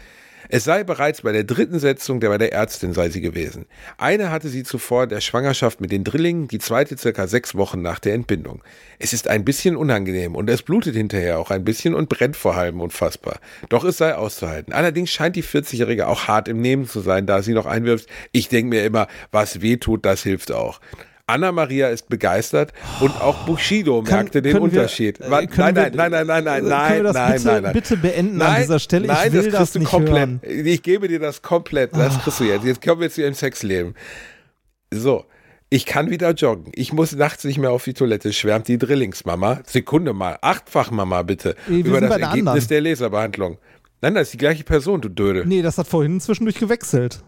[0.55, 3.65] Es sei bereits bei der dritten Setzung der bei der Ärztin sei sie gewesen.
[3.97, 7.97] Eine hatte sie zuvor der Schwangerschaft mit den Drillingen, die zweite circa sechs Wochen nach
[7.97, 8.63] der Entbindung.
[8.99, 12.55] Es ist ein bisschen unangenehm und es blutet hinterher auch ein bisschen und brennt vor
[12.55, 13.39] allem unfassbar.
[13.69, 14.73] Doch es sei auszuhalten.
[14.73, 18.47] Allerdings scheint die 40-Jährige auch hart im Nehmen zu sein, da sie noch einwirft, ich
[18.47, 20.79] denke mir immer, was weh tut, das hilft auch.
[21.25, 25.21] Anna Maria ist begeistert und auch Bushido merkte den Unterschied.
[25.21, 27.73] äh, nein, nein, nein, nein, nein, nein, nein, nein, bitte, nein, nein.
[27.73, 29.07] bitte beenden an dieser Stelle?
[29.07, 30.29] Nein, das das, kriegst du komplett.
[30.43, 30.47] Ah.
[30.47, 31.95] Ich gebe dir das komplett.
[31.95, 32.65] Das kriegst du jetzt.
[32.65, 33.95] Jetzt kommen wir zu ihrem Sexleben.
[34.91, 35.23] So.
[35.69, 36.71] Ich kann wieder joggen.
[36.75, 39.61] Ich muss nachts nicht mehr auf die Toilette, schwärmt die Drillingsmama.
[39.65, 40.37] Sekunde mal.
[40.41, 41.55] Achtfach Mama, bitte.
[41.67, 42.67] Wir über das Ergebnis anderen.
[42.67, 43.57] der Laserbehandlung.
[44.01, 45.45] Nein, das ist die gleiche Person, du Dödel.
[45.47, 47.23] Nee, das hat vorhin zwischendurch gewechselt.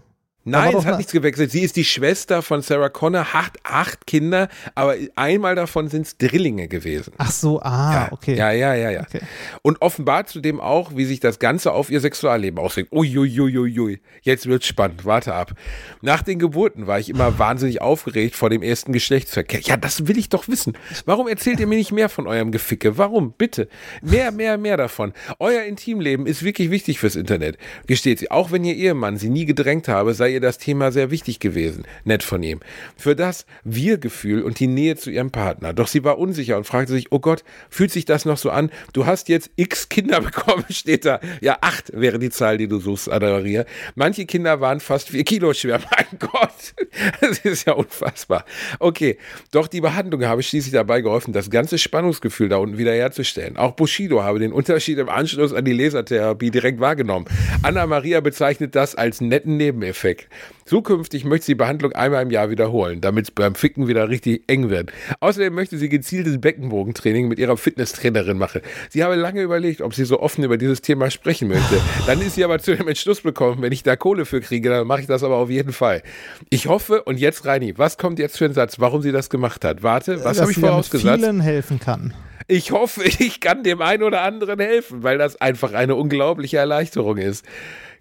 [0.48, 1.50] Nein, es hat nichts gewechselt.
[1.50, 6.18] Sie ist die Schwester von Sarah Connor, hat acht Kinder, aber einmal davon sind es
[6.18, 7.14] Drillinge gewesen.
[7.18, 8.36] Ach so, ah, okay.
[8.36, 9.02] Ja, ja, ja, ja.
[9.02, 9.22] Okay.
[9.64, 12.94] Und offenbar zudem auch, wie sich das Ganze auf ihr Sexualleben auswirkt.
[12.94, 14.02] Uiuiuiui.
[14.22, 15.04] Jetzt wird's spannend.
[15.04, 15.54] Warte ab.
[16.02, 19.62] Nach den Geburten war ich immer wahnsinnig aufgeregt vor dem ersten Geschlechtsverkehr.
[19.62, 20.78] Ja, das will ich doch wissen.
[21.06, 23.00] Warum erzählt ihr mir nicht mehr von eurem Geficke?
[23.00, 23.32] Warum?
[23.32, 23.68] Bitte.
[24.04, 25.14] Mehr, mehr, mehr davon.
[25.40, 27.58] Euer Intimleben ist wirklich wichtig fürs Internet.
[27.88, 28.30] Gesteht sie.
[28.30, 31.86] Auch wenn ihr Ehemann sie nie gedrängt habe, sei ihr das Thema sehr wichtig gewesen.
[32.04, 32.60] Nett von ihm.
[32.96, 35.74] Für das Wir-Gefühl und die Nähe zu ihrem Partner.
[35.74, 38.70] Doch sie war unsicher und fragte sich, oh Gott, fühlt sich das noch so an?
[38.94, 41.20] Du hast jetzt x Kinder bekommen, steht da.
[41.42, 43.66] Ja, acht wäre die Zahl, die du suchst, Anna Maria.
[43.96, 45.80] Manche Kinder waren fast vier Kilo schwer.
[45.92, 46.76] Mein Gott,
[47.22, 48.46] das ist ja unfassbar.
[48.80, 49.18] Okay,
[49.52, 53.58] doch die Behandlung habe schließlich dabei geholfen, das ganze Spannungsgefühl da unten wiederherzustellen.
[53.58, 57.26] Auch Bushido habe den Unterschied im Anschluss an die Lasertherapie direkt wahrgenommen.
[57.64, 60.25] Anna Maria bezeichnet das als netten Nebeneffekt.
[60.66, 64.44] Zukünftig möchte sie die Behandlung einmal im Jahr wiederholen, damit es beim Ficken wieder richtig
[64.48, 64.92] eng wird.
[65.20, 68.62] Außerdem möchte sie gezieltes Beckenbogentraining mit ihrer Fitnesstrainerin machen.
[68.90, 71.80] Sie habe lange überlegt, ob sie so offen über dieses Thema sprechen möchte.
[72.08, 74.88] Dann ist sie aber zu dem Entschluss bekommen, wenn ich da Kohle für kriege, dann
[74.88, 76.02] mache ich das aber auf jeden Fall.
[76.50, 79.64] Ich hoffe, und jetzt Reini, was kommt jetzt für ein Satz, warum sie das gemacht
[79.64, 79.84] hat?
[79.84, 81.20] Warte, was Dass habe ich vorausgesagt?
[81.20, 82.14] vielen helfen kann.
[82.48, 87.18] Ich hoffe, ich kann dem einen oder anderen helfen, weil das einfach eine unglaubliche Erleichterung
[87.18, 87.46] ist.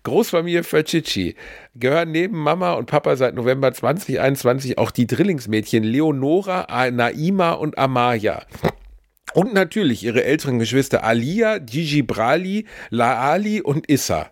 [0.05, 1.35] Großfamilie Fercici
[1.75, 8.43] gehören neben Mama und Papa seit November 2021 auch die Drillingsmädchen Leonora, Naima und Amaya.
[9.33, 14.31] Und natürlich ihre älteren Geschwister Alia, Gigi Brali, Laali und Issa.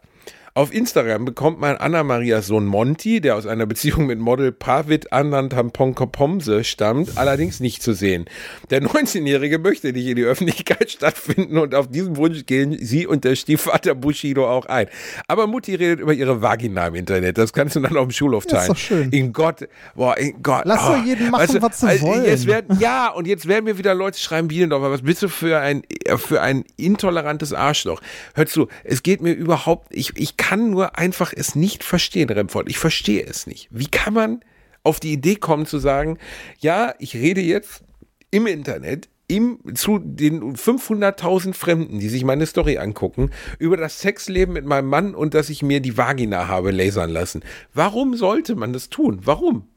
[0.54, 6.62] Auf Instagram bekommt man Anna-Marias Sohn Monty, der aus einer Beziehung mit Model Pavid Anantampomse
[6.62, 8.26] stammt, allerdings nicht zu sehen.
[8.68, 13.24] Der 19-Jährige möchte nicht in die Öffentlichkeit stattfinden und auf diesen Wunsch gehen sie und
[13.24, 14.88] der Stiefvater Bushido auch ein.
[15.26, 17.38] Aber Mutti redet über ihre Vagina im Internet.
[17.38, 18.68] Das kannst du dann auf dem Schulhof Ja, ist teilen.
[18.68, 19.10] doch schön.
[19.10, 20.64] In Gott, boah, in Gott.
[20.66, 20.92] Lass oh.
[20.92, 22.26] doch jeden machen, was sie wollen.
[22.26, 25.60] Jetzt werden, ja, und jetzt werden mir wieder Leute schreiben, Bielendorfer, was bist du für
[25.60, 25.82] ein,
[26.18, 28.02] für ein intolerantes Arschloch?
[28.34, 32.68] Hör zu, es geht mir überhaupt, ich, ich kann nur einfach es nicht verstehen, Remford.
[32.68, 33.68] Ich verstehe es nicht.
[33.70, 34.40] Wie kann man
[34.82, 36.18] auf die Idee kommen zu sagen,
[36.58, 37.84] ja, ich rede jetzt
[38.32, 44.52] im Internet im, zu den 500.000 Fremden, die sich meine Story angucken, über das Sexleben
[44.52, 47.42] mit meinem Mann und dass ich mir die Vagina habe lasern lassen.
[47.72, 49.20] Warum sollte man das tun?
[49.24, 49.68] Warum?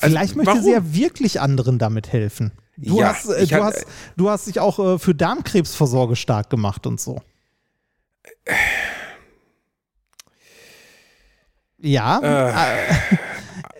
[0.00, 0.62] Also, Vielleicht möchte warum?
[0.64, 2.52] sie ja wirklich anderen damit helfen.
[2.76, 6.50] Du, Ja, hast, äh, du, hab- hast, du hast dich auch äh, für Darmkrebsvorsorge stark
[6.50, 7.20] gemacht und so.
[11.84, 13.16] Ja, äh,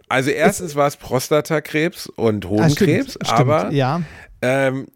[0.08, 4.02] Also erstens war es Prostatakrebs und ah, Hodenkrebs, stimmt, aber ja.
[4.42, 4.86] ähm,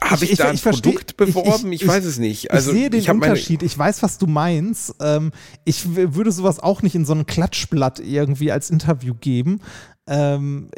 [0.00, 1.72] habe ich, Ich- da ein ich versteh- Produkt beworben?
[1.72, 2.50] Ich, ich- weiß es nicht.
[2.52, 3.62] Also ich sehe den Unterschied.
[3.62, 4.94] Ich weiß, was du meinst.
[5.00, 5.32] Ähm,
[5.64, 9.60] ich würde sowas auch nicht in so ein Klatschblatt irgendwie als Interview geben.
[10.06, 10.70] Ähm,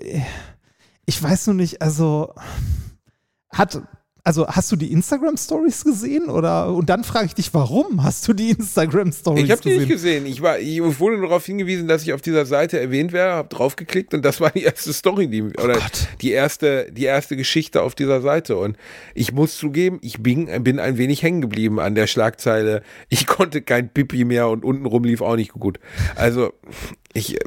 [1.05, 2.35] ich weiß nur nicht, also
[3.51, 3.83] hat,
[4.25, 8.29] Also hast du die Instagram Stories gesehen oder und dann frage ich dich, warum hast
[8.29, 9.81] du die Instagram Stories Ich habe die gesehen?
[9.81, 10.27] nicht gesehen.
[10.27, 13.49] Ich, war, ich wurde nur darauf hingewiesen, dass ich auf dieser Seite erwähnt werde, habe
[13.49, 16.09] draufgeklickt und das war die erste Story, die, oder Gott.
[16.21, 18.57] die erste, die erste Geschichte auf dieser Seite.
[18.57, 18.77] Und
[19.15, 22.83] ich muss zugeben, ich bin, bin ein wenig hängen geblieben an der Schlagzeile.
[23.09, 25.81] Ich konnte kein Pipi mehr und untenrum lief auch nicht gut.
[26.15, 26.53] Also
[27.13, 27.39] ich.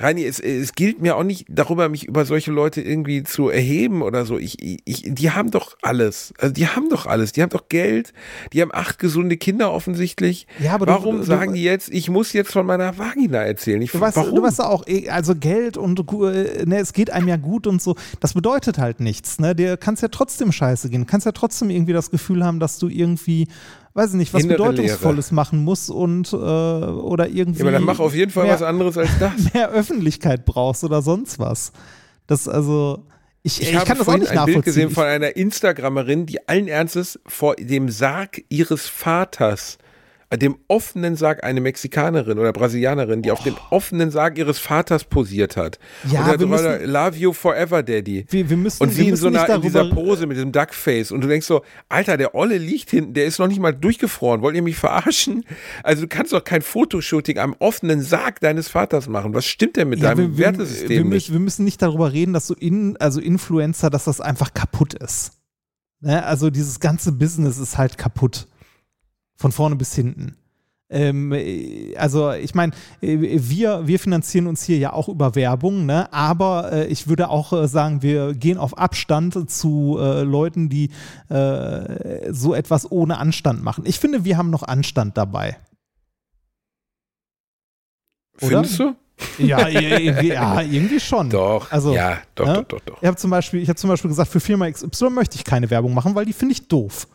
[0.00, 4.02] Reini, es, es gilt mir auch nicht darüber, mich über solche Leute irgendwie zu erheben
[4.02, 4.38] oder so.
[4.38, 6.32] Ich, ich, die haben doch alles.
[6.38, 7.32] Also die haben doch alles.
[7.32, 8.12] Die haben doch Geld.
[8.52, 10.46] Die haben acht gesunde Kinder offensichtlich.
[10.60, 13.82] Ja, aber warum du- du- sagen die jetzt, ich muss jetzt von meiner Vagina erzählen?
[13.82, 14.36] Ich, Du weißt, warum?
[14.36, 17.82] du weißt auch, eh, also Geld und äh, ne, es geht einem ja gut und
[17.82, 19.40] so, das bedeutet halt nichts.
[19.40, 19.54] Ne?
[19.56, 21.06] Dir kannst ja trotzdem scheiße gehen.
[21.06, 23.48] Kannst ja trotzdem irgendwie das Gefühl haben, dass du irgendwie,
[23.98, 27.58] weiß ich nicht, was Innere Bedeutungsvolles machen musst und äh, oder irgendwie.
[27.58, 29.52] ja, aber dann mach auf jeden Fall mehr, was anderes als das.
[29.52, 31.72] mehr Öffentlichkeit brauchst oder sonst was.
[32.26, 33.04] Das also.
[33.42, 36.48] Ich, Ich, ich, habe kann das auch nicht ein Bild gesehen von einer Instagrammerin, die
[36.48, 39.78] allen Ernstes vor dem Sarg ihres Vaters,
[40.36, 45.56] dem offenen Sarg, eine Mexikanerin oder Brasilianerin, die auf dem offenen Sarg ihres Vaters posiert
[45.56, 45.78] hat.
[46.10, 48.26] Ja, und da wir müssen- Love you forever, Daddy.
[48.28, 51.12] wir, wir müssen, Und sie in so einer, in dieser Pose mit diesem Duckface.
[51.12, 54.42] Und du denkst so, Alter, der Olle liegt hinten, der ist noch nicht mal durchgefroren.
[54.42, 55.44] Wollt ihr mich verarschen?
[55.82, 59.32] Also du kannst doch kein Fotoshooting am offenen Sarg deines Vaters machen.
[59.32, 61.08] Was stimmt denn mit Ja, deinem wir, Wertesystem wir, nicht?
[61.10, 64.92] müssen, wir müssen nicht darüber reden, dass so in, also Influencer, dass das einfach kaputt
[64.92, 65.32] ist.
[66.00, 66.22] Ne?
[66.22, 68.46] Also dieses ganze Business ist halt kaputt.
[69.40, 70.36] Von vorne bis hinten.
[70.90, 75.86] Ähm, äh, also ich meine, äh, wir, wir finanzieren uns hier ja auch über Werbung,
[75.86, 76.12] ne?
[76.12, 80.90] aber äh, ich würde auch äh, sagen, wir gehen auf Abstand zu äh, Leuten, die
[81.28, 83.84] äh, so etwas ohne Anstand machen.
[83.86, 85.58] Ich finde, wir haben noch Anstand dabei.
[88.40, 88.64] oder?
[88.64, 88.94] Findest du?
[89.38, 91.28] Ja, irgendwie, ja irgendwie schon.
[91.28, 91.70] Doch.
[91.70, 92.54] Also, ja, doch, ne?
[92.54, 93.02] doch, doch, doch.
[93.02, 95.68] Ich habe zum, Beispiel- ich hab zum Beispiel gesagt, für Firma XY möchte ich keine
[95.70, 97.08] Werbung machen, weil die finde ich doof.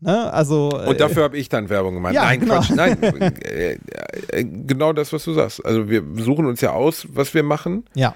[0.00, 0.32] Ne?
[0.32, 2.14] Also, Und dafür habe ich dann Werbung gemacht.
[2.14, 2.56] ja, nein, genau.
[2.56, 3.02] Quatsch, nein.
[3.02, 3.78] äh,
[4.28, 5.64] äh, genau das, was du sagst.
[5.64, 7.84] Also wir suchen uns ja aus, was wir machen.
[7.94, 8.14] äh, ja.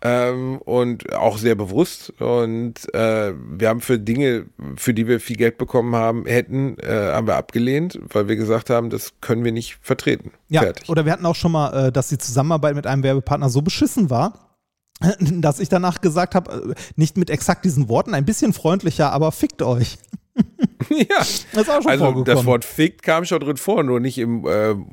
[0.00, 2.12] Ähm, und auch sehr bewusst.
[2.20, 4.46] Und äh, wir haben für Dinge,
[4.76, 8.70] für die wir viel Geld bekommen haben, hätten, äh, haben wir abgelehnt, weil wir gesagt
[8.70, 10.30] haben, das können wir nicht vertreten.
[10.48, 10.88] Ja, Fertig.
[10.88, 14.08] oder wir hatten auch schon mal, äh, dass die Zusammenarbeit mit einem Werbepartner so beschissen
[14.08, 14.54] war,
[15.18, 19.32] dass ich danach gesagt habe, äh, nicht mit exakt diesen Worten, ein bisschen freundlicher, aber
[19.32, 19.98] fickt euch.
[20.90, 21.04] ja.
[21.18, 24.46] Das ist auch schon Also das Wort fickt kam schon drin vor, nur nicht im,
[24.46, 24.86] äh, nur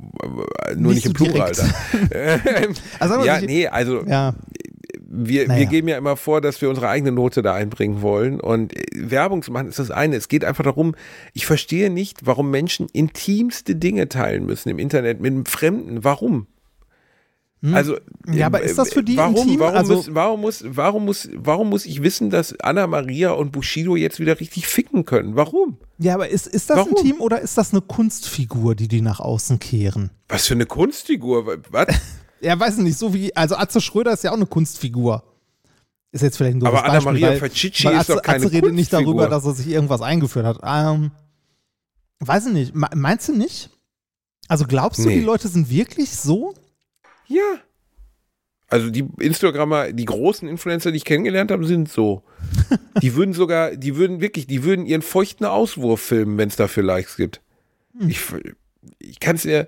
[0.76, 1.52] Nicht nicht, im Plural.
[1.54, 1.66] Da.
[3.00, 4.36] Also, ja, ich- nee, also Ja,
[5.18, 5.60] wir, Naja.
[5.62, 8.40] wir geben ja immer vor, dass wir unsere eigene Note da einbringen wollen.
[8.40, 10.16] Und äh, Werbung zu machen ist das eine.
[10.18, 10.96] Es geht einfach darum,
[11.34, 16.04] ich verstehe nicht, warum Menschen intimste Dinge teilen müssen im Internet mit einem Fremden.
[16.04, 16.48] Warum?
[17.74, 18.34] Also, Hm.
[18.34, 19.60] Ja, aber äh, ist das für die warum, intim?
[19.60, 23.52] Warum, Also- muss, warum, muss, warum, muss, warum muss ich wissen, dass Anna Maria und
[23.52, 25.36] Bushido jetzt wieder richtig ficken können?
[25.36, 25.78] Warum?
[25.98, 26.96] ja, aber ist, ist das Warum?
[26.98, 30.10] ein Team oder ist das eine Kunstfigur, die die nach außen kehren?
[30.28, 31.58] Was für eine Kunstfigur?
[31.72, 31.88] Was?
[32.42, 35.24] Ja, weiß ich nicht, so wie, also Atze Schröder ist ja auch eine Kunstfigur.
[36.12, 38.54] Ist jetzt vielleicht ein doofes Aber Anna Beispiel, Maria Facici ist Atze, doch keine Atze
[38.54, 40.60] redet nicht darüber, dass er sich irgendwas eingeführt hat.
[40.64, 41.12] Ähm,
[42.20, 43.70] weiß ich nicht, Me- meinst du nicht?
[44.48, 45.16] Also glaubst du, Nee.
[45.16, 46.54] die Leute sind wirklich so?
[47.28, 47.60] Ja.
[48.68, 52.24] Also die Instagrammer, die großen Influencer, die ich kennengelernt habe, sind so.
[53.02, 56.84] Die würden sogar, die würden wirklich, die würden ihren feuchten Auswurf filmen, wenn es dafür
[56.84, 57.42] Likes gibt.
[58.08, 58.22] Ich,
[59.00, 59.68] ich kann es dir,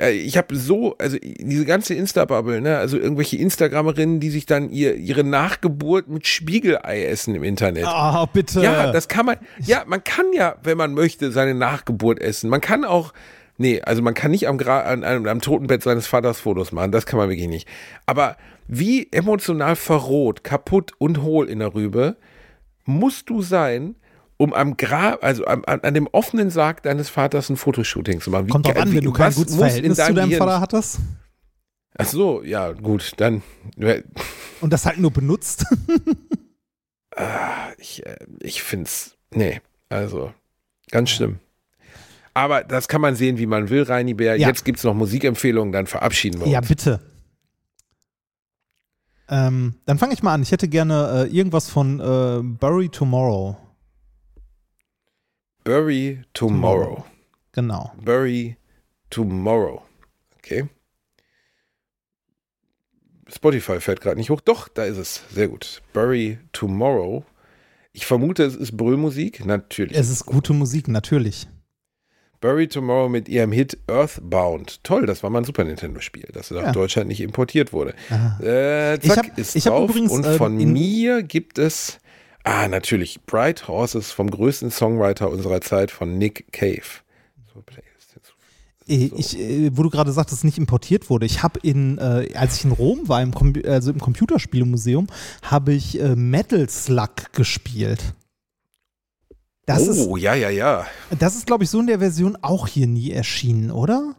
[0.00, 4.70] äh, ich habe so, also diese ganze Insta-Bubble, ne, also irgendwelche Instagrammerinnen, die sich dann
[4.70, 7.86] ihr, ihre Nachgeburt mit Spiegelei essen im Internet.
[7.86, 8.62] Oh, bitte.
[8.62, 9.36] Ja, das kann man.
[9.58, 12.50] Ja, man kann ja, wenn man möchte, seine Nachgeburt essen.
[12.50, 13.12] Man kann auch.
[13.60, 16.92] Nee, also man kann nicht am, Gra an, am, am Totenbett seines Vaters Fotos machen.
[16.92, 17.68] Das kann man wirklich nicht.
[18.06, 22.16] Aber wie emotional verroht, kaputt und hohl in der Rübe
[22.86, 23.96] musst du sein,
[24.38, 28.30] um am Grab, also am, an, an dem offenen Sarg deines Vaters ein Fotoshooting zu
[28.30, 28.46] machen?
[28.46, 31.00] Wie, Kommt drauf an, wenn du kein gutes Verhältnis zu deinem Vater hattest
[31.98, 33.42] Ach so, ja, gut, dann.
[34.62, 35.66] und das halt nur benutzt.
[37.76, 39.60] Ich, äh, ich finde es, nee,
[39.90, 40.32] also
[40.90, 41.40] ganz schlimm.
[42.34, 44.36] Aber das kann man sehen, wie man will, Reini Bär.
[44.36, 44.48] Ja.
[44.48, 46.52] Jetzt gibt es noch Musikempfehlungen, dann verabschieden wir uns.
[46.52, 47.00] ja, bitte.
[49.28, 50.42] Ähm, dann fange ich mal an.
[50.42, 53.56] Ich hätte gerne äh, irgendwas von äh, Bury Tomorrow.
[55.62, 57.04] Bury Tomorrow.
[57.52, 57.92] Genau.
[58.02, 58.56] Bury
[59.10, 59.82] Tomorrow.
[60.38, 60.68] Okay.
[63.28, 64.40] Spotify fährt gerade nicht hoch.
[64.40, 65.22] Doch, da ist es.
[65.32, 65.82] Sehr gut.
[65.92, 67.24] Bury Tomorrow.
[67.92, 69.44] Ich vermute, es ist Brüllmusik.
[69.44, 69.96] Natürlich.
[69.96, 71.46] Es ist gute Musik, natürlich.
[72.40, 74.82] Bury Tomorrow mit ihrem Hit Earthbound.
[74.82, 76.62] Toll, das war mal ein Super Nintendo-Spiel, das Ja.
[76.62, 77.94] nach Deutschland nicht importiert wurde.
[78.42, 79.90] Äh, Ich zack, hab- ist ich drauf.
[79.90, 81.98] übrigens, Und äh, von in- mir gibt es
[82.42, 83.20] Ah, natürlich.
[83.26, 86.80] Bright Horses vom größten Songwriter unserer Zeit von Nick Cave.
[87.52, 87.62] So.
[88.88, 91.26] Äh, Ich, äh, wo du gerade sagst, dass es nicht importiert wurde.
[91.26, 95.06] Ich habe in, äh, als ich in Rom war, im, Com also im Computerspielemuseum,
[95.42, 98.00] habe ich äh, Metal Slug gespielt.
[99.66, 100.86] Das oh, ja, ja, ja.
[101.10, 104.16] ist, das ist, glaube ich, so in der Version auch hier nie erschienen, oder?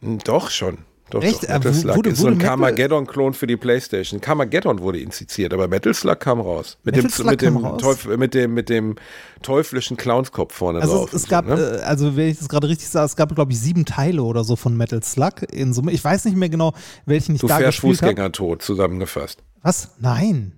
[0.00, 0.78] Hm, Doch schon.
[1.10, 1.42] Doch, Echt?
[1.44, 1.48] doch.
[1.50, 4.22] Äh, Metal Slug wurde- ist so ein Carmageddon-Klon für die Playstation.
[4.22, 6.78] Carmageddon wurde initiiert, aber Metal Slug kam raus.
[6.82, 7.78] Mit Metal dem, mit, dem?
[7.78, 8.96] Teufel, mit, dem, mit dem
[9.42, 11.12] teuflischen Clownskopf vorne Also drauf.
[11.12, 11.80] es, es gab, so, ne?
[11.80, 14.44] äh, also wenn ich das gerade richtig sage, es gab, glaube ich, sieben Teile oder
[14.44, 15.92] so von Metal Slug in Summe.
[15.92, 16.72] Ich weiß nicht mehr genau,
[17.04, 18.10] welchen ich Du da fährst gespielt habe.
[18.12, 19.42] Fußgänger tot, zusammengefasst.
[19.60, 19.90] Was?
[20.00, 20.54] Nein.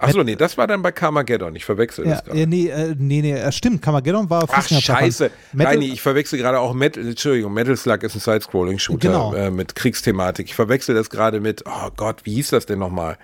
[0.00, 1.56] Achso, nee, das war dann bei Carmageddon.
[1.56, 2.38] Ich verwechsel Ja, das gerade.
[2.38, 3.82] ja, nee, äh, nee, nee, äh, stimmt.
[3.82, 5.30] Carmageddon war Ach, scheiße.
[5.52, 9.34] Metal, Nein, ich verwechsel gerade auch Metal, Entschuldigung, Metal Slug ist ein Side-Scrolling-Shooter Genau.
[9.34, 10.46] äh, mit Kriegsthematik.
[10.46, 13.18] Ich verwechsel das gerade mit, oh Gott, wie hieß das denn nochmal?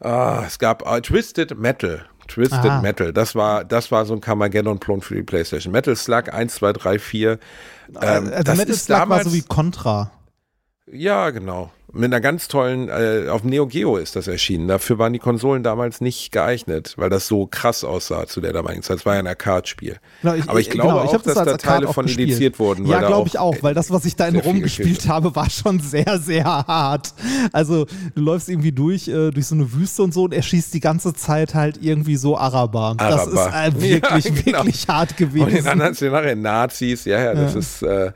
[0.00, 2.04] Ah, es gab äh, Twisted Metal.
[2.26, 2.80] Twisted Aha.
[2.80, 3.12] Metal.
[3.12, 5.72] Das war, das war so ein Carmageddon-Klon für die Playstation.
[5.72, 7.30] Metal Slug 1, 2, 3, 4.
[7.32, 7.38] Ähm,
[8.00, 10.10] also das Metal ist Slug war damals, so wie Contra.
[10.92, 11.70] Ja, genau.
[11.92, 14.68] Mit einer ganz tollen, äh, auf Neo Geo ist das erschienen.
[14.68, 18.84] Dafür waren die Konsolen damals nicht geeignet, weil das so krass aussah zu der damaligen
[18.84, 18.98] Zeit.
[18.98, 19.96] Es war ja ein Arcade-Spiel.
[20.22, 22.28] Genau, Aber ich glaube genau, auch, hab dass da Teile von gespielt.
[22.28, 24.60] indiziert wurden, Ja, glaube ich auch, weil das, was ich da in sehr viel Rom
[24.62, 27.12] gefehlt gespielt habe, war schon sehr, sehr hart.
[27.52, 30.72] Also du läufst irgendwie durch, äh, durch so eine Wüste und so und er schießt
[30.72, 32.94] die ganze Zeit halt irgendwie so Araber.
[32.98, 33.66] Das ist Araber.
[33.78, 34.58] äh, wirklich, Ja, genau.
[34.64, 35.66] wirklich hart Und in gewesen.
[35.66, 37.58] anderen Szenarien Nazis, ja, ja, das Ja.
[37.58, 38.12] ist, äh,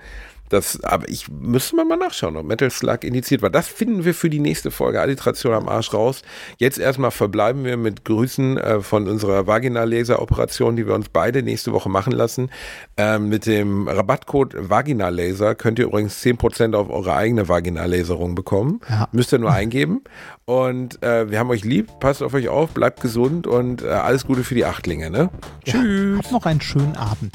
[0.48, 3.50] das, aber ich müsste mal nachschauen, ob Metal Slug indiziert war.
[3.50, 6.22] Das finden wir für die nächste Folge Alliteration am Arsch raus.
[6.58, 11.72] Jetzt erstmal verbleiben wir mit Grüßen äh, von unserer Vaginalaser-Operation, die wir uns beide nächste
[11.72, 12.50] Woche machen lassen.
[12.96, 18.80] Ähm, mit dem Rabattcode Vaginalaser könnt ihr übrigens 10% auf eure eigene Vaginalaserung bekommen.
[18.88, 19.08] Ja.
[19.12, 20.02] Müsst ihr nur eingeben.
[20.44, 24.26] Und äh, wir haben euch lieb, passt auf euch auf, bleibt gesund und äh, alles
[24.26, 25.30] Gute für die Achtlinge, ne?
[25.64, 25.82] Ja,
[26.18, 27.34] habt noch einen schönen Abend.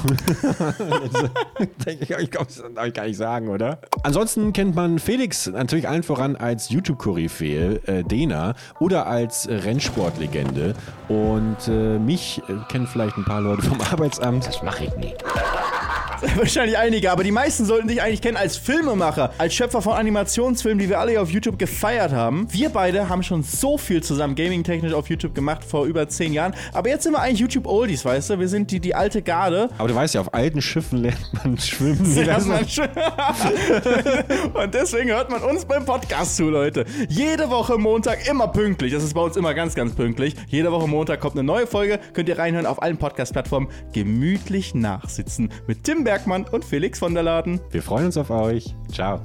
[1.86, 3.80] ich glaube, das darf ich gar nicht sagen, oder?
[4.02, 10.74] Ansonsten kennt man Felix natürlich allen voran als YouTube-Koryphäe, äh, Dena, oder als äh, Rennsportlegende.
[11.08, 14.46] Und äh, mich äh, kennen vielleicht ein paar Leute vom Arbeitsamt.
[14.46, 15.24] Das mache ich nicht.
[16.36, 20.78] Wahrscheinlich einige, aber die meisten sollten dich eigentlich kennen als Filmemacher, als Schöpfer von Animationsfilmen,
[20.78, 22.46] die wir alle hier auf YouTube gefeiert haben.
[22.50, 26.54] Wir beide haben schon so viel zusammen gaming-technisch auf YouTube gemacht vor über zehn Jahren.
[26.72, 28.38] Aber jetzt sind wir eigentlich YouTube-Oldies, weißt du?
[28.38, 29.70] Wir sind die, die alte Garde.
[29.78, 32.14] Aber du weißt ja, auf alten Schiffen lernt man schwimmen.
[32.14, 32.88] Lernt man schon.
[34.54, 36.84] Und deswegen hört man uns beim Podcast zu, Leute.
[37.08, 38.92] Jede Woche Montag, immer pünktlich.
[38.92, 40.36] Das ist bei uns immer ganz, ganz pünktlich.
[40.48, 41.98] Jede Woche Montag kommt eine neue Folge.
[42.12, 43.68] Könnt ihr reinhören auf allen Podcast-Plattformen.
[43.92, 47.60] Gemütlich nachsitzen mit Tim Bergmann und Felix von der Laden.
[47.70, 48.74] Wir freuen uns auf euch.
[48.92, 49.20] Ciao.